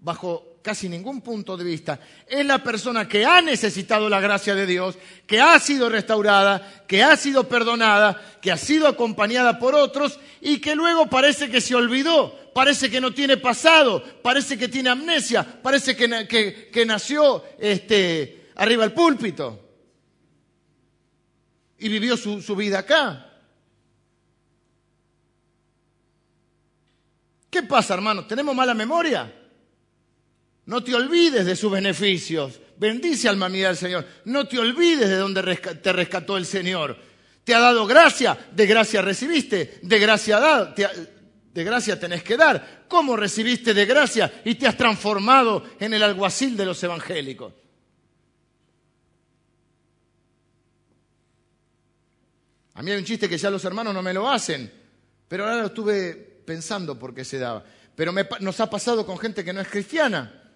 bajo 0.00 0.58
casi 0.62 0.88
ningún 0.88 1.20
punto 1.20 1.56
de 1.56 1.62
vista, 1.62 2.00
es 2.26 2.44
la 2.44 2.60
persona 2.60 3.06
que 3.06 3.24
ha 3.24 3.40
necesitado 3.40 4.08
la 4.08 4.18
gracia 4.18 4.56
de 4.56 4.66
Dios, 4.66 4.98
que 5.28 5.40
ha 5.40 5.56
sido 5.60 5.88
restaurada, 5.88 6.84
que 6.88 7.04
ha 7.04 7.16
sido 7.16 7.48
perdonada, 7.48 8.20
que 8.42 8.50
ha 8.50 8.56
sido 8.56 8.88
acompañada 8.88 9.60
por 9.60 9.76
otros 9.76 10.18
y 10.40 10.58
que 10.58 10.74
luego 10.74 11.08
parece 11.08 11.50
que 11.50 11.60
se 11.60 11.76
olvidó, 11.76 12.43
parece 12.54 12.90
que 12.90 13.00
no 13.00 13.12
tiene 13.12 13.36
pasado, 13.36 14.02
parece 14.22 14.56
que 14.56 14.68
tiene 14.68 14.90
amnesia, 14.90 15.60
parece 15.62 15.96
que, 15.96 16.86
nació 16.86 17.44
este, 17.58 18.50
arriba 18.54 18.84
del 18.84 18.92
púlpito 18.92 19.60
y 21.78 21.88
vivió 21.88 22.16
su, 22.16 22.40
su 22.40 22.56
vida 22.56 22.78
acá. 22.78 23.32
¿Qué 27.50 27.62
pasa, 27.62 27.94
hermano? 27.94 28.26
¿Tenemos 28.26 28.54
mala 28.54 28.74
memoria? 28.74 29.32
No 30.66 30.82
te 30.82 30.94
olvides 30.94 31.44
de 31.44 31.54
sus 31.54 31.70
beneficios. 31.70 32.60
Bendice 32.76 33.28
alma 33.28 33.48
mía 33.48 33.68
al 33.68 33.76
Señor. 33.76 34.06
No 34.24 34.48
te 34.48 34.58
olvides 34.58 35.08
de 35.08 35.16
donde 35.16 35.56
te 35.56 35.92
rescató 35.92 36.36
el 36.36 36.46
Señor. 36.46 36.96
Te 37.44 37.54
ha 37.54 37.60
dado 37.60 37.86
gracia, 37.86 38.36
de 38.52 38.66
gracia 38.66 39.02
recibiste, 39.02 39.78
de 39.82 39.98
gracia 39.98 40.40
dado, 40.40 40.74
de 41.54 41.62
gracia 41.62 41.98
tenés 41.98 42.24
que 42.24 42.36
dar. 42.36 42.84
¿Cómo 42.88 43.16
recibiste 43.16 43.72
de 43.72 43.86
gracia 43.86 44.42
y 44.44 44.56
te 44.56 44.66
has 44.66 44.76
transformado 44.76 45.64
en 45.78 45.94
el 45.94 46.02
alguacil 46.02 46.56
de 46.56 46.66
los 46.66 46.82
evangélicos? 46.82 47.52
A 52.74 52.82
mí 52.82 52.90
hay 52.90 52.98
un 52.98 53.04
chiste 53.04 53.28
que 53.28 53.38
ya 53.38 53.50
los 53.50 53.64
hermanos 53.64 53.94
no 53.94 54.02
me 54.02 54.12
lo 54.12 54.28
hacen, 54.28 54.68
pero 55.28 55.44
ahora 55.44 55.60
lo 55.60 55.66
estuve 55.66 56.12
pensando 56.44 56.98
por 56.98 57.14
qué 57.14 57.24
se 57.24 57.38
daba. 57.38 57.64
Pero 57.94 58.12
nos 58.40 58.58
ha 58.58 58.68
pasado 58.68 59.06
con 59.06 59.16
gente 59.16 59.44
que 59.44 59.52
no 59.52 59.60
es 59.60 59.68
cristiana. 59.68 60.50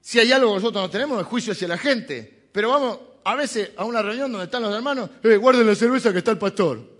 Si 0.00 0.18
hay 0.18 0.32
algo 0.32 0.48
que 0.52 0.54
nosotros 0.54 0.84
no 0.84 0.90
tenemos, 0.90 1.20
es 1.20 1.26
juicio 1.26 1.52
hacia 1.52 1.68
la 1.68 1.76
gente. 1.76 2.48
Pero 2.50 2.70
vamos 2.70 2.98
a 3.24 3.34
veces 3.34 3.72
a 3.76 3.84
una 3.84 4.00
reunión 4.00 4.32
donde 4.32 4.46
están 4.46 4.62
los 4.62 4.74
hermanos, 4.74 5.10
eh, 5.22 5.36
guarden 5.36 5.66
la 5.66 5.74
cerveza 5.74 6.12
que 6.12 6.18
está 6.18 6.30
el 6.30 6.38
pastor. 6.38 6.97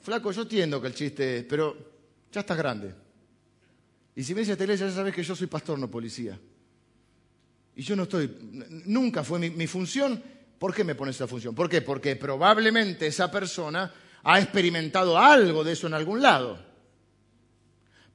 Flaco, 0.00 0.32
yo 0.32 0.42
entiendo 0.42 0.80
que 0.80 0.86
el 0.88 0.94
chiste 0.94 1.38
es, 1.38 1.44
pero 1.44 1.76
ya 2.32 2.40
estás 2.40 2.56
grande. 2.56 2.94
Y 4.14 4.24
si 4.24 4.34
me 4.34 4.40
dices 4.40 4.52
esta 4.52 4.64
iglesia, 4.64 4.88
ya 4.88 4.94
sabes 4.94 5.14
que 5.14 5.22
yo 5.22 5.36
soy 5.36 5.46
pastor, 5.46 5.78
no 5.78 5.90
policía. 5.90 6.38
Y 7.76 7.82
yo 7.82 7.94
no 7.94 8.04
estoy, 8.04 8.36
nunca 8.86 9.22
fue 9.22 9.38
mi, 9.38 9.50
mi 9.50 9.66
función. 9.66 10.22
¿Por 10.58 10.74
qué 10.74 10.82
me 10.82 10.94
pones 10.94 11.14
esa 11.14 11.28
función? 11.28 11.54
¿Por 11.54 11.68
qué? 11.68 11.82
Porque 11.82 12.16
probablemente 12.16 13.06
esa 13.06 13.30
persona 13.30 13.92
ha 14.24 14.40
experimentado 14.40 15.16
algo 15.16 15.62
de 15.62 15.72
eso 15.72 15.86
en 15.86 15.94
algún 15.94 16.20
lado. 16.20 16.58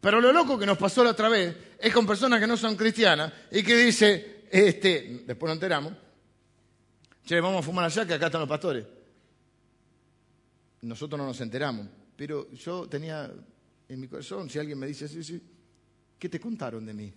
Pero 0.01 0.19
lo 0.19 0.33
loco 0.33 0.59
que 0.59 0.65
nos 0.65 0.77
pasó 0.77 1.03
la 1.03 1.11
otra 1.11 1.29
vez 1.29 1.55
es 1.79 1.93
con 1.93 2.05
personas 2.05 2.41
que 2.41 2.47
no 2.47 2.57
son 2.57 2.75
cristianas 2.75 3.31
y 3.49 3.63
que 3.63 3.77
dice, 3.77 4.45
este, 4.51 5.23
después 5.25 5.47
nos 5.47 5.55
enteramos, 5.55 5.93
che, 7.25 7.39
vamos 7.39 7.59
a 7.59 7.63
fumar 7.63 7.85
allá 7.85 8.05
que 8.05 8.13
acá 8.13 8.25
están 8.25 8.41
los 8.41 8.49
pastores. 8.49 8.85
Nosotros 10.83 11.17
no 11.17 11.25
nos 11.25 11.39
enteramos, 11.39 11.87
pero 12.15 12.51
yo 12.51 12.87
tenía 12.87 13.33
en 13.87 13.99
mi 13.99 14.07
corazón, 14.07 14.49
si 14.49 14.59
alguien 14.59 14.77
me 14.77 14.87
dice 14.87 15.05
así, 15.05 15.23
sí, 15.23 15.41
¿qué 16.19 16.29
te 16.29 16.39
contaron 16.39 16.85
de 16.85 16.93
mí? 16.93 17.13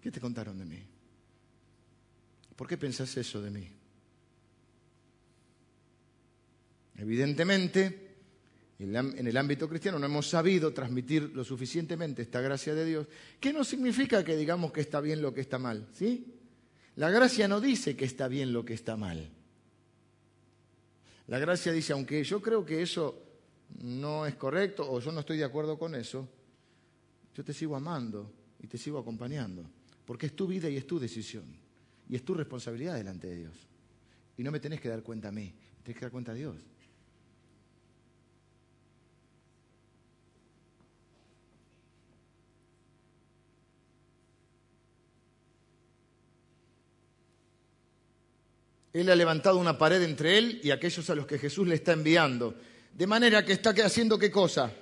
¿Qué 0.00 0.10
te 0.10 0.20
contaron 0.20 0.58
de 0.58 0.64
mí? 0.64 0.82
¿Por 2.54 2.68
qué 2.68 2.76
pensás 2.76 3.16
eso 3.16 3.42
de 3.42 3.50
mí? 3.50 3.68
Evidentemente, 6.96 8.14
en 8.78 9.26
el 9.26 9.36
ámbito 9.36 9.68
cristiano 9.68 9.98
no 9.98 10.06
hemos 10.06 10.28
sabido 10.28 10.72
transmitir 10.72 11.32
lo 11.34 11.42
suficientemente 11.44 12.22
esta 12.22 12.40
gracia 12.40 12.74
de 12.74 12.84
Dios, 12.84 13.06
que 13.40 13.52
no 13.52 13.64
significa 13.64 14.24
que 14.24 14.36
digamos 14.36 14.72
que 14.72 14.82
está 14.82 15.00
bien 15.00 15.22
lo 15.22 15.34
que 15.34 15.40
está 15.40 15.58
mal, 15.58 15.88
¿sí? 15.92 16.36
La 16.96 17.10
gracia 17.10 17.48
no 17.48 17.60
dice 17.60 17.96
que 17.96 18.04
está 18.04 18.28
bien 18.28 18.52
lo 18.52 18.64
que 18.64 18.74
está 18.74 18.96
mal. 18.96 19.30
La 21.30 21.38
gracia 21.38 21.70
dice, 21.70 21.92
aunque 21.92 22.24
yo 22.24 22.42
creo 22.42 22.66
que 22.66 22.82
eso 22.82 23.22
no 23.84 24.26
es 24.26 24.34
correcto 24.34 24.90
o 24.90 24.98
yo 24.98 25.12
no 25.12 25.20
estoy 25.20 25.38
de 25.38 25.44
acuerdo 25.44 25.78
con 25.78 25.94
eso, 25.94 26.28
yo 27.32 27.44
te 27.44 27.54
sigo 27.54 27.76
amando 27.76 28.32
y 28.58 28.66
te 28.66 28.76
sigo 28.76 28.98
acompañando, 28.98 29.64
porque 30.04 30.26
es 30.26 30.34
tu 30.34 30.48
vida 30.48 30.68
y 30.68 30.76
es 30.76 30.88
tu 30.88 30.98
decisión 30.98 31.44
y 32.08 32.16
es 32.16 32.24
tu 32.24 32.34
responsabilidad 32.34 32.96
delante 32.96 33.28
de 33.28 33.36
Dios. 33.36 33.54
Y 34.38 34.42
no 34.42 34.50
me 34.50 34.58
tenés 34.58 34.80
que 34.80 34.88
dar 34.88 35.04
cuenta 35.04 35.28
a 35.28 35.32
mí, 35.32 35.54
tenés 35.84 35.96
que 35.96 36.04
dar 36.04 36.10
cuenta 36.10 36.32
a 36.32 36.34
Dios. 36.34 36.56
Él 48.92 49.08
ha 49.10 49.14
levantado 49.14 49.58
una 49.58 49.78
pared 49.78 50.02
entre 50.02 50.36
él 50.38 50.60
y 50.62 50.70
aquellos 50.70 51.08
a 51.10 51.14
los 51.14 51.26
que 51.26 51.38
Jesús 51.38 51.66
le 51.68 51.76
está 51.76 51.92
enviando. 51.92 52.54
De 52.92 53.06
manera 53.06 53.44
que 53.44 53.52
está 53.52 53.70
haciendo 53.70 54.18
qué 54.18 54.30
cosa? 54.30 54.72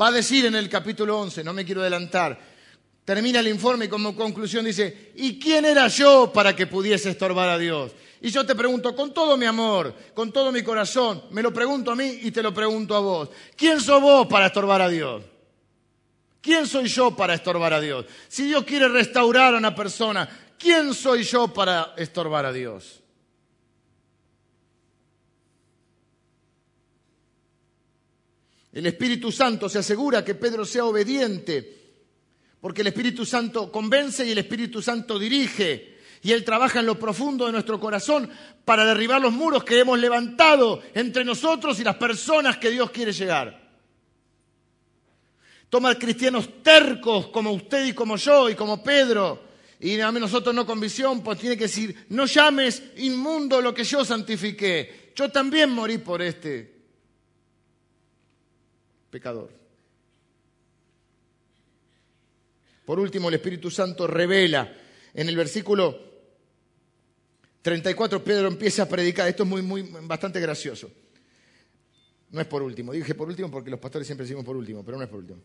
Va 0.00 0.08
a 0.08 0.12
decir 0.12 0.46
en 0.46 0.56
el 0.56 0.68
capítulo 0.68 1.20
11, 1.20 1.44
no 1.44 1.52
me 1.52 1.64
quiero 1.64 1.80
adelantar, 1.80 2.40
termina 3.04 3.38
el 3.38 3.46
informe 3.48 3.84
y 3.84 3.88
como 3.88 4.16
conclusión 4.16 4.64
dice, 4.64 5.12
¿y 5.14 5.38
quién 5.38 5.64
era 5.64 5.86
yo 5.86 6.32
para 6.32 6.56
que 6.56 6.66
pudiese 6.66 7.10
estorbar 7.10 7.50
a 7.50 7.58
Dios? 7.58 7.92
Y 8.20 8.30
yo 8.30 8.44
te 8.44 8.56
pregunto 8.56 8.96
con 8.96 9.14
todo 9.14 9.36
mi 9.36 9.46
amor, 9.46 9.94
con 10.12 10.32
todo 10.32 10.50
mi 10.50 10.62
corazón, 10.62 11.22
me 11.30 11.42
lo 11.42 11.52
pregunto 11.52 11.92
a 11.92 11.96
mí 11.96 12.18
y 12.22 12.32
te 12.32 12.42
lo 12.42 12.52
pregunto 12.52 12.96
a 12.96 13.00
vos, 13.00 13.28
¿quién 13.54 13.80
sos 13.80 14.02
vos 14.02 14.26
para 14.26 14.46
estorbar 14.46 14.82
a 14.82 14.88
Dios? 14.88 15.22
¿Quién 16.46 16.64
soy 16.64 16.86
yo 16.86 17.10
para 17.16 17.34
estorbar 17.34 17.74
a 17.74 17.80
Dios? 17.80 18.06
Si 18.28 18.44
Dios 18.44 18.62
quiere 18.62 18.86
restaurar 18.86 19.52
a 19.52 19.58
una 19.58 19.74
persona, 19.74 20.28
¿quién 20.56 20.94
soy 20.94 21.24
yo 21.24 21.52
para 21.52 21.94
estorbar 21.96 22.46
a 22.46 22.52
Dios? 22.52 23.02
El 28.72 28.86
Espíritu 28.86 29.32
Santo 29.32 29.68
se 29.68 29.80
asegura 29.80 30.24
que 30.24 30.36
Pedro 30.36 30.64
sea 30.64 30.84
obediente, 30.84 31.96
porque 32.60 32.82
el 32.82 32.86
Espíritu 32.86 33.26
Santo 33.26 33.72
convence 33.72 34.24
y 34.24 34.30
el 34.30 34.38
Espíritu 34.38 34.80
Santo 34.80 35.18
dirige. 35.18 35.96
Y 36.22 36.30
Él 36.30 36.44
trabaja 36.44 36.78
en 36.78 36.86
lo 36.86 36.96
profundo 36.96 37.46
de 37.46 37.52
nuestro 37.52 37.80
corazón 37.80 38.30
para 38.64 38.84
derribar 38.84 39.20
los 39.20 39.32
muros 39.32 39.64
que 39.64 39.80
hemos 39.80 39.98
levantado 39.98 40.80
entre 40.94 41.24
nosotros 41.24 41.80
y 41.80 41.82
las 41.82 41.96
personas 41.96 42.58
que 42.58 42.70
Dios 42.70 42.92
quiere 42.92 43.10
llegar. 43.10 43.65
Toma 45.76 45.98
cristianos 45.98 46.62
tercos 46.62 47.26
como 47.26 47.52
usted 47.52 47.84
y 47.84 47.92
como 47.92 48.16
yo 48.16 48.48
y 48.48 48.54
como 48.54 48.82
Pedro. 48.82 49.42
Y 49.78 50.00
a 50.00 50.10
nosotros 50.10 50.54
no 50.54 50.64
con 50.64 50.80
visión, 50.80 51.22
pues 51.22 51.38
tiene 51.38 51.54
que 51.54 51.64
decir, 51.64 52.06
no 52.08 52.24
llames 52.24 52.82
inmundo 52.96 53.60
lo 53.60 53.74
que 53.74 53.84
yo 53.84 54.02
santifiqué. 54.02 55.12
Yo 55.14 55.30
también 55.30 55.68
morí 55.68 55.98
por 55.98 56.22
este 56.22 56.76
pecador. 59.10 59.52
Por 62.86 62.98
último, 62.98 63.28
el 63.28 63.34
Espíritu 63.34 63.70
Santo 63.70 64.06
revela 64.06 64.72
en 65.12 65.28
el 65.28 65.36
versículo 65.36 66.00
34, 67.60 68.24
Pedro 68.24 68.48
empieza 68.48 68.84
a 68.84 68.88
predicar. 68.88 69.28
Esto 69.28 69.42
es 69.42 69.48
muy, 69.50 69.60
muy, 69.60 69.82
bastante 69.82 70.40
gracioso. 70.40 70.90
No 72.30 72.40
es 72.40 72.46
por 72.46 72.62
último. 72.62 72.92
Dije 72.92 73.14
por 73.14 73.28
último 73.28 73.50
porque 73.50 73.68
los 73.68 73.78
pastores 73.78 74.06
siempre 74.06 74.24
decimos 74.24 74.42
por 74.42 74.56
último, 74.56 74.82
pero 74.82 74.96
no 74.96 75.04
es 75.04 75.10
por 75.10 75.18
último. 75.18 75.42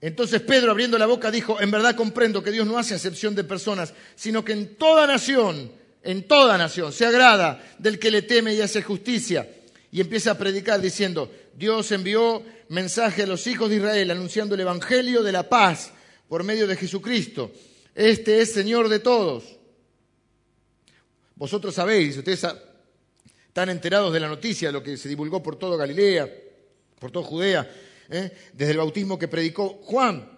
Entonces 0.00 0.42
Pedro, 0.42 0.70
abriendo 0.70 0.98
la 0.98 1.06
boca, 1.06 1.30
dijo, 1.30 1.60
en 1.60 1.70
verdad 1.70 1.96
comprendo 1.96 2.42
que 2.42 2.52
Dios 2.52 2.66
no 2.66 2.78
hace 2.78 2.94
acepción 2.94 3.34
de 3.34 3.44
personas, 3.44 3.94
sino 4.14 4.44
que 4.44 4.52
en 4.52 4.76
toda 4.76 5.06
nación, 5.06 5.70
en 6.02 6.28
toda 6.28 6.58
nación, 6.58 6.92
se 6.92 7.06
agrada 7.06 7.62
del 7.78 7.98
que 7.98 8.10
le 8.10 8.22
teme 8.22 8.54
y 8.54 8.60
hace 8.60 8.82
justicia. 8.82 9.48
Y 9.90 10.00
empieza 10.00 10.32
a 10.32 10.38
predicar 10.38 10.80
diciendo, 10.80 11.32
Dios 11.54 11.90
envió 11.92 12.42
mensaje 12.68 13.22
a 13.22 13.26
los 13.26 13.46
hijos 13.46 13.70
de 13.70 13.76
Israel 13.76 14.10
anunciando 14.10 14.54
el 14.54 14.60
Evangelio 14.60 15.22
de 15.22 15.32
la 15.32 15.48
paz 15.48 15.92
por 16.28 16.44
medio 16.44 16.66
de 16.66 16.76
Jesucristo. 16.76 17.50
Este 17.94 18.42
es 18.42 18.52
Señor 18.52 18.90
de 18.90 18.98
todos. 18.98 19.44
Vosotros 21.36 21.74
sabéis, 21.74 22.16
ustedes 22.18 22.44
están 23.46 23.70
enterados 23.70 24.12
de 24.12 24.20
la 24.20 24.28
noticia, 24.28 24.70
lo 24.70 24.82
que 24.82 24.96
se 24.96 25.08
divulgó 25.08 25.42
por 25.42 25.56
toda 25.56 25.76
Galilea, 25.76 26.28
por 26.98 27.10
toda 27.10 27.26
Judea, 27.26 27.70
¿eh? 28.10 28.30
desde 28.52 28.72
el 28.72 28.78
bautismo 28.78 29.18
que 29.18 29.28
predicó 29.28 29.80
Juan, 29.82 30.28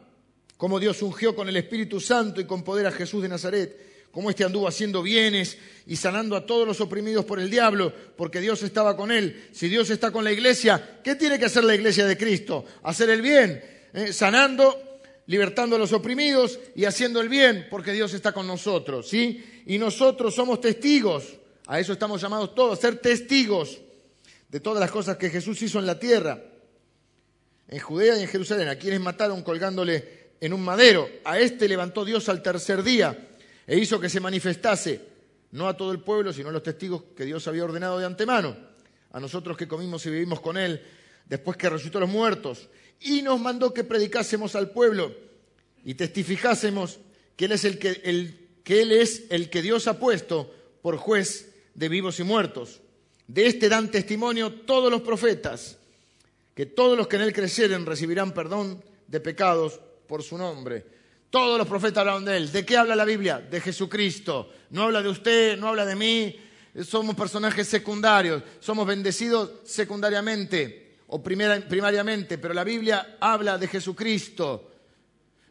cómo 0.57 0.81
Dios 0.81 1.01
ungió 1.03 1.35
con 1.35 1.49
el 1.49 1.57
Espíritu 1.57 2.01
Santo 2.01 2.41
y 2.41 2.45
con 2.45 2.62
poder 2.62 2.87
a 2.87 2.93
Jesús 2.93 3.23
de 3.23 3.29
Nazaret, 3.29 4.09
cómo 4.11 4.31
éste 4.31 4.45
anduvo 4.45 4.66
haciendo 4.66 5.03
bienes 5.03 5.57
y 5.87 5.97
sanando 5.97 6.37
a 6.37 6.47
todos 6.47 6.66
los 6.66 6.81
oprimidos 6.81 7.25
por 7.25 7.39
el 7.39 7.51
diablo, 7.51 7.93
porque 8.16 8.41
Dios 8.41 8.62
estaba 8.62 8.97
con 8.97 9.12
él. 9.12 9.49
Si 9.53 9.69
Dios 9.69 9.91
está 9.91 10.11
con 10.11 10.25
la 10.25 10.33
iglesia, 10.33 11.01
¿qué 11.05 11.14
tiene 11.14 11.39
que 11.39 11.45
hacer 11.45 11.64
la 11.64 11.75
iglesia 11.75 12.07
de 12.07 12.16
Cristo? 12.16 12.64
Hacer 12.83 13.11
el 13.11 13.23
bien, 13.23 13.62
¿eh? 13.93 14.12
sanando 14.12 14.85
libertando 15.27 15.77
a 15.77 15.79
los 15.79 15.93
oprimidos 15.93 16.59
y 16.75 16.87
haciendo 16.87 17.21
el 17.21 17.29
bien, 17.29 17.66
porque 17.71 17.93
Dios 17.93 18.14
está 18.14 18.33
con 18.33 18.47
nosotros, 18.47 19.09
¿sí? 19.11 19.62
Y 19.66 19.77
nosotros 19.77 20.35
somos 20.35 20.59
testigos, 20.59 21.37
a 21.66 21.79
eso 21.79 21.93
estamos 21.93 22.23
llamados 22.23 22.55
todos, 22.55 22.79
ser 22.81 22.97
testigos 22.97 23.79
de 24.49 24.61
todas 24.61 24.81
las 24.81 24.91
cosas 24.91 25.19
que 25.19 25.29
Jesús 25.29 25.61
hizo 25.61 25.79
en 25.79 25.85
la 25.85 25.99
tierra 25.99 26.43
en 27.69 27.79
Judea 27.79 28.16
y 28.16 28.23
en 28.23 28.29
Jerusalén, 28.29 28.69
a 28.69 28.77
quienes 28.77 29.01
mataron 29.01 29.43
colgándole 29.43 30.29
en 30.41 30.53
un 30.53 30.64
madero. 30.64 31.09
A 31.25 31.39
este 31.39 31.69
levantó 31.69 32.05
Dios 32.05 32.29
al 32.29 32.43
tercer 32.43 32.83
día 32.83 33.29
e 33.66 33.79
hizo 33.79 34.01
que 34.01 34.09
se 34.09 34.21
manifestase, 34.21 35.01
no 35.53 35.69
a 35.69 35.77
todo 35.77 35.93
el 35.93 36.01
pueblo, 36.01 36.33
sino 36.33 36.49
a 36.49 36.53
los 36.53 36.62
testigos 36.62 37.05
que 37.16 37.25
Dios 37.25 37.47
había 37.47 37.64
ordenado 37.64 37.99
de 37.99 38.07
antemano, 38.07 38.57
a 39.12 39.21
nosotros 39.21 39.57
que 39.57 39.69
comimos 39.69 40.05
y 40.07 40.11
vivimos 40.11 40.41
con 40.41 40.57
él, 40.57 40.83
después 41.27 41.57
que 41.57 41.69
resucitó 41.69 41.99
a 41.99 42.03
los 42.03 42.11
muertos, 42.11 42.69
y 43.01 43.23
nos 43.23 43.39
mandó 43.41 43.73
que 43.73 43.85
predicásemos 43.85 44.55
al 44.55 44.71
pueblo 44.71 45.14
y 45.85 45.95
testificásemos 45.95 46.99
que 47.37 47.45
él 47.45 47.53
es 47.53 47.64
el 47.64 47.79
que, 47.79 48.01
que, 48.64 48.83
él 48.83 48.93
es 48.93 49.25
el 49.31 49.51
que 49.51 49.62
Dios 49.62 49.87
ha 49.87 49.99
puesto 49.99 50.53
por 50.83 50.97
juez 50.97 51.55
de 51.75 51.89
vivos 51.89 52.19
y 52.19 52.25
muertos. 52.25 52.81
De 53.27 53.47
este 53.47 53.69
dan 53.69 53.91
testimonio 53.91 54.53
todos 54.53 54.91
los 54.91 55.03
profetas 55.03 55.78
que 56.59 56.67
todos 56.67 56.99
los 56.99 57.07
que 57.07 57.15
en 57.15 57.23
él 57.23 57.33
crecieren 57.33 57.87
recibirán 57.87 58.33
perdón 58.33 58.83
de 59.07 59.21
pecados 59.21 59.79
por 60.09 60.25
su 60.25 60.37
nombre. 60.37 60.85
Todos 61.31 61.57
los 61.57 61.69
profetas 61.69 62.01
hablan 62.05 62.25
de 62.25 62.37
él. 62.37 62.51
¿De 62.51 62.67
qué 62.67 62.77
habla 62.77 62.97
la 62.97 63.05
Biblia? 63.05 63.39
De 63.39 63.61
Jesucristo. 63.61 64.51
No 64.71 64.83
habla 64.83 65.01
de 65.01 65.09
usted, 65.09 65.57
no 65.57 65.69
habla 65.69 65.87
de 65.87 65.95
mí. 65.95 66.37
Somos 66.83 67.15
personajes 67.15 67.69
secundarios. 67.69 68.43
Somos 68.59 68.89
bendecidos 68.89 69.53
secundariamente 69.67 70.97
o 71.07 71.23
primariamente. 71.23 72.39
Pero 72.39 72.53
la 72.53 72.65
Biblia 72.65 73.19
habla 73.21 73.57
de 73.57 73.69
Jesucristo. 73.69 74.73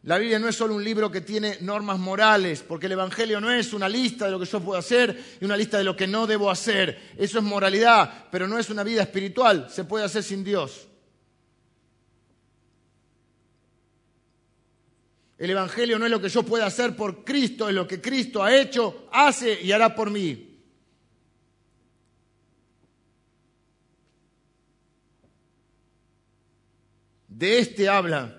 La 0.02 0.18
Biblia 0.18 0.38
no 0.38 0.46
es 0.46 0.56
solo 0.56 0.74
un 0.74 0.84
libro 0.84 1.10
que 1.10 1.22
tiene 1.22 1.56
normas 1.62 1.98
morales, 1.98 2.62
porque 2.68 2.84
el 2.84 2.92
Evangelio 2.92 3.40
no 3.40 3.50
es 3.50 3.72
una 3.72 3.88
lista 3.88 4.26
de 4.26 4.32
lo 4.32 4.38
que 4.38 4.44
yo 4.44 4.60
puedo 4.60 4.78
hacer 4.78 5.38
y 5.40 5.44
una 5.46 5.56
lista 5.56 5.78
de 5.78 5.84
lo 5.84 5.96
que 5.96 6.06
no 6.06 6.26
debo 6.26 6.50
hacer. 6.50 7.14
Eso 7.16 7.38
es 7.38 7.44
moralidad, 7.44 8.26
pero 8.30 8.46
no 8.46 8.58
es 8.58 8.68
una 8.68 8.84
vida 8.84 9.00
espiritual. 9.00 9.68
Se 9.70 9.84
puede 9.84 10.04
hacer 10.04 10.22
sin 10.22 10.44
Dios. 10.44 10.87
El 15.38 15.50
Evangelio 15.50 15.98
no 15.98 16.04
es 16.04 16.10
lo 16.10 16.20
que 16.20 16.28
yo 16.28 16.42
pueda 16.42 16.66
hacer 16.66 16.96
por 16.96 17.24
Cristo, 17.24 17.68
es 17.68 17.74
lo 17.74 17.86
que 17.86 18.00
Cristo 18.00 18.42
ha 18.42 18.54
hecho, 18.54 19.08
hace 19.12 19.62
y 19.62 19.70
hará 19.70 19.94
por 19.94 20.10
mí. 20.10 20.44
De 27.28 27.60
este 27.60 27.88
hablan 27.88 28.36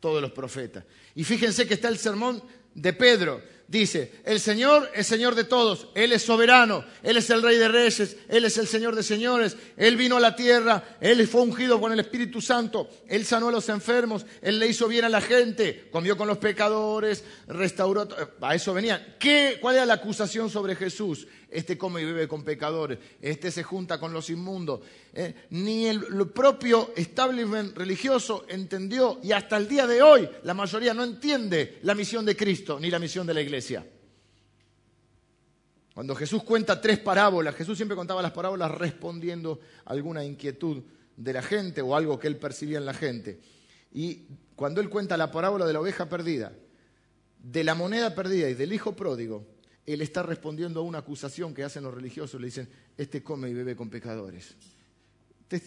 todos 0.00 0.22
los 0.22 0.32
profetas. 0.32 0.84
Y 1.14 1.24
fíjense 1.24 1.66
que 1.68 1.74
está 1.74 1.88
el 1.88 1.98
sermón 1.98 2.42
de 2.74 2.94
Pedro. 2.94 3.42
Dice, 3.74 4.12
el 4.24 4.38
Señor 4.38 4.88
es 4.94 5.08
Señor 5.08 5.34
de 5.34 5.42
todos, 5.42 5.88
Él 5.96 6.12
es 6.12 6.22
soberano, 6.22 6.84
Él 7.02 7.16
es 7.16 7.28
el 7.30 7.42
Rey 7.42 7.56
de 7.56 7.66
Reyes, 7.66 8.16
Él 8.28 8.44
es 8.44 8.56
el 8.56 8.68
Señor 8.68 8.94
de 8.94 9.02
Señores, 9.02 9.56
Él 9.76 9.96
vino 9.96 10.16
a 10.16 10.20
la 10.20 10.36
tierra, 10.36 10.96
Él 11.00 11.26
fue 11.26 11.40
ungido 11.40 11.80
con 11.80 11.90
el 11.90 11.98
Espíritu 11.98 12.40
Santo, 12.40 12.88
Él 13.08 13.24
sanó 13.24 13.48
a 13.48 13.50
los 13.50 13.68
enfermos, 13.68 14.26
Él 14.42 14.60
le 14.60 14.68
hizo 14.68 14.86
bien 14.86 15.04
a 15.04 15.08
la 15.08 15.20
gente, 15.20 15.88
comió 15.90 16.16
con 16.16 16.28
los 16.28 16.38
pecadores, 16.38 17.24
restauró, 17.48 18.06
a 18.40 18.54
eso 18.54 18.74
venían. 18.74 19.16
¿Qué, 19.18 19.58
¿Cuál 19.60 19.74
era 19.74 19.86
la 19.86 19.94
acusación 19.94 20.50
sobre 20.50 20.76
Jesús? 20.76 21.26
este 21.54 21.78
come 21.78 22.02
y 22.02 22.04
bebe 22.04 22.28
con 22.28 22.42
pecadores, 22.42 22.98
este 23.22 23.50
se 23.50 23.62
junta 23.62 23.98
con 23.98 24.12
los 24.12 24.28
inmundos. 24.28 24.80
Eh, 25.14 25.46
ni 25.50 25.86
el, 25.86 26.04
propio 26.34 26.92
establishment 26.96 27.76
religioso 27.76 28.44
entendió, 28.48 29.20
y 29.22 29.32
hasta 29.32 29.56
el 29.56 29.68
día 29.68 29.86
de 29.86 30.02
hoy 30.02 30.28
la 30.42 30.52
mayoría 30.52 30.92
no 30.92 31.04
entiende 31.04 31.78
la 31.82 31.94
misión 31.94 32.24
de 32.24 32.36
Cristo 32.36 32.80
ni 32.80 32.90
la 32.90 32.98
misión 32.98 33.26
de 33.26 33.34
la 33.34 33.40
iglesia. 33.40 33.63
Cuando 35.94 36.14
Jesús 36.16 36.42
cuenta 36.42 36.80
tres 36.80 36.98
parábolas, 36.98 37.54
Jesús 37.54 37.76
siempre 37.76 37.96
contaba 37.96 38.20
las 38.20 38.32
parábolas 38.32 38.70
respondiendo 38.70 39.60
a 39.84 39.92
alguna 39.92 40.24
inquietud 40.24 40.82
de 41.16 41.32
la 41.32 41.42
gente 41.42 41.80
o 41.80 41.94
algo 41.94 42.18
que 42.18 42.26
él 42.26 42.36
percibía 42.36 42.78
en 42.78 42.86
la 42.86 42.94
gente. 42.94 43.40
Y 43.92 44.26
cuando 44.56 44.80
él 44.80 44.88
cuenta 44.88 45.16
la 45.16 45.30
parábola 45.30 45.66
de 45.66 45.72
la 45.72 45.80
oveja 45.80 46.08
perdida, 46.08 46.52
de 47.38 47.62
la 47.62 47.74
moneda 47.74 48.14
perdida 48.14 48.48
y 48.50 48.54
del 48.54 48.72
hijo 48.72 48.96
pródigo, 48.96 49.46
él 49.86 50.00
está 50.00 50.22
respondiendo 50.22 50.80
a 50.80 50.82
una 50.82 50.98
acusación 50.98 51.54
que 51.54 51.62
hacen 51.62 51.84
los 51.84 51.94
religiosos. 51.94 52.40
Le 52.40 52.46
dicen, 52.46 52.68
este 52.96 53.22
come 53.22 53.50
y 53.50 53.54
bebe 53.54 53.76
con 53.76 53.88
pecadores. 53.88 54.56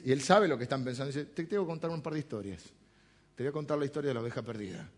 Y 0.03 0.11
él 0.11 0.21
sabe 0.21 0.47
lo 0.47 0.57
que 0.57 0.63
están 0.63 0.83
pensando. 0.83 1.07
Dice, 1.07 1.25
te 1.25 1.45
tengo 1.45 1.63
que 1.63 1.69
contar 1.69 1.89
un 1.91 2.01
par 2.01 2.13
de 2.13 2.19
historias. 2.19 2.63
Te 3.35 3.43
voy 3.43 3.49
a 3.49 3.53
contar 3.53 3.77
la 3.77 3.85
historia 3.85 4.09
de 4.09 4.15
la 4.15 4.21
oveja 4.21 4.41
perdida. 4.41 4.89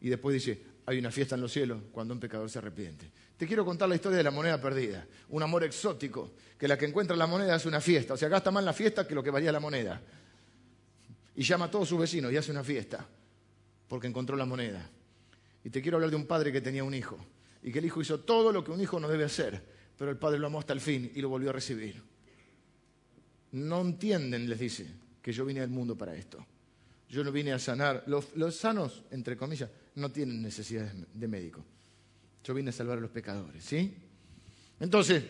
Y 0.00 0.10
después 0.10 0.34
dice, 0.34 0.62
hay 0.86 0.98
una 0.98 1.10
fiesta 1.10 1.34
en 1.34 1.40
los 1.40 1.52
cielos 1.52 1.82
cuando 1.92 2.14
un 2.14 2.20
pecador 2.20 2.50
se 2.50 2.58
arrepiente. 2.58 3.10
Te 3.36 3.46
quiero 3.46 3.64
contar 3.64 3.88
la 3.88 3.94
historia 3.94 4.18
de 4.18 4.24
la 4.24 4.30
moneda 4.30 4.60
perdida. 4.60 5.06
Un 5.30 5.42
amor 5.42 5.64
exótico, 5.64 6.32
que 6.58 6.68
la 6.68 6.76
que 6.76 6.84
encuentra 6.84 7.16
la 7.16 7.26
moneda 7.26 7.54
hace 7.54 7.68
una 7.68 7.80
fiesta. 7.80 8.14
O 8.14 8.16
sea, 8.16 8.28
gasta 8.28 8.50
más 8.50 8.62
la 8.64 8.72
fiesta 8.72 9.06
que 9.06 9.14
lo 9.14 9.22
que 9.22 9.30
valía 9.30 9.50
la 9.50 9.60
moneda. 9.60 10.00
Y 11.36 11.42
llama 11.42 11.66
a 11.66 11.70
todos 11.70 11.88
sus 11.88 11.98
vecinos 11.98 12.32
y 12.32 12.36
hace 12.36 12.50
una 12.50 12.62
fiesta, 12.62 13.06
porque 13.88 14.06
encontró 14.06 14.36
la 14.36 14.44
moneda. 14.44 14.88
Y 15.64 15.70
te 15.70 15.80
quiero 15.80 15.96
hablar 15.96 16.10
de 16.10 16.16
un 16.16 16.26
padre 16.26 16.52
que 16.52 16.60
tenía 16.60 16.84
un 16.84 16.94
hijo 16.94 17.18
y 17.62 17.72
que 17.72 17.78
el 17.78 17.86
hijo 17.86 18.02
hizo 18.02 18.20
todo 18.20 18.52
lo 18.52 18.62
que 18.62 18.70
un 18.70 18.80
hijo 18.80 19.00
no 19.00 19.08
debe 19.08 19.24
hacer, 19.24 19.64
pero 19.96 20.10
el 20.10 20.18
padre 20.18 20.38
lo 20.38 20.46
amó 20.48 20.58
hasta 20.58 20.74
el 20.74 20.80
fin 20.80 21.10
y 21.14 21.22
lo 21.22 21.30
volvió 21.30 21.48
a 21.50 21.52
recibir. 21.54 22.02
No 23.52 23.80
entienden, 23.80 24.48
les 24.48 24.58
dice, 24.58 24.86
que 25.22 25.32
yo 25.32 25.46
vine 25.46 25.60
al 25.60 25.70
mundo 25.70 25.96
para 25.96 26.14
esto. 26.14 26.44
Yo 27.08 27.22
no 27.22 27.32
vine 27.32 27.52
a 27.52 27.58
sanar. 27.58 28.04
Los, 28.06 28.54
sanos, 28.54 29.02
entre 29.10 29.36
comillas, 29.36 29.70
no 29.96 30.10
tienen 30.10 30.42
necesidad 30.42 30.90
de 30.92 31.28
médico. 31.28 31.64
Yo 32.42 32.54
vine 32.54 32.70
a 32.70 32.72
salvar 32.72 32.98
a 32.98 33.00
los 33.00 33.10
pecadores, 33.10 33.64
¿sí? 33.64 33.94
Entonces, 34.80 35.22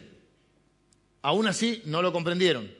aún 1.22 1.46
así 1.46 1.82
no 1.86 2.02
lo 2.02 2.12
comprendieron. 2.12 2.70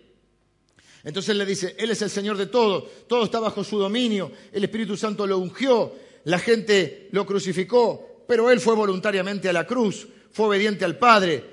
Entonces 1.05 1.37
le 1.37 1.45
dice, 1.45 1.77
Él 1.79 1.91
es 1.91 2.01
el 2.03 2.11
Señor 2.11 2.37
de 2.37 2.47
todo, 2.47 2.83
todo 3.07 3.25
está 3.25 3.39
bajo 3.39 3.63
su 3.63 3.79
dominio, 3.79 4.33
el 4.53 4.65
Espíritu 4.65 4.97
Santo 4.97 5.27
lo 5.27 5.39
ungió, 5.39 5.95
la 6.25 6.39
gente 6.39 7.09
lo 7.13 7.27
crucificó, 7.27 8.25
pero 8.27 8.51
él 8.51 8.61
fue 8.61 8.75
voluntariamente 8.75 9.49
a 9.49 9.53
la 9.53 9.67
cruz, 9.67 10.09
fue 10.33 10.47
obediente 10.47 10.85
al 10.85 10.99
Padre, 10.99 11.45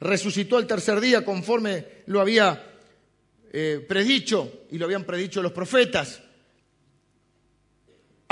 resucitó 0.00 0.58
el 0.58 0.66
tercer 0.66 1.00
día 1.00 1.24
conforme 1.24 2.02
lo 2.06 2.20
había 2.20 2.76
eh, 3.52 3.84
predicho 3.88 4.64
y 4.70 4.78
lo 4.78 4.86
habían 4.86 5.04
predicho 5.04 5.42
los 5.42 5.52
profetas, 5.52 6.22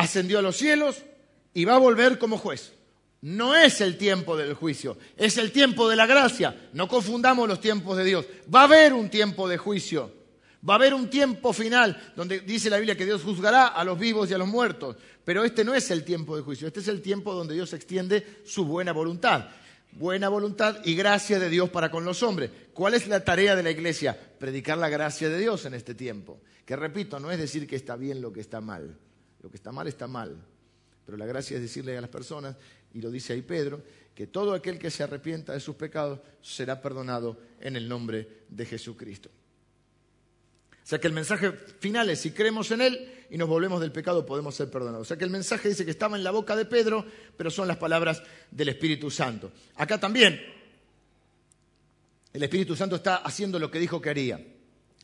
ascendió 0.06 0.38
a 0.38 0.42
los 0.42 0.56
cielos 0.56 1.04
y 1.52 1.64
va 1.64 1.74
a 1.74 1.78
volver 1.78 2.18
como 2.18 2.38
juez. 2.38 2.72
No 3.20 3.54
es 3.54 3.80
el 3.80 3.98
tiempo 3.98 4.36
del 4.36 4.54
juicio, 4.54 4.98
es 5.16 5.36
el 5.38 5.52
tiempo 5.52 5.88
de 5.88 5.96
la 5.96 6.06
gracia. 6.06 6.68
No 6.72 6.88
confundamos 6.88 7.48
los 7.48 7.60
tiempos 7.60 7.96
de 7.96 8.04
Dios. 8.04 8.26
Va 8.52 8.62
a 8.62 8.64
haber 8.64 8.92
un 8.92 9.10
tiempo 9.10 9.48
de 9.48 9.58
juicio. 9.58 10.12
Va 10.68 10.74
a 10.74 10.76
haber 10.76 10.94
un 10.94 11.08
tiempo 11.08 11.52
final 11.52 12.12
donde 12.16 12.40
dice 12.40 12.70
la 12.70 12.78
Biblia 12.78 12.96
que 12.96 13.04
Dios 13.04 13.22
juzgará 13.22 13.68
a 13.68 13.84
los 13.84 13.98
vivos 13.98 14.30
y 14.30 14.34
a 14.34 14.38
los 14.38 14.48
muertos. 14.48 14.96
Pero 15.24 15.44
este 15.44 15.64
no 15.64 15.74
es 15.74 15.90
el 15.90 16.04
tiempo 16.04 16.36
de 16.36 16.42
juicio, 16.42 16.66
este 16.66 16.80
es 16.80 16.88
el 16.88 17.02
tiempo 17.02 17.34
donde 17.34 17.54
Dios 17.54 17.72
extiende 17.72 18.42
su 18.44 18.64
buena 18.64 18.92
voluntad. 18.92 19.46
Buena 19.92 20.28
voluntad 20.28 20.84
y 20.84 20.94
gracia 20.94 21.38
de 21.38 21.48
Dios 21.48 21.70
para 21.70 21.90
con 21.90 22.04
los 22.04 22.22
hombres. 22.22 22.50
¿Cuál 22.74 22.94
es 22.94 23.08
la 23.08 23.24
tarea 23.24 23.56
de 23.56 23.62
la 23.62 23.70
iglesia? 23.70 24.18
Predicar 24.38 24.76
la 24.76 24.88
gracia 24.88 25.28
de 25.28 25.38
Dios 25.38 25.64
en 25.64 25.74
este 25.74 25.94
tiempo. 25.94 26.40
Que 26.66 26.76
repito, 26.76 27.18
no 27.18 27.30
es 27.30 27.38
decir 27.38 27.66
que 27.66 27.76
está 27.76 27.96
bien 27.96 28.20
lo 28.20 28.32
que 28.32 28.40
está 28.40 28.60
mal. 28.60 28.98
Lo 29.46 29.50
que 29.50 29.58
está 29.58 29.70
mal 29.70 29.86
está 29.86 30.08
mal. 30.08 30.36
Pero 31.04 31.16
la 31.16 31.24
gracia 31.24 31.54
es 31.54 31.62
decirle 31.62 31.96
a 31.96 32.00
las 32.00 32.10
personas, 32.10 32.56
y 32.94 33.00
lo 33.00 33.12
dice 33.12 33.32
ahí 33.32 33.42
Pedro, 33.42 33.80
que 34.12 34.26
todo 34.26 34.54
aquel 34.54 34.76
que 34.76 34.90
se 34.90 35.04
arrepienta 35.04 35.52
de 35.52 35.60
sus 35.60 35.76
pecados 35.76 36.18
será 36.42 36.82
perdonado 36.82 37.38
en 37.60 37.76
el 37.76 37.88
nombre 37.88 38.42
de 38.48 38.66
Jesucristo. 38.66 39.28
O 39.28 40.88
sea 40.88 40.98
que 40.98 41.06
el 41.06 41.12
mensaje 41.12 41.52
final 41.52 42.10
es, 42.10 42.18
si 42.22 42.32
creemos 42.32 42.72
en 42.72 42.80
Él 42.80 43.08
y 43.30 43.38
nos 43.38 43.48
volvemos 43.48 43.80
del 43.80 43.92
pecado, 43.92 44.26
podemos 44.26 44.52
ser 44.56 44.68
perdonados. 44.68 45.02
O 45.02 45.04
sea 45.04 45.16
que 45.16 45.22
el 45.24 45.30
mensaje 45.30 45.68
dice 45.68 45.84
que 45.84 45.92
estaba 45.92 46.16
en 46.16 46.24
la 46.24 46.32
boca 46.32 46.56
de 46.56 46.64
Pedro, 46.64 47.06
pero 47.36 47.52
son 47.52 47.68
las 47.68 47.76
palabras 47.76 48.20
del 48.50 48.70
Espíritu 48.70 49.12
Santo. 49.12 49.52
Acá 49.76 50.00
también 50.00 50.40
el 52.32 52.42
Espíritu 52.42 52.74
Santo 52.74 52.96
está 52.96 53.18
haciendo 53.18 53.60
lo 53.60 53.70
que 53.70 53.78
dijo 53.78 54.00
que 54.00 54.10
haría. 54.10 54.44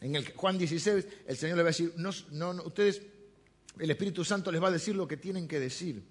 En 0.01 0.17
el 0.17 0.33
Juan 0.33 0.59
16 0.59 1.07
el 1.29 1.37
Señor 1.37 1.59
le 1.59 1.63
va 1.63 1.69
a 1.69 1.71
decir, 1.71 1.93
no, 1.97 2.11
no, 2.33 2.65
ustedes, 2.65 3.03
el 3.79 3.91
Espíritu 3.91 4.25
Santo 4.25 4.53
les 4.53 4.63
va 4.63 4.69
a 4.69 4.73
decir 4.73 4.95
lo 4.95 5.09
que 5.09 5.17
tienen 5.17 5.49
que 5.49 5.59
decir. 5.59 6.03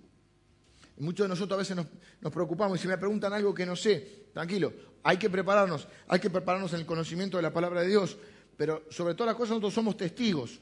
Y 0.98 1.04
muchos 1.04 1.26
de 1.26 1.30
nosotros 1.30 1.58
a 1.58 1.60
veces 1.60 1.76
nos, 1.76 2.32
preocupamos 2.32 2.80
y 2.80 2.82
si 2.82 2.88
me 2.88 2.98
preguntan 2.98 3.34
algo 3.34 3.54
que 3.54 3.66
no 3.66 3.76
sé, 3.76 4.28
tranquilo, 4.34 4.74
hay 5.04 5.18
que 5.18 5.30
prepararnos, 5.30 5.88
hay 6.08 6.20
que 6.20 6.30
prepararnos 6.30 6.74
en 6.74 6.82
el 6.82 6.86
conocimiento 6.86 7.38
de 7.38 7.44
la 7.44 7.54
palabra 7.54 7.82
de 7.82 7.88
Dios, 7.88 8.18
pero 8.58 8.84
sobre 8.90 9.14
todas 9.14 9.32
las 9.32 9.36
cosas 9.36 9.52
nosotros 9.52 9.74
somos 9.74 9.98
testigos. 9.98 10.60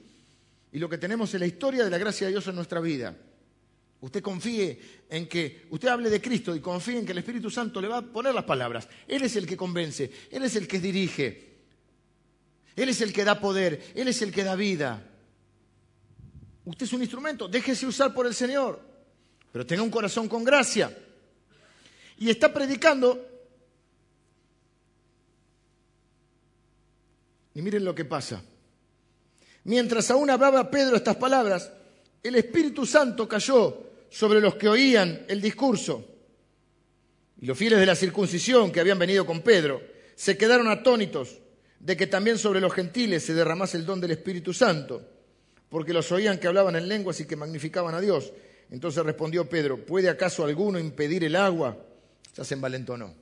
Y 0.71 0.79
lo 0.79 0.87
que 0.87 0.97
tenemos 0.97 1.33
es 1.33 1.39
la 1.39 1.47
historia 1.47 1.83
de 1.83 1.89
la 1.89 1.97
gracia 1.97 2.27
de 2.27 2.33
Dios 2.33 2.47
en 2.47 2.55
nuestra 2.55 2.79
vida. 2.79 3.15
Usted 4.01 4.21
confíe 4.21 4.79
en 5.09 5.27
que, 5.27 5.65
usted 5.71 5.89
hable 5.89 6.09
de 6.09 6.21
Cristo 6.21 6.55
y 6.55 6.61
confíe 6.61 6.99
en 6.99 7.05
que 7.05 7.11
el 7.11 7.17
Espíritu 7.17 7.49
Santo 7.49 7.81
le 7.81 7.87
va 7.87 7.97
a 7.97 8.01
poner 8.01 8.33
las 8.33 8.45
palabras. 8.45 8.87
Él 9.07 9.23
es 9.23 9.35
el 9.35 9.45
que 9.45 9.57
convence, 9.57 10.09
Él 10.31 10.43
es 10.43 10.55
el 10.55 10.67
que 10.67 10.79
dirige, 10.79 11.57
Él 12.75 12.87
es 12.87 13.01
el 13.01 13.11
que 13.11 13.25
da 13.25 13.41
poder, 13.41 13.91
Él 13.95 14.07
es 14.07 14.21
el 14.21 14.31
que 14.31 14.43
da 14.43 14.55
vida. 14.55 15.08
Usted 16.69 16.85
es 16.85 16.93
un 16.93 17.01
instrumento, 17.01 17.47
déjese 17.47 17.87
usar 17.87 18.13
por 18.13 18.27
el 18.27 18.35
Señor, 18.35 18.79
pero 19.51 19.65
tenga 19.65 19.81
un 19.81 19.89
corazón 19.89 20.29
con 20.29 20.43
gracia. 20.43 20.95
Y 22.19 22.29
está 22.29 22.53
predicando 22.53 23.25
Y 27.55 27.61
miren 27.61 27.83
lo 27.83 27.95
que 27.95 28.05
pasa. 28.05 28.41
Mientras 29.63 30.09
aún 30.11 30.29
hablaba 30.29 30.69
Pedro 30.69 30.95
estas 30.95 31.15
palabras, 31.17 31.71
el 32.21 32.35
Espíritu 32.35 32.85
Santo 32.85 33.27
cayó 33.27 33.89
sobre 34.09 34.39
los 34.39 34.55
que 34.55 34.69
oían 34.69 35.25
el 35.27 35.41
discurso. 35.41 36.05
Y 37.41 37.47
los 37.47 37.57
fieles 37.57 37.79
de 37.79 37.85
la 37.87 37.95
circuncisión 37.95 38.71
que 38.71 38.79
habían 38.79 38.99
venido 38.99 39.25
con 39.25 39.41
Pedro 39.41 39.81
se 40.15 40.37
quedaron 40.37 40.69
atónitos 40.69 41.39
de 41.79 41.97
que 41.97 42.07
también 42.07 42.37
sobre 42.37 42.61
los 42.61 42.71
gentiles 42.71 43.25
se 43.25 43.33
derramase 43.33 43.75
el 43.75 43.85
don 43.85 43.99
del 43.99 44.11
Espíritu 44.11 44.53
Santo, 44.53 45.18
porque 45.69 45.93
los 45.93 46.11
oían 46.11 46.39
que 46.39 46.47
hablaban 46.47 46.75
en 46.75 46.87
lenguas 46.87 47.19
y 47.19 47.25
que 47.25 47.35
magnificaban 47.35 47.93
a 47.95 48.01
Dios. 48.01 48.33
Entonces 48.71 49.03
respondió 49.03 49.47
Pedro, 49.47 49.85
¿puede 49.85 50.09
acaso 50.09 50.43
alguno 50.43 50.79
impedir 50.79 51.23
el 51.23 51.35
agua? 51.35 51.77
Ya 52.35 52.43
se 52.43 52.55
envalentonó. 52.55 53.13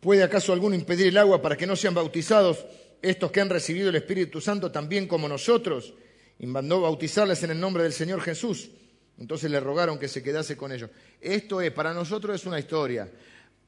¿Puede 0.00 0.22
acaso 0.22 0.52
alguno 0.52 0.74
impedir 0.74 1.06
el 1.08 1.16
agua 1.16 1.40
para 1.40 1.56
que 1.56 1.66
no 1.66 1.76
sean 1.76 1.94
bautizados 1.94 2.66
estos 3.00 3.30
que 3.30 3.40
han 3.40 3.48
recibido 3.48 3.88
el 3.88 3.96
Espíritu 3.96 4.40
Santo 4.40 4.70
también 4.70 5.08
como 5.08 5.28
nosotros? 5.28 5.94
Y 6.38 6.46
mandó 6.46 6.82
bautizarles 6.82 7.42
en 7.42 7.52
el 7.52 7.60
nombre 7.60 7.84
del 7.84 7.92
Señor 7.92 8.20
Jesús. 8.20 8.70
Entonces 9.18 9.50
le 9.50 9.60
rogaron 9.60 9.98
que 9.98 10.08
se 10.08 10.22
quedase 10.22 10.56
con 10.56 10.72
ellos. 10.72 10.90
Esto 11.20 11.60
es, 11.60 11.72
para 11.72 11.94
nosotros 11.94 12.34
es 12.34 12.46
una 12.46 12.58
historia. 12.58 13.10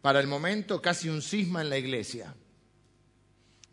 Para 0.02 0.20
el 0.20 0.26
momento 0.26 0.82
casi 0.82 1.08
un 1.08 1.22
cisma 1.22 1.62
en 1.62 1.70
la 1.70 1.78
iglesia. 1.78 2.34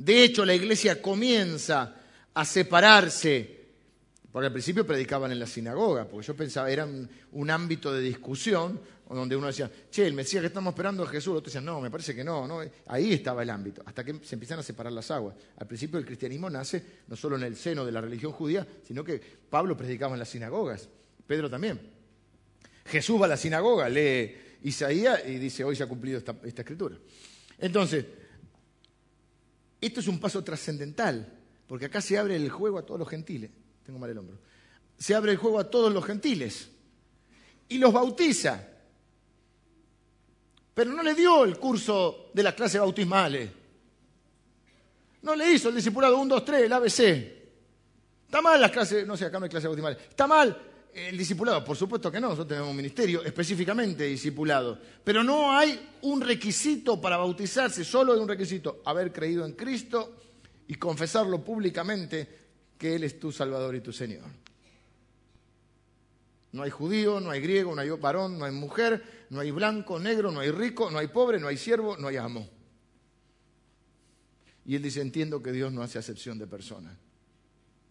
De 0.03 0.23
hecho, 0.23 0.45
la 0.45 0.53
iglesia 0.53 1.01
comienza 1.01 1.95
a 2.33 2.43
separarse. 2.43 3.63
Porque 4.31 4.47
al 4.47 4.51
principio 4.51 4.85
predicaban 4.85 5.31
en 5.31 5.39
la 5.39 5.47
sinagoga, 5.47 6.05
porque 6.05 6.27
yo 6.27 6.35
pensaba, 6.35 6.69
era 6.69 6.85
un, 6.85 7.49
ámbito 7.49 7.93
de 7.93 8.01
discusión 8.01 8.81
donde 9.07 9.35
uno 9.35 9.45
decía, 9.47 9.69
che, 9.91 10.07
el 10.07 10.13
Mesías 10.13 10.41
que 10.41 10.47
estamos 10.47 10.71
esperando 10.73 11.03
es 11.03 11.09
Jesús, 11.11 11.35
otro 11.35 11.45
decía, 11.45 11.61
no, 11.61 11.79
me 11.79 11.91
parece 11.91 12.15
que 12.15 12.23
no, 12.23 12.49
ahí 12.87 13.13
estaba 13.13 13.43
el 13.43 13.49
ámbito, 13.51 13.83
hasta 13.85 14.03
que 14.03 14.19
se 14.23 14.33
empiezan 14.33 14.57
a 14.57 14.63
separar 14.63 14.91
las 14.91 15.11
aguas. 15.11 15.35
Al 15.57 15.67
principio 15.67 15.99
el 15.99 16.05
cristianismo 16.05 16.49
nace 16.49 16.83
no 17.07 17.15
solo 17.15 17.35
en 17.35 17.43
el 17.43 17.55
seno 17.55 17.85
de 17.85 17.91
la 17.91 18.01
religión 18.01 18.31
judía, 18.31 18.65
sino 18.87 19.03
que 19.03 19.21
Pablo 19.49 19.77
predicaba 19.77 20.13
en 20.13 20.19
las 20.19 20.29
sinagogas, 20.29 20.89
Pedro 21.27 21.47
también. 21.47 21.79
Jesús 22.85 23.21
va 23.21 23.25
a 23.25 23.29
la 23.29 23.37
sinagoga, 23.37 23.87
lee 23.87 24.35
Isaías 24.63 25.21
y 25.27 25.37
dice, 25.37 25.63
hoy 25.63 25.75
se 25.75 25.83
ha 25.83 25.87
cumplido 25.87 26.17
esta, 26.17 26.35
escritura. 26.43 26.97
Entonces, 27.59 28.05
esto 29.86 29.99
es 29.99 30.07
un 30.07 30.19
paso 30.19 30.43
trascendental, 30.43 31.31
porque 31.67 31.86
acá 31.86 32.01
se 32.01 32.17
abre 32.17 32.36
el 32.36 32.49
juego 32.49 32.77
a 32.79 32.86
todos 32.86 32.99
los 32.99 33.09
gentiles. 33.09 33.51
Tengo 33.86 33.99
mal 33.99 34.09
el 34.09 34.17
hombro. 34.17 34.38
Se 34.97 35.15
abre 35.15 35.31
el 35.31 35.38
juego 35.38 35.59
a 35.59 35.69
todos 35.69 35.91
los 35.91 36.05
gentiles 36.05 36.69
y 37.69 37.77
los 37.77 37.91
bautiza. 37.91 38.67
Pero 40.73 40.91
no 40.91 41.03
le 41.03 41.13
dio 41.13 41.43
el 41.43 41.57
curso 41.57 42.31
de 42.34 42.43
las 42.43 42.53
clases 42.53 42.79
bautismales. 42.79 43.49
No 45.21 45.36
le 45.36 45.51
hizo 45.51 45.69
el 45.69 45.75
discipulado 45.75 46.17
1, 46.17 46.36
2, 46.36 46.45
3, 46.45 46.61
el 46.63 46.73
ABC. 46.73 46.99
Está 48.25 48.41
mal 48.41 48.59
las 48.59 48.71
clases, 48.71 49.05
no 49.05 49.15
sé, 49.15 49.25
acá 49.25 49.39
no 49.39 49.45
hay 49.45 49.49
clases 49.49 49.67
bautismales. 49.67 49.99
Está 50.09 50.27
mal 50.27 50.72
el 50.93 51.17
discipulado, 51.17 51.63
por 51.63 51.75
supuesto 51.75 52.11
que 52.11 52.19
no, 52.19 52.27
nosotros 52.27 52.49
tenemos 52.49 52.69
un 52.69 52.77
ministerio 52.77 53.23
específicamente 53.23 54.03
discipulado, 54.05 54.79
pero 55.03 55.23
no 55.23 55.51
hay 55.51 55.97
un 56.03 56.21
requisito 56.21 57.01
para 57.01 57.17
bautizarse, 57.17 57.83
solo 57.83 58.13
hay 58.13 58.19
un 58.19 58.27
requisito, 58.27 58.81
haber 58.85 59.11
creído 59.11 59.45
en 59.45 59.53
Cristo 59.53 60.15
y 60.67 60.75
confesarlo 60.75 61.43
públicamente 61.43 62.27
que 62.77 62.95
Él 62.95 63.03
es 63.03 63.19
tu 63.19 63.31
Salvador 63.31 63.75
y 63.75 63.81
tu 63.81 63.91
Señor. 63.91 64.25
No 66.51 66.61
hay 66.61 66.69
judío, 66.69 67.19
no 67.19 67.31
hay 67.31 67.41
griego, 67.41 67.73
no 67.73 67.81
hay 67.81 67.89
varón, 67.89 68.37
no 68.37 68.45
hay 68.45 68.51
mujer, 68.51 69.25
no 69.31 69.39
hay 69.39 69.49
blanco, 69.49 69.99
negro, 69.99 70.31
no 70.31 70.41
hay 70.41 70.51
rico, 70.51 70.91
no 70.91 70.99
hay 70.99 71.07
pobre, 71.07 71.39
no 71.39 71.47
hay 71.47 71.57
siervo, 71.57 71.97
no 71.97 72.07
hay 72.07 72.17
amo. 72.17 72.47
Y 74.65 74.75
él 74.75 74.83
dice, 74.83 75.01
entiendo 75.01 75.41
que 75.41 75.51
Dios 75.51 75.73
no 75.73 75.81
hace 75.81 75.97
acepción 75.97 76.37
de 76.37 76.45
personas, 76.45 76.95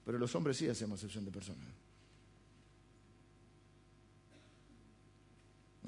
pero 0.05 0.19
los 0.19 0.35
hombres 0.37 0.57
sí 0.57 0.69
hacemos 0.69 1.01
acepción 1.01 1.25
de 1.25 1.33
personas. 1.33 1.67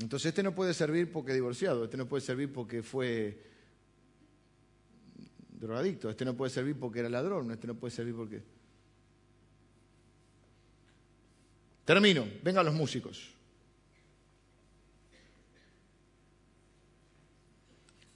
Entonces 0.00 0.26
este 0.26 0.42
no 0.42 0.54
puede 0.54 0.74
servir 0.74 1.10
porque 1.12 1.32
divorciado, 1.32 1.84
este 1.84 1.96
no 1.96 2.06
puede 2.06 2.20
servir 2.20 2.52
porque 2.52 2.82
fue 2.82 3.38
drogadicto, 5.52 6.10
este 6.10 6.24
no 6.24 6.36
puede 6.36 6.50
servir 6.50 6.76
porque 6.78 7.00
era 7.00 7.08
ladrón, 7.08 7.50
este 7.52 7.66
no 7.66 7.74
puede 7.74 7.92
servir 7.92 8.14
porque... 8.14 8.42
Termino, 11.84 12.26
vengan 12.42 12.64
los 12.64 12.74
músicos. 12.74 13.30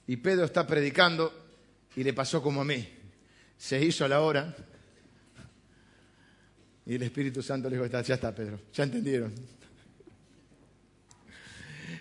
Y 0.07 0.17
Pedro 0.17 0.45
está 0.45 0.65
predicando 0.65 1.31
y 1.95 2.03
le 2.03 2.13
pasó 2.13 2.41
como 2.41 2.61
a 2.61 2.65
mí. 2.65 2.87
Se 3.57 3.83
hizo 3.83 4.07
la 4.07 4.21
hora 4.21 4.55
y 6.85 6.95
el 6.95 7.03
Espíritu 7.03 7.43
Santo 7.43 7.69
le 7.69 7.77
dijo, 7.77 7.85
ya 7.85 8.15
está 8.15 8.33
Pedro, 8.33 8.59
ya 8.73 8.83
entendieron. 8.83 9.58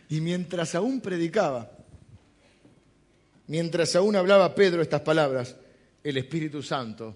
Y 0.08 0.20
mientras 0.20 0.74
aún 0.74 1.00
predicaba, 1.00 1.70
mientras 3.46 3.94
aún 3.94 4.16
hablaba 4.16 4.54
Pedro 4.54 4.80
estas 4.80 5.02
palabras, 5.02 5.54
el 6.02 6.16
Espíritu 6.16 6.62
Santo 6.62 7.14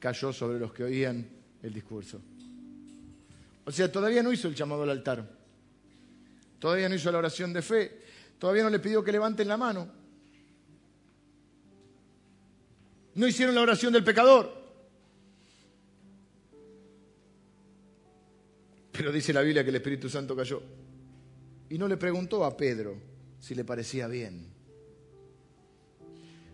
cayó 0.00 0.32
sobre 0.32 0.58
los 0.58 0.72
que 0.72 0.84
oían 0.84 1.26
el 1.62 1.72
discurso. 1.72 2.20
O 3.64 3.70
sea, 3.70 3.90
todavía 3.90 4.22
no 4.22 4.32
hizo 4.32 4.48
el 4.48 4.54
llamado 4.54 4.82
al 4.82 4.90
altar, 4.90 5.28
todavía 6.58 6.88
no 6.88 6.96
hizo 6.96 7.12
la 7.12 7.18
oración 7.18 7.52
de 7.52 7.62
fe, 7.62 8.00
todavía 8.38 8.64
no 8.64 8.70
le 8.70 8.80
pidió 8.80 9.04
que 9.04 9.12
levanten 9.12 9.46
la 9.46 9.56
mano. 9.56 9.88
No 13.14 13.26
hicieron 13.26 13.54
la 13.54 13.62
oración 13.62 13.92
del 13.92 14.04
pecador. 14.04 14.66
Pero 18.92 19.12
dice 19.12 19.32
la 19.32 19.42
Biblia 19.42 19.62
que 19.62 19.70
el 19.70 19.76
Espíritu 19.76 20.08
Santo 20.08 20.34
cayó 20.36 20.62
y 21.68 21.78
no 21.78 21.88
le 21.88 21.96
preguntó 21.96 22.44
a 22.44 22.56
Pedro 22.56 22.96
si 23.40 23.54
le 23.54 23.64
parecía 23.64 24.06
bien. 24.06 24.46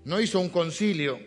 No 0.04 0.20
hizo 0.20 0.40
un 0.40 0.48
concilio. 0.48 1.18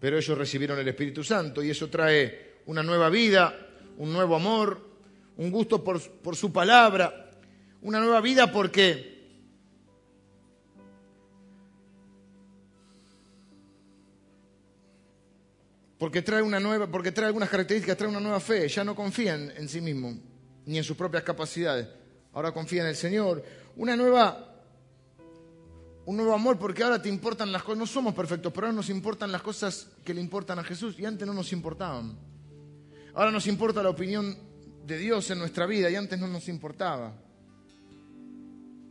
Pero 0.00 0.18
ellos 0.18 0.36
recibieron 0.36 0.78
el 0.78 0.88
Espíritu 0.88 1.24
Santo 1.24 1.62
y 1.62 1.70
eso 1.70 1.88
trae 1.88 2.60
una 2.66 2.82
nueva 2.82 3.08
vida, 3.08 3.54
un 3.96 4.12
nuevo 4.12 4.36
amor, 4.36 4.80
un 5.36 5.50
gusto 5.50 5.82
por, 5.82 6.00
por 6.00 6.36
su 6.36 6.52
palabra, 6.52 7.30
una 7.82 8.00
nueva 8.00 8.20
vida 8.20 8.52
porque 8.52 9.13
porque 16.04 16.20
trae 16.20 16.42
una 16.42 16.60
nueva, 16.60 16.86
porque 16.86 17.12
trae 17.12 17.28
algunas 17.28 17.48
características, 17.48 17.96
trae 17.96 18.10
una 18.10 18.20
nueva 18.20 18.38
fe, 18.38 18.68
ya 18.68 18.84
no 18.84 18.94
confía 18.94 19.36
en, 19.36 19.66
sí 19.66 19.80
mismo, 19.80 20.14
ni 20.66 20.76
en 20.76 20.84
sus 20.84 20.98
propias 20.98 21.22
capacidades, 21.22 21.88
ahora 22.34 22.52
confía 22.52 22.82
en 22.82 22.88
el 22.88 22.94
Señor, 22.94 23.42
una 23.76 23.96
nueva, 23.96 24.54
un 26.04 26.14
nuevo 26.14 26.34
amor, 26.34 26.58
porque 26.58 26.82
ahora 26.82 27.00
te 27.00 27.08
importan 27.08 27.50
las 27.50 27.62
cosas, 27.62 27.78
no 27.78 27.86
somos 27.86 28.12
perfectos, 28.12 28.52
pero 28.52 28.66
ahora 28.66 28.76
nos 28.76 28.90
importan 28.90 29.32
las 29.32 29.40
cosas 29.40 29.92
que 30.04 30.12
le 30.12 30.20
importan 30.20 30.58
a 30.58 30.64
Jesús 30.64 30.94
y 30.98 31.06
antes 31.06 31.26
no 31.26 31.32
nos 31.32 31.50
importaban. 31.54 32.18
Ahora 33.14 33.30
nos 33.30 33.46
importa 33.46 33.82
la 33.82 33.88
opinión 33.88 34.36
de 34.84 34.98
Dios 34.98 35.30
en 35.30 35.38
nuestra 35.38 35.64
vida 35.64 35.88
y 35.88 35.96
antes 35.96 36.20
no 36.20 36.28
nos 36.28 36.46
importaba. 36.50 37.14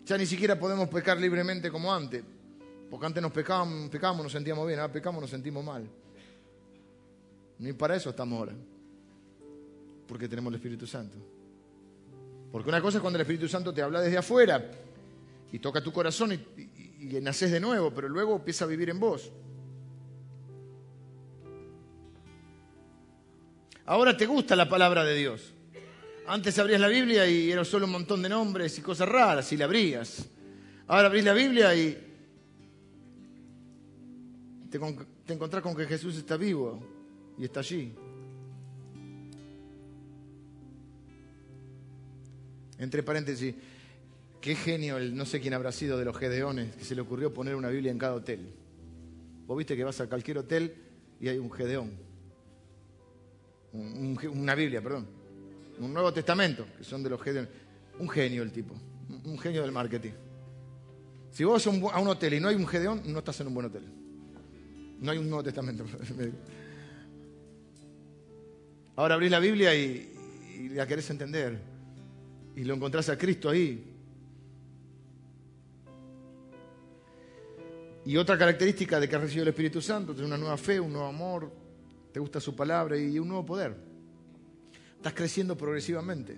Ya 0.04 0.18
ni 0.18 0.26
siquiera 0.26 0.58
podemos 0.58 0.90
pecar 0.90 1.20
libremente 1.20 1.70
como 1.70 1.94
antes, 1.94 2.24
porque 2.90 3.06
antes 3.06 3.22
nos 3.22 3.32
pecábamos, 3.32 3.92
pecábamos 3.92 4.24
nos 4.24 4.32
sentíamos 4.32 4.66
bien, 4.66 4.80
ahora 4.80 4.92
pecamos 4.92 5.22
nos 5.22 5.30
sentimos 5.30 5.64
mal. 5.64 5.88
Ni 7.60 7.74
para 7.74 7.96
eso 7.96 8.10
estamos 8.10 8.40
ahora. 8.40 8.54
Porque 10.08 10.28
tenemos 10.28 10.52
el 10.52 10.56
Espíritu 10.56 10.86
Santo. 10.86 11.18
Porque 12.52 12.70
una 12.70 12.82
cosa 12.82 12.98
es 12.98 13.02
cuando 13.02 13.18
el 13.18 13.22
Espíritu 13.22 13.48
Santo 13.48 13.74
te 13.74 13.82
habla 13.82 14.02
desde 14.02 14.18
afuera 14.18 14.70
y 15.52 15.60
toca 15.60 15.82
tu 15.82 15.92
corazón 15.92 16.34
y, 16.34 17.20
naces 17.20 17.52
de 17.52 17.60
nuevo, 17.60 17.92
pero 17.92 18.08
luego 18.08 18.36
empieza 18.36 18.66
a 18.66 18.68
vivir 18.68 18.90
en 18.90 19.00
vos. 19.00 19.32
Ahora 23.86 24.16
te 24.16 24.26
gusta 24.26 24.56
la 24.56 24.70
palabra 24.70 25.04
de 25.04 25.16
Dios. 25.16 25.54
Antes 26.28 26.58
abrías 26.60 26.80
la 26.80 26.88
Biblia 26.88 27.28
y 27.28 27.52
era 27.52 27.66
solo 27.66 27.86
un 27.86 27.92
montón 27.92 28.22
de 28.22 28.30
nombres 28.30 28.78
y 28.78 28.82
cosas 28.82 29.10
raras 29.10 29.52
y 29.52 29.58
la 29.58 29.66
abrías. 29.66 30.26
Ahora 30.88 31.08
abrís 31.08 31.24
la 31.24 31.34
Biblia 31.34 31.76
y 31.76 31.98
te, 34.70 34.80
te 35.26 35.34
encontrás 35.34 35.64
con 35.64 35.76
que 35.76 35.86
Jesús 35.86 36.18
está 36.18 36.38
vivo 36.38 36.93
y 37.38 37.46
está 37.46 37.60
allí. 37.62 37.94
Entre 42.78 43.04
paréntesis, 43.04 43.56
qué 44.42 44.56
genio 44.56 44.98
el 44.98 45.16
no 45.16 45.26
sé 45.26 45.40
quién 45.40 45.54
habrá 45.54 45.72
sido 45.72 45.98
de 45.98 46.06
los 46.06 46.18
Gedeones 46.18 46.76
que 46.76 46.84
se 46.84 46.96
le 46.96 47.02
ocurrió 47.02 47.34
poner 47.34 47.56
una 47.56 47.70
Biblia 47.70 47.92
en 47.92 47.98
cada 47.98 48.16
hotel. 48.16 48.50
Vos 49.48 49.58
viste 49.58 49.76
que 49.76 49.84
vas 49.84 50.00
a 50.02 50.08
cualquier 50.08 50.40
hotel 50.40 50.74
y 51.20 51.28
hay 51.28 51.38
un 51.38 51.52
Gedeón. 51.52 51.92
una 53.74 54.56
Biblia, 54.56 54.82
perdón. 54.82 55.08
Un 55.80 55.94
Nuevo 55.94 56.14
Testamento, 56.14 56.66
que 56.78 56.84
son 56.84 57.04
de 57.04 57.10
los 57.10 57.22
Gedeones. 57.22 57.52
Un 58.00 58.10
genio 58.10 58.44
el 58.44 58.52
tipo. 58.52 58.76
Un 59.26 59.40
genio 59.40 59.62
del 59.62 59.72
marketing. 59.72 60.12
Si 61.32 61.44
vos 61.44 61.66
vas 61.66 61.94
a 61.94 62.00
un 62.00 62.08
hotel 62.08 62.36
y 62.36 62.40
no 62.40 62.48
hay 62.48 62.56
un 62.56 62.68
Gedeón, 62.68 63.02
no 63.06 63.20
estás 63.20 63.40
en 63.42 63.48
un 63.48 63.54
buen 63.54 63.68
hotel. 63.68 63.84
No 65.00 65.12
hay 65.12 65.18
un 65.18 65.30
Nuevo 65.30 65.44
Testamento. 65.44 65.86
Ahora 68.96 69.16
abrís 69.16 69.32
la 69.32 69.40
Biblia 69.40 69.74
y, 69.76 70.70
la 70.74 70.86
querés 70.86 71.10
entender. 71.10 71.60
Y 72.56 72.64
lo 72.64 72.76
encontrás 72.76 73.10
a 73.10 73.18
Cristo 73.18 73.50
ahí. 73.50 73.92
Y 78.06 78.18
otra 78.18 78.38
característica 78.38 79.00
de 79.00 79.08
que 79.08 79.16
has 79.16 79.22
recibido 79.22 79.44
el 79.44 79.50
Espíritu 79.50 79.82
Santo, 79.82 80.14
tener 80.14 80.28
una 80.28 80.38
nueva 80.38 80.58
fe, 80.58 80.80
un 80.80 80.92
nuevo 80.92 81.08
amor, 81.08 81.52
te 82.12 82.20
gusta 82.20 82.40
su 82.40 82.56
palabra 82.56 82.98
y 82.98 83.18
un 83.18 83.28
nuevo 83.28 83.46
poder. 83.46 83.76
Estás 84.98 85.14
creciendo 85.14 85.58
progresivamente. 85.58 86.38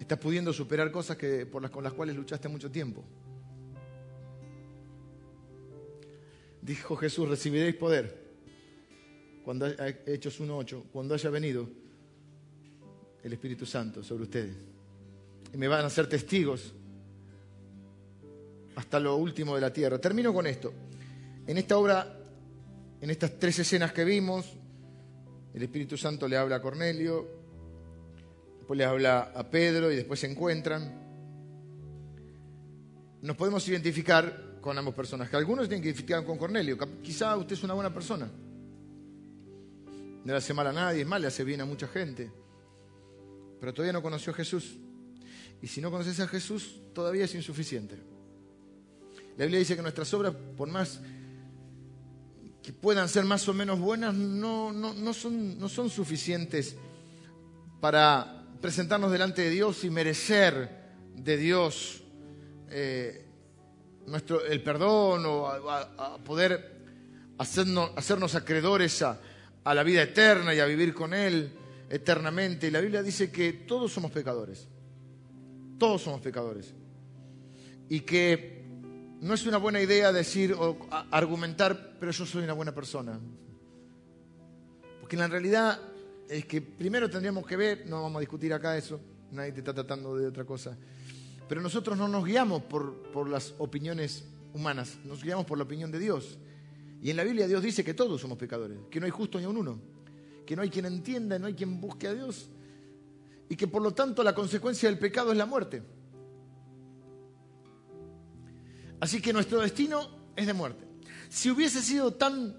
Estás 0.00 0.18
pudiendo 0.18 0.52
superar 0.52 0.90
cosas 0.90 1.16
que, 1.16 1.48
con 1.48 1.82
las 1.82 1.92
cuales 1.92 2.16
luchaste 2.16 2.48
mucho 2.48 2.70
tiempo. 2.70 3.04
Dijo 6.62 6.96
Jesús, 6.96 7.28
recibiréis 7.28 7.76
poder 7.76 8.27
cuando 9.48 9.66
Hechos 10.04 10.42
1.8, 10.42 10.90
cuando 10.92 11.14
haya 11.14 11.30
venido 11.30 11.66
el 13.22 13.32
Espíritu 13.32 13.64
Santo 13.64 14.04
sobre 14.04 14.24
ustedes. 14.24 14.54
Y 15.54 15.56
me 15.56 15.66
van 15.66 15.86
a 15.86 15.88
ser 15.88 16.06
testigos 16.06 16.74
hasta 18.76 19.00
lo 19.00 19.16
último 19.16 19.54
de 19.54 19.62
la 19.62 19.72
tierra. 19.72 19.98
Termino 19.98 20.34
con 20.34 20.46
esto. 20.46 20.70
En 21.46 21.56
esta 21.56 21.78
obra, 21.78 22.20
en 23.00 23.08
estas 23.08 23.38
tres 23.38 23.58
escenas 23.60 23.90
que 23.94 24.04
vimos, 24.04 24.52
el 25.54 25.62
Espíritu 25.62 25.96
Santo 25.96 26.28
le 26.28 26.36
habla 26.36 26.56
a 26.56 26.60
Cornelio, 26.60 27.26
después 28.58 28.76
le 28.76 28.84
habla 28.84 29.32
a 29.34 29.48
Pedro 29.48 29.90
y 29.90 29.96
después 29.96 30.20
se 30.20 30.30
encuentran. 30.30 30.92
Nos 33.22 33.34
podemos 33.34 33.66
identificar 33.66 34.58
con 34.60 34.76
ambos 34.76 34.94
personajes. 34.94 35.32
Algunos 35.32 35.68
se 35.68 35.72
identifican 35.72 36.22
con 36.26 36.36
Cornelio. 36.36 36.76
Quizá 37.02 37.34
usted 37.38 37.54
es 37.54 37.64
una 37.64 37.72
buena 37.72 37.94
persona. 37.94 38.30
No 40.28 40.34
le 40.34 40.38
hace 40.40 40.52
mal 40.52 40.66
a 40.66 40.72
nadie, 40.74 41.00
es 41.00 41.06
mal, 41.06 41.22
le 41.22 41.28
hace 41.28 41.42
bien 41.42 41.62
a 41.62 41.64
mucha 41.64 41.88
gente. 41.88 42.30
Pero 43.58 43.72
todavía 43.72 43.94
no 43.94 44.02
conoció 44.02 44.30
a 44.34 44.36
Jesús. 44.36 44.76
Y 45.62 45.66
si 45.66 45.80
no 45.80 45.90
conoces 45.90 46.20
a 46.20 46.28
Jesús, 46.28 46.82
todavía 46.92 47.24
es 47.24 47.34
insuficiente. 47.34 47.96
La 49.38 49.46
Biblia 49.46 49.58
dice 49.58 49.74
que 49.74 49.80
nuestras 49.80 50.12
obras, 50.12 50.34
por 50.54 50.68
más 50.68 51.00
que 52.62 52.74
puedan 52.74 53.08
ser 53.08 53.24
más 53.24 53.48
o 53.48 53.54
menos 53.54 53.80
buenas, 53.80 54.12
no, 54.12 54.70
no, 54.70 55.14
son, 55.14 55.58
no 55.58 55.66
son 55.66 55.88
suficientes 55.88 56.76
para 57.80 58.44
presentarnos 58.60 59.10
delante 59.10 59.40
de 59.40 59.48
Dios 59.48 59.82
y 59.82 59.88
merecer 59.88 60.68
de 61.16 61.36
Dios 61.38 62.02
eh, 62.68 63.24
nuestro, 64.06 64.44
el 64.44 64.62
perdón 64.62 65.24
o 65.24 65.48
a, 65.48 66.18
poder 66.18 66.82
hacernos, 67.38 67.92
hacernos 67.96 68.34
acreedores 68.34 69.00
a, 69.00 69.18
a 69.68 69.74
la 69.74 69.82
vida 69.82 70.02
eterna 70.02 70.54
y 70.54 70.60
a 70.60 70.64
vivir 70.64 70.94
con 70.94 71.12
Él 71.12 71.52
eternamente. 71.90 72.68
Y 72.68 72.70
la 72.70 72.80
Biblia 72.80 73.02
dice 73.02 73.30
que 73.30 73.52
todos 73.52 73.92
somos 73.92 74.10
pecadores. 74.10 74.66
Todos 75.78 76.00
somos 76.00 76.22
pecadores. 76.22 76.72
Y 77.90 78.00
que 78.00 78.64
no 79.20 79.34
es 79.34 79.44
una 79.44 79.58
buena 79.58 79.78
idea 79.82 80.10
decir 80.10 80.54
o 80.54 80.78
argumentar, 81.10 81.96
pero 82.00 82.12
yo 82.12 82.24
soy 82.24 82.44
una 82.44 82.54
buena 82.54 82.74
persona. 82.74 83.20
Porque 85.00 85.16
en 85.16 85.20
la 85.20 85.28
realidad 85.28 85.78
es 86.30 86.46
que 86.46 86.62
primero 86.62 87.10
tendríamos 87.10 87.46
que 87.46 87.56
ver, 87.56 87.84
no 87.86 88.00
vamos 88.00 88.16
a 88.16 88.20
discutir 88.20 88.54
acá 88.54 88.74
eso, 88.74 88.98
nadie 89.32 89.52
te 89.52 89.58
está 89.58 89.74
tratando 89.74 90.16
de 90.16 90.28
otra 90.28 90.46
cosa, 90.46 90.78
pero 91.46 91.60
nosotros 91.60 91.96
no 91.98 92.08
nos 92.08 92.24
guiamos 92.24 92.62
por, 92.62 93.10
por 93.10 93.28
las 93.28 93.54
opiniones 93.58 94.24
humanas, 94.54 94.96
nos 95.04 95.22
guiamos 95.22 95.44
por 95.44 95.58
la 95.58 95.64
opinión 95.64 95.90
de 95.90 95.98
Dios. 95.98 96.38
Y 97.00 97.10
en 97.10 97.16
la 97.16 97.24
Biblia 97.24 97.46
Dios 97.46 97.62
dice 97.62 97.84
que 97.84 97.94
todos 97.94 98.20
somos 98.20 98.38
pecadores, 98.38 98.78
que 98.90 98.98
no 99.00 99.06
hay 99.06 99.12
justo 99.12 99.38
ni 99.38 99.46
un 99.46 99.56
uno, 99.56 99.80
que 100.44 100.56
no 100.56 100.62
hay 100.62 100.70
quien 100.70 100.86
entienda, 100.86 101.38
no 101.38 101.46
hay 101.46 101.54
quien 101.54 101.80
busque 101.80 102.08
a 102.08 102.14
Dios, 102.14 102.48
y 103.48 103.56
que 103.56 103.68
por 103.68 103.82
lo 103.82 103.92
tanto 103.92 104.22
la 104.22 104.34
consecuencia 104.34 104.88
del 104.88 104.98
pecado 104.98 105.30
es 105.32 105.38
la 105.38 105.46
muerte. 105.46 105.82
Así 109.00 109.20
que 109.20 109.32
nuestro 109.32 109.60
destino 109.60 110.08
es 110.34 110.46
de 110.46 110.52
muerte. 110.52 110.84
Si 111.28 111.50
hubiese 111.50 111.82
sido 111.82 112.12
tan 112.14 112.56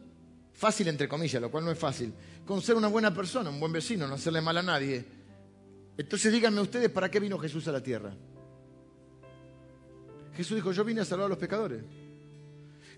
fácil, 0.54 0.88
entre 0.88 1.10
comillas, 1.10 1.42
lo 1.42 1.52
cual 1.52 1.66
no 1.66 1.72
es 1.72 1.80
fácil, 1.80 2.14
con 2.46 2.62
ser 2.62 2.76
una 2.76 2.88
buena 2.88 3.14
persona, 3.14 3.50
un 3.50 3.60
buen 3.60 3.74
vecino, 3.74 4.08
no 4.08 4.16
hacerle 4.16 4.42
mal 4.42 4.58
a 4.58 4.64
nadie, 4.64 5.06
entonces 5.98 6.32
díganme 6.32 6.62
ustedes 6.62 6.90
para 6.90 7.12
qué 7.12 7.20
vino 7.20 7.38
Jesús 7.38 7.68
a 7.68 7.74
la 7.74 7.84
tierra. 7.84 8.16
Jesús 10.36 10.56
dijo, 10.56 10.72
yo 10.72 10.86
vine 10.86 11.02
a 11.02 11.06
salvar 11.06 11.26
a 11.26 11.30
los 11.30 11.38
pecadores. 11.38 11.84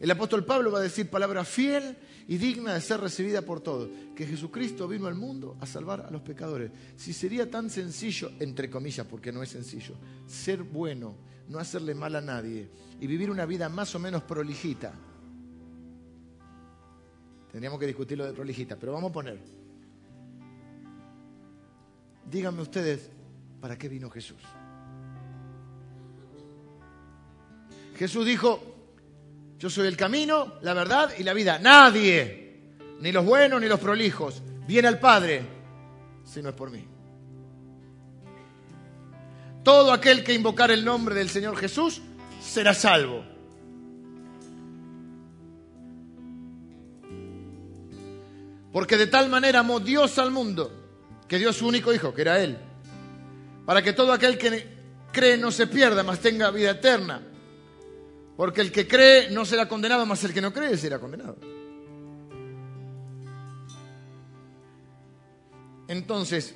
El 0.01 0.09
apóstol 0.09 0.43
Pablo 0.43 0.71
va 0.71 0.79
a 0.79 0.81
decir 0.81 1.11
palabra 1.11 1.45
fiel 1.45 1.95
y 2.27 2.37
digna 2.37 2.73
de 2.73 2.81
ser 2.81 2.99
recibida 2.99 3.43
por 3.43 3.61
todos, 3.61 3.87
que 4.15 4.25
Jesucristo 4.25 4.87
vino 4.87 5.05
al 5.05 5.13
mundo 5.13 5.57
a 5.61 5.67
salvar 5.67 6.01
a 6.01 6.09
los 6.09 6.23
pecadores. 6.23 6.71
Si 6.95 7.13
sería 7.13 7.51
tan 7.51 7.69
sencillo, 7.69 8.31
entre 8.39 8.67
comillas, 8.67 9.05
porque 9.05 9.31
no 9.31 9.43
es 9.43 9.49
sencillo, 9.49 9.93
ser 10.25 10.63
bueno, 10.63 11.15
no 11.49 11.59
hacerle 11.59 11.93
mal 11.93 12.15
a 12.15 12.21
nadie 12.21 12.67
y 12.99 13.05
vivir 13.05 13.29
una 13.29 13.45
vida 13.45 13.69
más 13.69 13.93
o 13.93 13.99
menos 13.99 14.23
prolijita. 14.23 14.91
Tendríamos 17.51 17.79
que 17.79 17.85
discutir 17.85 18.17
lo 18.17 18.25
de 18.25 18.33
prolijita, 18.33 18.77
pero 18.77 18.93
vamos 18.93 19.11
a 19.11 19.13
poner. 19.13 19.39
Díganme 22.27 22.63
ustedes, 22.63 23.07
¿para 23.59 23.77
qué 23.77 23.87
vino 23.87 24.09
Jesús? 24.09 24.41
Jesús 27.97 28.25
dijo, 28.25 28.70
yo 29.61 29.69
soy 29.69 29.85
el 29.85 29.95
camino, 29.95 30.55
la 30.63 30.73
verdad 30.73 31.11
y 31.19 31.21
la 31.21 31.33
vida. 31.33 31.59
Nadie, 31.59 32.63
ni 32.99 33.11
los 33.11 33.23
buenos 33.23 33.61
ni 33.61 33.67
los 33.67 33.79
prolijos, 33.79 34.41
viene 34.65 34.87
al 34.87 34.97
Padre 34.97 35.43
si 36.23 36.41
no 36.41 36.49
es 36.49 36.55
por 36.55 36.71
mí. 36.71 36.83
Todo 39.63 39.93
aquel 39.93 40.23
que 40.23 40.33
invocar 40.33 40.71
el 40.71 40.83
nombre 40.83 41.13
del 41.13 41.29
Señor 41.29 41.55
Jesús 41.57 42.01
será 42.41 42.73
salvo. 42.73 43.23
Porque 48.73 48.97
de 48.97 49.05
tal 49.05 49.29
manera 49.29 49.59
amó 49.59 49.79
Dios 49.79 50.17
al 50.17 50.31
mundo, 50.31 50.71
que 51.27 51.37
dio 51.37 51.53
su 51.53 51.67
único 51.67 51.93
hijo, 51.93 52.15
que 52.15 52.23
era 52.23 52.41
Él, 52.41 52.57
para 53.67 53.83
que 53.83 53.93
todo 53.93 54.11
aquel 54.11 54.39
que 54.39 54.67
cree 55.11 55.37
no 55.37 55.51
se 55.51 55.67
pierda, 55.67 56.01
mas 56.01 56.19
tenga 56.19 56.49
vida 56.49 56.71
eterna. 56.71 57.27
Porque 58.41 58.61
el 58.61 58.71
que 58.71 58.87
cree 58.87 59.29
no 59.29 59.45
será 59.45 59.67
condenado, 59.67 60.03
mas 60.07 60.23
el 60.23 60.33
que 60.33 60.41
no 60.41 60.51
cree 60.51 60.75
será 60.75 60.97
condenado. 60.97 61.37
Entonces, 65.87 66.55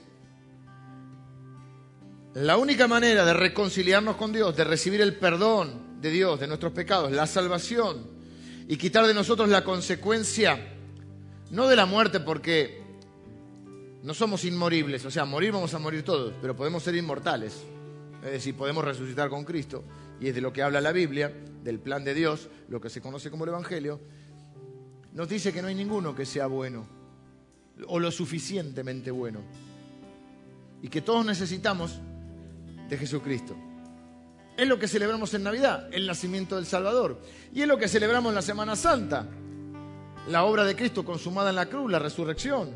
la 2.34 2.58
única 2.58 2.88
manera 2.88 3.24
de 3.24 3.36
reconciliarnos 3.36 4.16
con 4.16 4.34
Dios, 4.34 4.56
de 4.58 4.64
recibir 4.64 5.00
el 5.00 5.16
perdón 5.18 6.02
de 6.02 6.10
Dios 6.10 6.40
de 6.40 6.48
nuestros 6.48 6.74
pecados, 6.74 7.12
la 7.12 7.28
salvación 7.28 8.10
y 8.68 8.78
quitar 8.78 9.06
de 9.06 9.14
nosotros 9.14 9.48
la 9.50 9.64
consecuencia, 9.64 10.58
no 11.52 11.68
de 11.68 11.76
la 11.76 11.86
muerte 11.86 12.20
porque 12.20 12.82
no 14.02 14.16
somos 14.16 14.44
inmoribles, 14.44 15.06
o 15.06 15.12
sea, 15.12 15.26
morir 15.26 15.52
vamos 15.52 15.76
a 15.76 15.78
morir 15.78 16.02
todos, 16.02 16.34
pero 16.42 16.56
podemos 16.56 16.82
ser 16.82 16.96
inmortales, 16.96 17.62
es 18.24 18.32
decir, 18.32 18.56
podemos 18.56 18.84
resucitar 18.84 19.30
con 19.30 19.46
Cristo, 19.46 19.84
y 20.20 20.30
es 20.30 20.34
de 20.34 20.42
lo 20.42 20.52
que 20.52 20.64
habla 20.64 20.82
la 20.82 20.92
Biblia, 20.92 21.32
del 21.66 21.80
plan 21.80 22.04
de 22.04 22.14
Dios, 22.14 22.48
lo 22.70 22.80
que 22.80 22.92
se 22.92 23.02
conoce 23.02 23.32
como 23.32 23.44
el 23.44 23.50
Evangelio, 23.50 24.00
nos 25.14 25.28
dice 25.28 25.52
que 25.52 25.64
no 25.64 25.68
hay 25.68 25.74
ninguno 25.74 26.14
que 26.14 26.24
sea 26.24 26.46
bueno 26.46 26.88
o 27.88 28.00
lo 28.00 28.12
suficientemente 28.12 29.10
bueno, 29.10 29.40
y 30.84 30.88
que 30.88 31.02
todos 31.02 31.26
necesitamos 31.26 32.00
de 32.88 32.98
Jesucristo. 32.98 33.56
Es 34.56 34.68
lo 34.68 34.78
que 34.78 34.88
celebramos 34.88 35.34
en 35.34 35.44
Navidad, 35.44 35.90
el 35.92 36.06
nacimiento 36.06 36.56
del 36.56 36.68
Salvador. 36.68 37.20
Y 37.52 37.64
es 37.64 37.68
lo 37.68 37.78
que 37.78 37.88
celebramos 37.88 38.30
en 38.30 38.36
la 38.36 38.42
Semana 38.44 38.76
Santa, 38.76 39.28
la 40.30 40.44
obra 40.44 40.64
de 40.64 40.76
Cristo 40.76 41.04
consumada 41.04 41.50
en 41.50 41.56
la 41.56 41.66
cruz, 41.66 41.92
la 41.92 42.00
resurrección. 42.00 42.70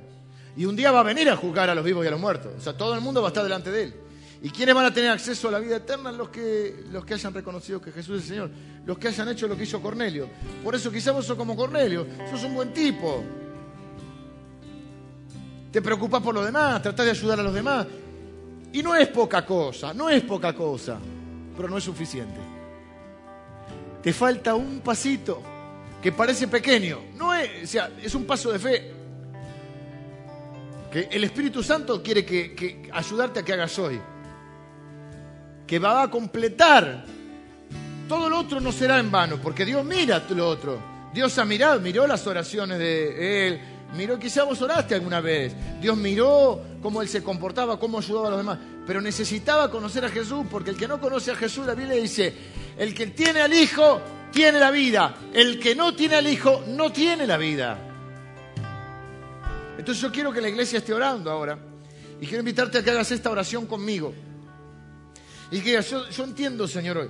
Y 0.58 0.66
un 0.66 0.76
día 0.76 0.92
va 0.92 1.02
a 1.02 1.04
venir 1.04 1.30
a 1.30 1.38
juzgar 1.38 1.70
a 1.70 1.76
los 1.76 1.86
vivos 1.86 2.04
y 2.04 2.08
a 2.08 2.12
los 2.12 2.20
muertos. 2.20 2.54
O 2.58 2.60
sea, 2.60 2.76
todo 2.76 2.96
el 2.96 3.02
mundo 3.02 3.22
va 3.22 3.28
a 3.28 3.30
estar 3.30 3.44
delante 3.44 3.72
de 3.72 3.84
Él. 3.84 4.09
¿Y 4.42 4.50
quiénes 4.52 4.74
van 4.74 4.86
a 4.86 4.94
tener 4.94 5.10
acceso 5.10 5.50
a 5.50 5.52
la 5.52 5.60
vida 5.60 5.78
eterna? 5.78 6.12
Los 6.12 6.30
que, 6.30 6.86
los 6.92 7.06
que 7.06 7.14
hayan 7.14 7.34
reconocido 7.34 7.82
que 7.82 7.92
Jesús 7.92 8.18
es 8.18 8.24
el 8.24 8.30
Señor. 8.30 8.52
Los 8.86 8.98
que 8.98 9.10
hayan 9.10 9.28
hecho 9.30 9.48
lo 9.48 9.58
que 9.58 9.64
hizo 9.64 9.82
Cornelio. 9.82 10.30
Por 10.64 10.76
eso 10.76 10.92
quizás 10.92 11.14
vos 11.14 11.26
sos 11.26 11.38
como 11.38 11.56
Cornelio. 11.56 12.08
Sos 12.30 12.44
un 12.44 12.56
buen 12.56 12.74
tipo. 12.74 13.24
Te 15.72 15.82
preocupas 15.82 16.22
por 16.22 16.34
los 16.34 16.46
demás, 16.46 16.82
tratás 16.82 17.06
de 17.06 17.12
ayudar 17.12 17.40
a 17.40 17.44
los 17.44 17.54
demás. 17.54 17.86
Y 18.72 18.82
no 18.82 18.96
es 18.96 19.08
poca 19.08 19.46
cosa, 19.46 19.94
no 19.94 20.10
es 20.10 20.24
poca 20.24 20.54
cosa, 20.54 20.98
pero 21.56 21.70
no 21.70 21.78
es 21.78 21.84
suficiente. 21.84 22.40
Te 24.02 24.14
falta 24.14 24.56
un 24.56 24.80
pasito 24.80 25.42
que 26.02 26.12
parece 26.12 26.48
pequeño, 26.48 27.00
no 27.16 27.34
es, 27.34 27.64
o 27.64 27.68
sea, 27.68 27.92
es 28.02 28.16
un 28.16 28.26
paso 28.26 28.52
de 28.52 28.60
fe. 28.60 28.92
Que 30.92 31.08
el 31.12 31.24
Espíritu 31.24 31.62
Santo 31.62 32.02
quiere 32.02 32.26
que, 32.26 32.90
ayudarte 32.92 33.42
a 33.42 33.44
que 33.44 33.54
hagas 33.54 33.78
hoy. 33.78 34.00
Que 35.70 35.78
va 35.78 36.02
a 36.02 36.10
completar. 36.10 37.06
Todo 38.08 38.28
lo 38.28 38.40
otro 38.40 38.60
no 38.60 38.72
será 38.72 38.98
en 38.98 39.12
vano, 39.12 39.38
porque 39.40 39.66
Dios 39.66 39.86
mira 39.86 40.24
lo 40.32 40.48
otro. 40.48 40.82
Dios 41.14 41.38
ha 41.38 41.46
mirado, 41.46 41.80
miró 41.80 42.08
las 42.08 42.26
oraciones 42.26 42.80
de 42.80 43.48
Él, 43.48 43.60
miró, 43.96 44.18
quizá 44.18 44.46
vos 44.46 44.60
oraste 44.64 44.96
alguna 44.96 45.22
vez. 45.22 45.54
Dios 45.80 45.96
miró 45.96 46.60
cómo 46.82 47.04
Él 47.04 47.08
se 47.08 47.22
comportaba, 47.22 47.78
cómo 47.78 48.00
ayudaba 48.00 48.30
a 48.30 48.32
los 48.32 48.40
demás. 48.40 48.58
Pero 48.88 49.00
necesitaba 49.00 49.70
conocer 49.70 50.04
a 50.06 50.10
Jesús, 50.10 50.48
porque 50.50 50.72
el 50.72 50.76
que 50.76 50.88
no 50.88 51.00
conoce 51.00 51.30
a 51.30 51.36
Jesús, 51.36 51.68
la 51.68 51.76
Biblia 51.76 52.02
dice, 52.02 52.34
el 52.76 52.96
que 52.96 53.06
tiene 53.08 53.42
al 53.42 53.54
Hijo, 53.54 54.02
tiene 54.32 54.60
la 54.60 54.72
vida. 54.72 55.14
El 55.32 55.60
que 55.60 55.76
no 55.76 55.94
tiene 55.94 56.16
al 56.16 56.28
Hijo, 56.28 56.64
no 56.68 56.92
tiene 56.92 57.28
la 57.28 57.38
vida. 57.38 57.78
Entonces 59.78 60.02
yo 60.02 60.12
quiero 60.12 60.34
que 60.34 60.42
la 60.42 60.50
iglesia 60.50 60.80
esté 60.80 60.96
orando 60.96 61.30
ahora. 61.30 61.60
Y 62.20 62.26
quiero 62.26 62.40
invitarte 62.40 62.80
a 62.80 62.84
que 62.84 62.90
hagas 62.90 63.12
esta 63.12 63.30
oración 63.30 63.68
conmigo. 63.68 64.16
Y 65.52 65.62
que 65.62 65.82
yo, 65.82 66.24
entiendo, 66.24 66.68
Señor, 66.68 66.98
hoy, 66.98 67.10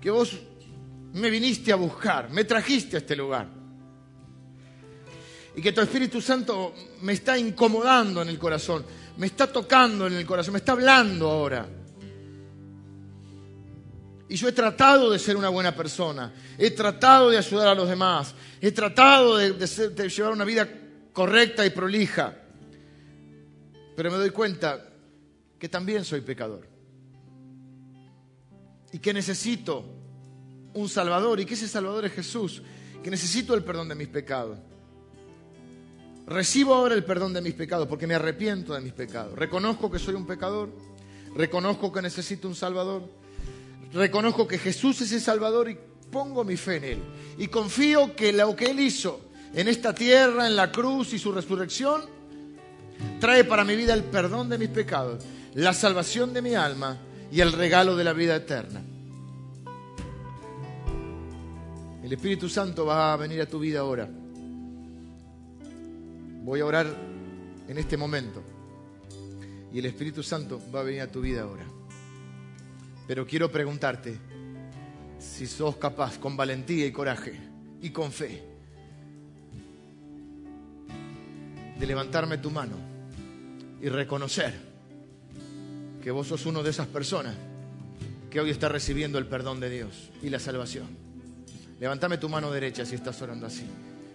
que 0.00 0.10
vos 0.10 0.38
me 1.12 1.30
viniste 1.30 1.72
a 1.72 1.76
buscar, 1.76 2.30
me 2.30 2.44
trajiste 2.44 2.96
a 2.96 2.98
este 2.98 3.16
lugar 3.16 3.64
y 5.56 5.62
que 5.62 5.72
tu 5.72 5.80
Espíritu 5.80 6.20
Santo 6.20 6.74
me 7.02 7.12
está 7.12 7.38
incomodando 7.38 8.22
en 8.22 8.28
el 8.28 8.38
corazón, 8.38 8.84
me 9.16 9.26
está 9.26 9.46
tocando 9.46 10.06
en 10.06 10.14
el 10.14 10.26
corazón, 10.26 10.52
me 10.52 10.58
está 10.58 10.72
hablando 10.72 11.30
ahora. 11.30 11.66
Y 14.28 14.36
yo 14.36 14.48
he 14.48 14.52
tratado 14.52 15.10
de 15.10 15.18
ser 15.18 15.36
una 15.36 15.50
buena 15.50 15.74
persona, 15.74 16.32
he 16.58 16.70
tratado 16.72 17.30
de 17.30 17.38
ayudar 17.38 17.68
a 17.68 17.74
los 17.74 17.88
demás, 17.88 18.34
he 18.60 18.72
tratado 18.72 19.36
de 19.36 20.08
llevar 20.08 20.32
una 20.32 20.44
vida 20.44 20.68
correcta 21.12 21.64
y 21.64 21.70
prolija. 21.70 22.34
Pero 23.94 24.10
me 24.10 24.16
doy 24.16 24.30
cuenta 24.30 24.88
que 25.58 25.68
también 25.68 26.04
soy 26.04 26.20
pecador. 26.22 26.73
Y 28.94 29.00
que 29.00 29.12
necesito 29.12 29.84
un 30.72 30.88
Salvador 30.88 31.40
y 31.40 31.44
que 31.44 31.54
ese 31.54 31.66
Salvador 31.66 32.04
es 32.04 32.12
Jesús, 32.12 32.62
que 33.02 33.10
necesito 33.10 33.52
el 33.54 33.64
perdón 33.64 33.88
de 33.88 33.96
mis 33.96 34.06
pecados. 34.06 34.56
Recibo 36.28 36.76
ahora 36.76 36.94
el 36.94 37.02
perdón 37.02 37.32
de 37.32 37.40
mis 37.40 37.54
pecados 37.54 37.88
porque 37.88 38.06
me 38.06 38.14
arrepiento 38.14 38.72
de 38.72 38.80
mis 38.80 38.92
pecados. 38.92 39.36
Reconozco 39.36 39.90
que 39.90 39.98
soy 39.98 40.14
un 40.14 40.24
pecador, 40.24 40.70
reconozco 41.34 41.90
que 41.92 42.02
necesito 42.02 42.46
un 42.46 42.54
Salvador, 42.54 43.10
reconozco 43.92 44.46
que 44.46 44.58
Jesús 44.58 45.00
es 45.00 45.10
el 45.10 45.20
Salvador 45.20 45.68
y 45.68 45.76
pongo 46.12 46.44
mi 46.44 46.56
fe 46.56 46.76
en 46.76 46.84
Él. 46.84 46.98
Y 47.36 47.48
confío 47.48 48.14
que 48.14 48.32
lo 48.32 48.54
que 48.54 48.66
Él 48.66 48.78
hizo 48.78 49.22
en 49.56 49.66
esta 49.66 49.92
tierra, 49.92 50.46
en 50.46 50.54
la 50.54 50.70
cruz 50.70 51.14
y 51.14 51.18
su 51.18 51.32
resurrección, 51.32 52.02
trae 53.18 53.42
para 53.42 53.64
mi 53.64 53.74
vida 53.74 53.92
el 53.92 54.04
perdón 54.04 54.48
de 54.48 54.56
mis 54.56 54.68
pecados, 54.68 55.24
la 55.54 55.72
salvación 55.72 56.32
de 56.32 56.42
mi 56.42 56.54
alma 56.54 56.96
y 57.30 57.40
el 57.40 57.52
regalo 57.52 57.96
de 57.96 58.04
la 58.04 58.12
vida 58.12 58.36
eterna. 58.36 58.82
El 62.02 62.12
Espíritu 62.12 62.48
Santo 62.48 62.84
va 62.84 63.12
a 63.12 63.16
venir 63.16 63.40
a 63.40 63.46
tu 63.46 63.58
vida 63.58 63.80
ahora. 63.80 64.08
Voy 66.42 66.60
a 66.60 66.66
orar 66.66 66.86
en 67.66 67.78
este 67.78 67.96
momento. 67.96 68.42
Y 69.72 69.78
el 69.78 69.86
Espíritu 69.86 70.22
Santo 70.22 70.60
va 70.72 70.80
a 70.80 70.82
venir 70.82 71.00
a 71.00 71.10
tu 71.10 71.20
vida 71.20 71.42
ahora. 71.42 71.64
Pero 73.06 73.26
quiero 73.26 73.50
preguntarte 73.50 74.18
si 75.18 75.46
sos 75.46 75.76
capaz, 75.76 76.18
con 76.18 76.36
valentía 76.36 76.86
y 76.86 76.92
coraje 76.92 77.40
y 77.80 77.90
con 77.90 78.12
fe, 78.12 78.42
de 81.78 81.86
levantarme 81.86 82.38
tu 82.38 82.50
mano 82.50 82.76
y 83.80 83.88
reconocer 83.88 84.73
que 86.04 86.10
vos 86.10 86.28
sos 86.28 86.44
uno 86.44 86.62
de 86.62 86.68
esas 86.68 86.86
personas 86.86 87.34
que 88.30 88.38
hoy 88.38 88.50
está 88.50 88.68
recibiendo 88.68 89.16
el 89.16 89.24
perdón 89.24 89.58
de 89.58 89.70
Dios 89.70 90.10
y 90.22 90.28
la 90.28 90.38
salvación. 90.38 90.86
Levántame 91.80 92.18
tu 92.18 92.28
mano 92.28 92.50
derecha 92.50 92.84
si 92.84 92.94
estás 92.94 93.22
orando 93.22 93.46
así. 93.46 93.64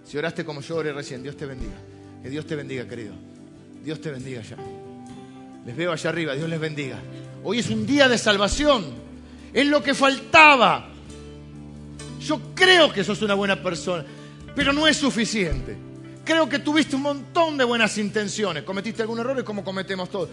Si 0.05 0.15
oraste 0.15 0.45
como 0.45 0.61
yo 0.61 0.75
oré 0.75 0.93
recién, 0.93 1.23
Dios 1.23 1.35
te 1.35 1.47
bendiga. 1.47 1.73
Que 2.21 2.29
Dios 2.29 2.45
te 2.45 2.55
bendiga, 2.55 2.87
querido. 2.87 3.15
Dios 3.83 3.99
te 3.99 4.11
bendiga 4.11 4.41
allá. 4.41 4.57
Les 5.65 5.75
veo 5.75 5.91
allá 5.91 6.09
arriba, 6.11 6.35
Dios 6.35 6.47
les 6.47 6.59
bendiga. 6.59 6.99
Hoy 7.43 7.57
es 7.57 7.71
un 7.71 7.87
día 7.87 8.07
de 8.07 8.19
salvación. 8.19 8.85
Es 9.51 9.65
lo 9.65 9.81
que 9.81 9.95
faltaba. 9.95 10.89
Yo 12.21 12.39
creo 12.53 12.93
que 12.93 13.03
sos 13.03 13.19
una 13.23 13.33
buena 13.33 13.63
persona, 13.63 14.05
pero 14.55 14.73
no 14.73 14.85
es 14.85 14.95
suficiente. 14.95 15.75
Creo 16.23 16.47
que 16.47 16.59
tuviste 16.59 16.95
un 16.95 17.01
montón 17.01 17.57
de 17.57 17.63
buenas 17.63 17.97
intenciones. 17.97 18.61
Cometiste 18.61 19.01
algún 19.01 19.17
error 19.17 19.43
como 19.43 19.63
cometemos 19.63 20.07
todos. 20.11 20.29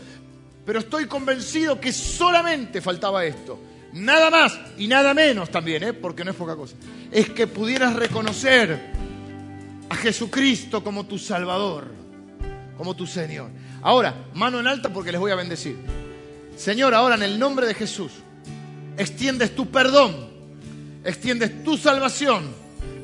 Pero 0.66 0.80
estoy 0.80 1.06
convencido 1.06 1.80
que 1.80 1.92
solamente 1.92 2.80
faltaba 2.80 3.24
esto. 3.24 3.58
Nada 3.92 4.30
más 4.30 4.58
y 4.76 4.88
nada 4.88 5.14
menos 5.14 5.48
también, 5.48 5.84
¿eh? 5.84 5.92
porque 5.92 6.24
no 6.24 6.32
es 6.32 6.36
poca 6.36 6.56
cosa. 6.56 6.74
Es 7.10 7.30
que 7.30 7.46
pudieras 7.46 7.94
reconocer 7.94 8.92
a 9.88 9.94
Jesucristo 9.94 10.82
como 10.82 11.06
tu 11.06 11.18
Salvador, 11.18 11.86
como 12.76 12.96
tu 12.96 13.06
Señor. 13.06 13.48
Ahora, 13.80 14.26
mano 14.34 14.58
en 14.58 14.66
alta 14.66 14.92
porque 14.92 15.12
les 15.12 15.20
voy 15.20 15.30
a 15.30 15.36
bendecir. 15.36 15.76
Señor, 16.56 16.94
ahora 16.94 17.14
en 17.14 17.22
el 17.22 17.38
nombre 17.38 17.66
de 17.66 17.74
Jesús, 17.74 18.10
extiendes 18.98 19.54
tu 19.54 19.70
perdón, 19.70 20.28
extiendes 21.04 21.62
tu 21.62 21.76
salvación. 21.76 22.44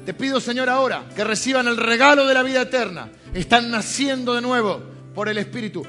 Te 0.05 0.15
pido, 0.15 0.41
Señor, 0.41 0.69
ahora 0.69 1.09
que 1.15 1.23
reciban 1.23 1.69
el 1.69 1.77
regalo 1.77 2.27
de 2.27 2.35
la 2.35 2.43
vida 2.43 2.63
eterna. 2.63 3.13
Están 3.33 3.71
naciendo 3.71 4.35
de 4.35 4.43
nuevo 4.43 4.83
por 5.15 5.29
el 5.29 5.39
Espíritu. 5.39 5.85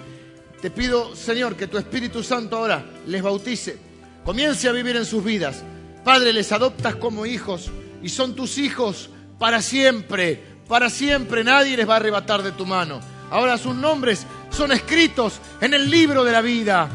Te 0.64 0.72
pido, 0.72 1.14
Señor, 1.14 1.58
que 1.58 1.68
tu 1.68 1.78
Espíritu 1.78 2.24
Santo 2.24 2.56
ahora 2.56 2.86
les 3.06 3.22
bautice. 3.22 3.78
Comience 4.24 4.70
a 4.70 4.72
vivir 4.72 4.96
en 4.96 5.06
sus 5.06 5.22
vidas. 5.22 5.62
Padre, 6.06 6.32
les 6.32 6.54
adoptas 6.54 6.96
como 6.96 7.26
hijos 7.26 7.70
y 8.02 8.08
son 8.08 8.34
tus 8.34 8.58
hijos 8.58 9.10
para 9.38 9.62
siempre. 9.62 10.42
Para 10.70 10.90
siempre 10.90 11.44
nadie 11.44 11.76
les 11.76 11.90
va 11.90 11.96
a 11.96 11.98
arrebatar 11.98 12.44
de 12.44 12.54
tu 12.54 12.66
mano. 12.66 13.02
Ahora 13.30 13.58
sus 13.58 13.76
nombres 13.76 14.26
son 14.52 14.72
escritos 14.72 15.42
en 15.60 15.74
el 15.74 15.92
libro 15.92 16.24
de 16.24 16.32
la 16.32 16.40
vida. 16.40 16.88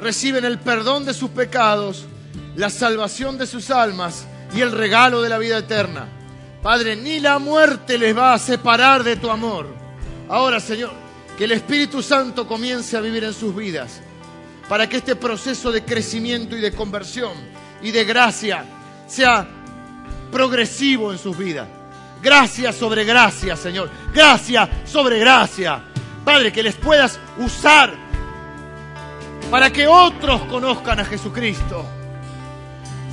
Reciben 0.00 0.44
el 0.44 0.58
perdón 0.58 1.04
de 1.04 1.14
sus 1.14 1.30
pecados, 1.30 2.04
la 2.56 2.68
salvación 2.68 3.38
de 3.38 3.46
sus 3.46 3.70
almas 3.70 4.26
y 4.52 4.60
el 4.60 4.72
regalo 4.72 5.22
de 5.22 5.28
la 5.28 5.38
vida 5.38 5.58
eterna. 5.58 6.08
Padre, 6.64 6.96
ni 6.96 7.20
la 7.20 7.38
muerte 7.38 7.96
les 7.96 8.18
va 8.18 8.34
a 8.34 8.40
separar 8.40 9.04
de 9.04 9.14
tu 9.14 9.30
amor. 9.30 9.68
Ahora, 10.28 10.58
Señor, 10.58 11.03
que 11.36 11.44
el 11.44 11.52
Espíritu 11.52 12.02
Santo 12.02 12.46
comience 12.46 12.96
a 12.96 13.00
vivir 13.00 13.24
en 13.24 13.34
sus 13.34 13.54
vidas 13.54 14.00
para 14.68 14.88
que 14.88 14.98
este 14.98 15.16
proceso 15.16 15.70
de 15.72 15.84
crecimiento 15.84 16.56
y 16.56 16.60
de 16.60 16.72
conversión 16.72 17.32
y 17.82 17.90
de 17.90 18.04
gracia 18.04 18.64
sea 19.06 19.46
progresivo 20.30 21.12
en 21.12 21.18
sus 21.18 21.36
vidas. 21.36 21.68
Gracia 22.22 22.72
sobre 22.72 23.04
gracia, 23.04 23.56
Señor. 23.56 23.90
Gracia 24.12 24.68
sobre 24.84 25.18
gracia. 25.18 25.82
Padre, 26.24 26.52
que 26.52 26.62
les 26.62 26.74
puedas 26.74 27.18
usar 27.38 27.92
para 29.50 29.70
que 29.70 29.86
otros 29.86 30.42
conozcan 30.46 31.00
a 31.00 31.04
Jesucristo. 31.04 31.84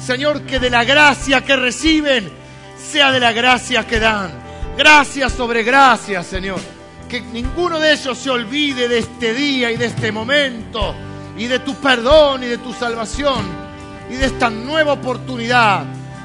Señor, 0.02 0.44
que 0.44 0.60
de 0.60 0.70
la 0.70 0.84
gracia 0.84 1.44
que 1.44 1.56
reciben 1.56 2.32
sea 2.78 3.12
de 3.12 3.20
la 3.20 3.34
gracia 3.34 3.86
que 3.86 4.00
dan. 4.00 4.32
Gracia 4.78 5.30
sobre 5.30 5.64
gracia, 5.64 6.24
Señor. 6.24 6.81
Que 7.12 7.20
ninguno 7.20 7.78
de 7.78 7.92
ellos 7.92 8.18
se 8.18 8.30
olvide 8.30 8.88
de 8.88 9.00
este 9.00 9.34
día 9.34 9.70
y 9.70 9.76
de 9.76 9.88
este 9.88 10.14
momento 10.14 10.96
y 11.38 11.46
de 11.46 11.60
tu 11.60 11.76
perdón 11.76 12.42
y 12.42 12.46
de 12.46 12.58
tu 12.58 12.72
salvación 12.72 13.46
y 14.10 14.14
de 14.14 14.28
esta 14.28 14.50
nueva 14.50 14.94
oportunidad. 14.94 15.84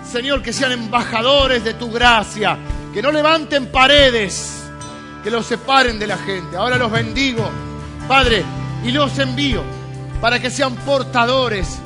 Señor, 0.09 0.43
que 0.43 0.53
sean 0.53 0.71
embajadores 0.71 1.65
de 1.65 1.75
tu 1.75 1.91
gracia, 1.91 2.57
que 2.95 3.03
no 3.03 3.11
levanten 3.11 3.67
paredes, 3.73 4.63
que 5.25 5.31
los 5.33 5.47
separen 5.47 5.99
de 5.99 6.07
la 6.07 6.19
gente. 6.19 6.57
Ahora 6.57 6.77
los 6.77 6.93
bendigo, 6.93 7.51
Padre, 8.07 8.45
y 8.85 8.93
los 8.93 9.19
envío 9.19 9.65
para 10.21 10.39
que 10.39 10.51
sean 10.51 10.77
portadores 10.77 11.81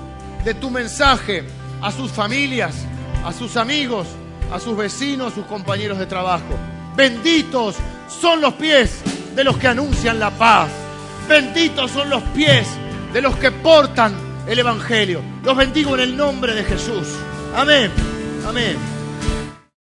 de 0.45 0.53
tu 0.53 0.69
mensaje 0.69 1.43
a 1.81 1.91
sus 1.91 2.13
familias, 2.13 2.85
a 3.25 3.33
sus 3.33 3.57
amigos, 3.57 4.09
a 4.53 4.61
sus 4.61 4.77
vecinos, 4.77 5.33
sus 5.33 5.47
compañeros 5.47 5.97
de 5.97 6.05
trabajo. 6.05 6.55
Benditos 6.95 7.77
son 8.21 8.41
los 8.41 8.55
pies 8.55 9.01
de 9.35 9.45
los 9.45 9.57
que 9.57 9.69
anuncian 9.69 10.19
la 10.19 10.31
paz. 10.31 10.71
Benditos 11.29 11.91
son 11.91 12.11
los 12.11 12.23
pies 12.35 12.67
de 13.13 13.23
los 13.23 13.37
que 13.37 13.51
portan 13.51 14.15
el 14.47 14.59
Evangelio. 14.59 15.23
Los 15.45 15.57
bendigo 15.57 15.95
en 15.95 16.01
el 16.01 16.17
nombre 16.17 16.55
de 16.55 16.65
Jesús. 16.65 17.09
Amén. 17.55 17.91
Amén. 18.47 19.00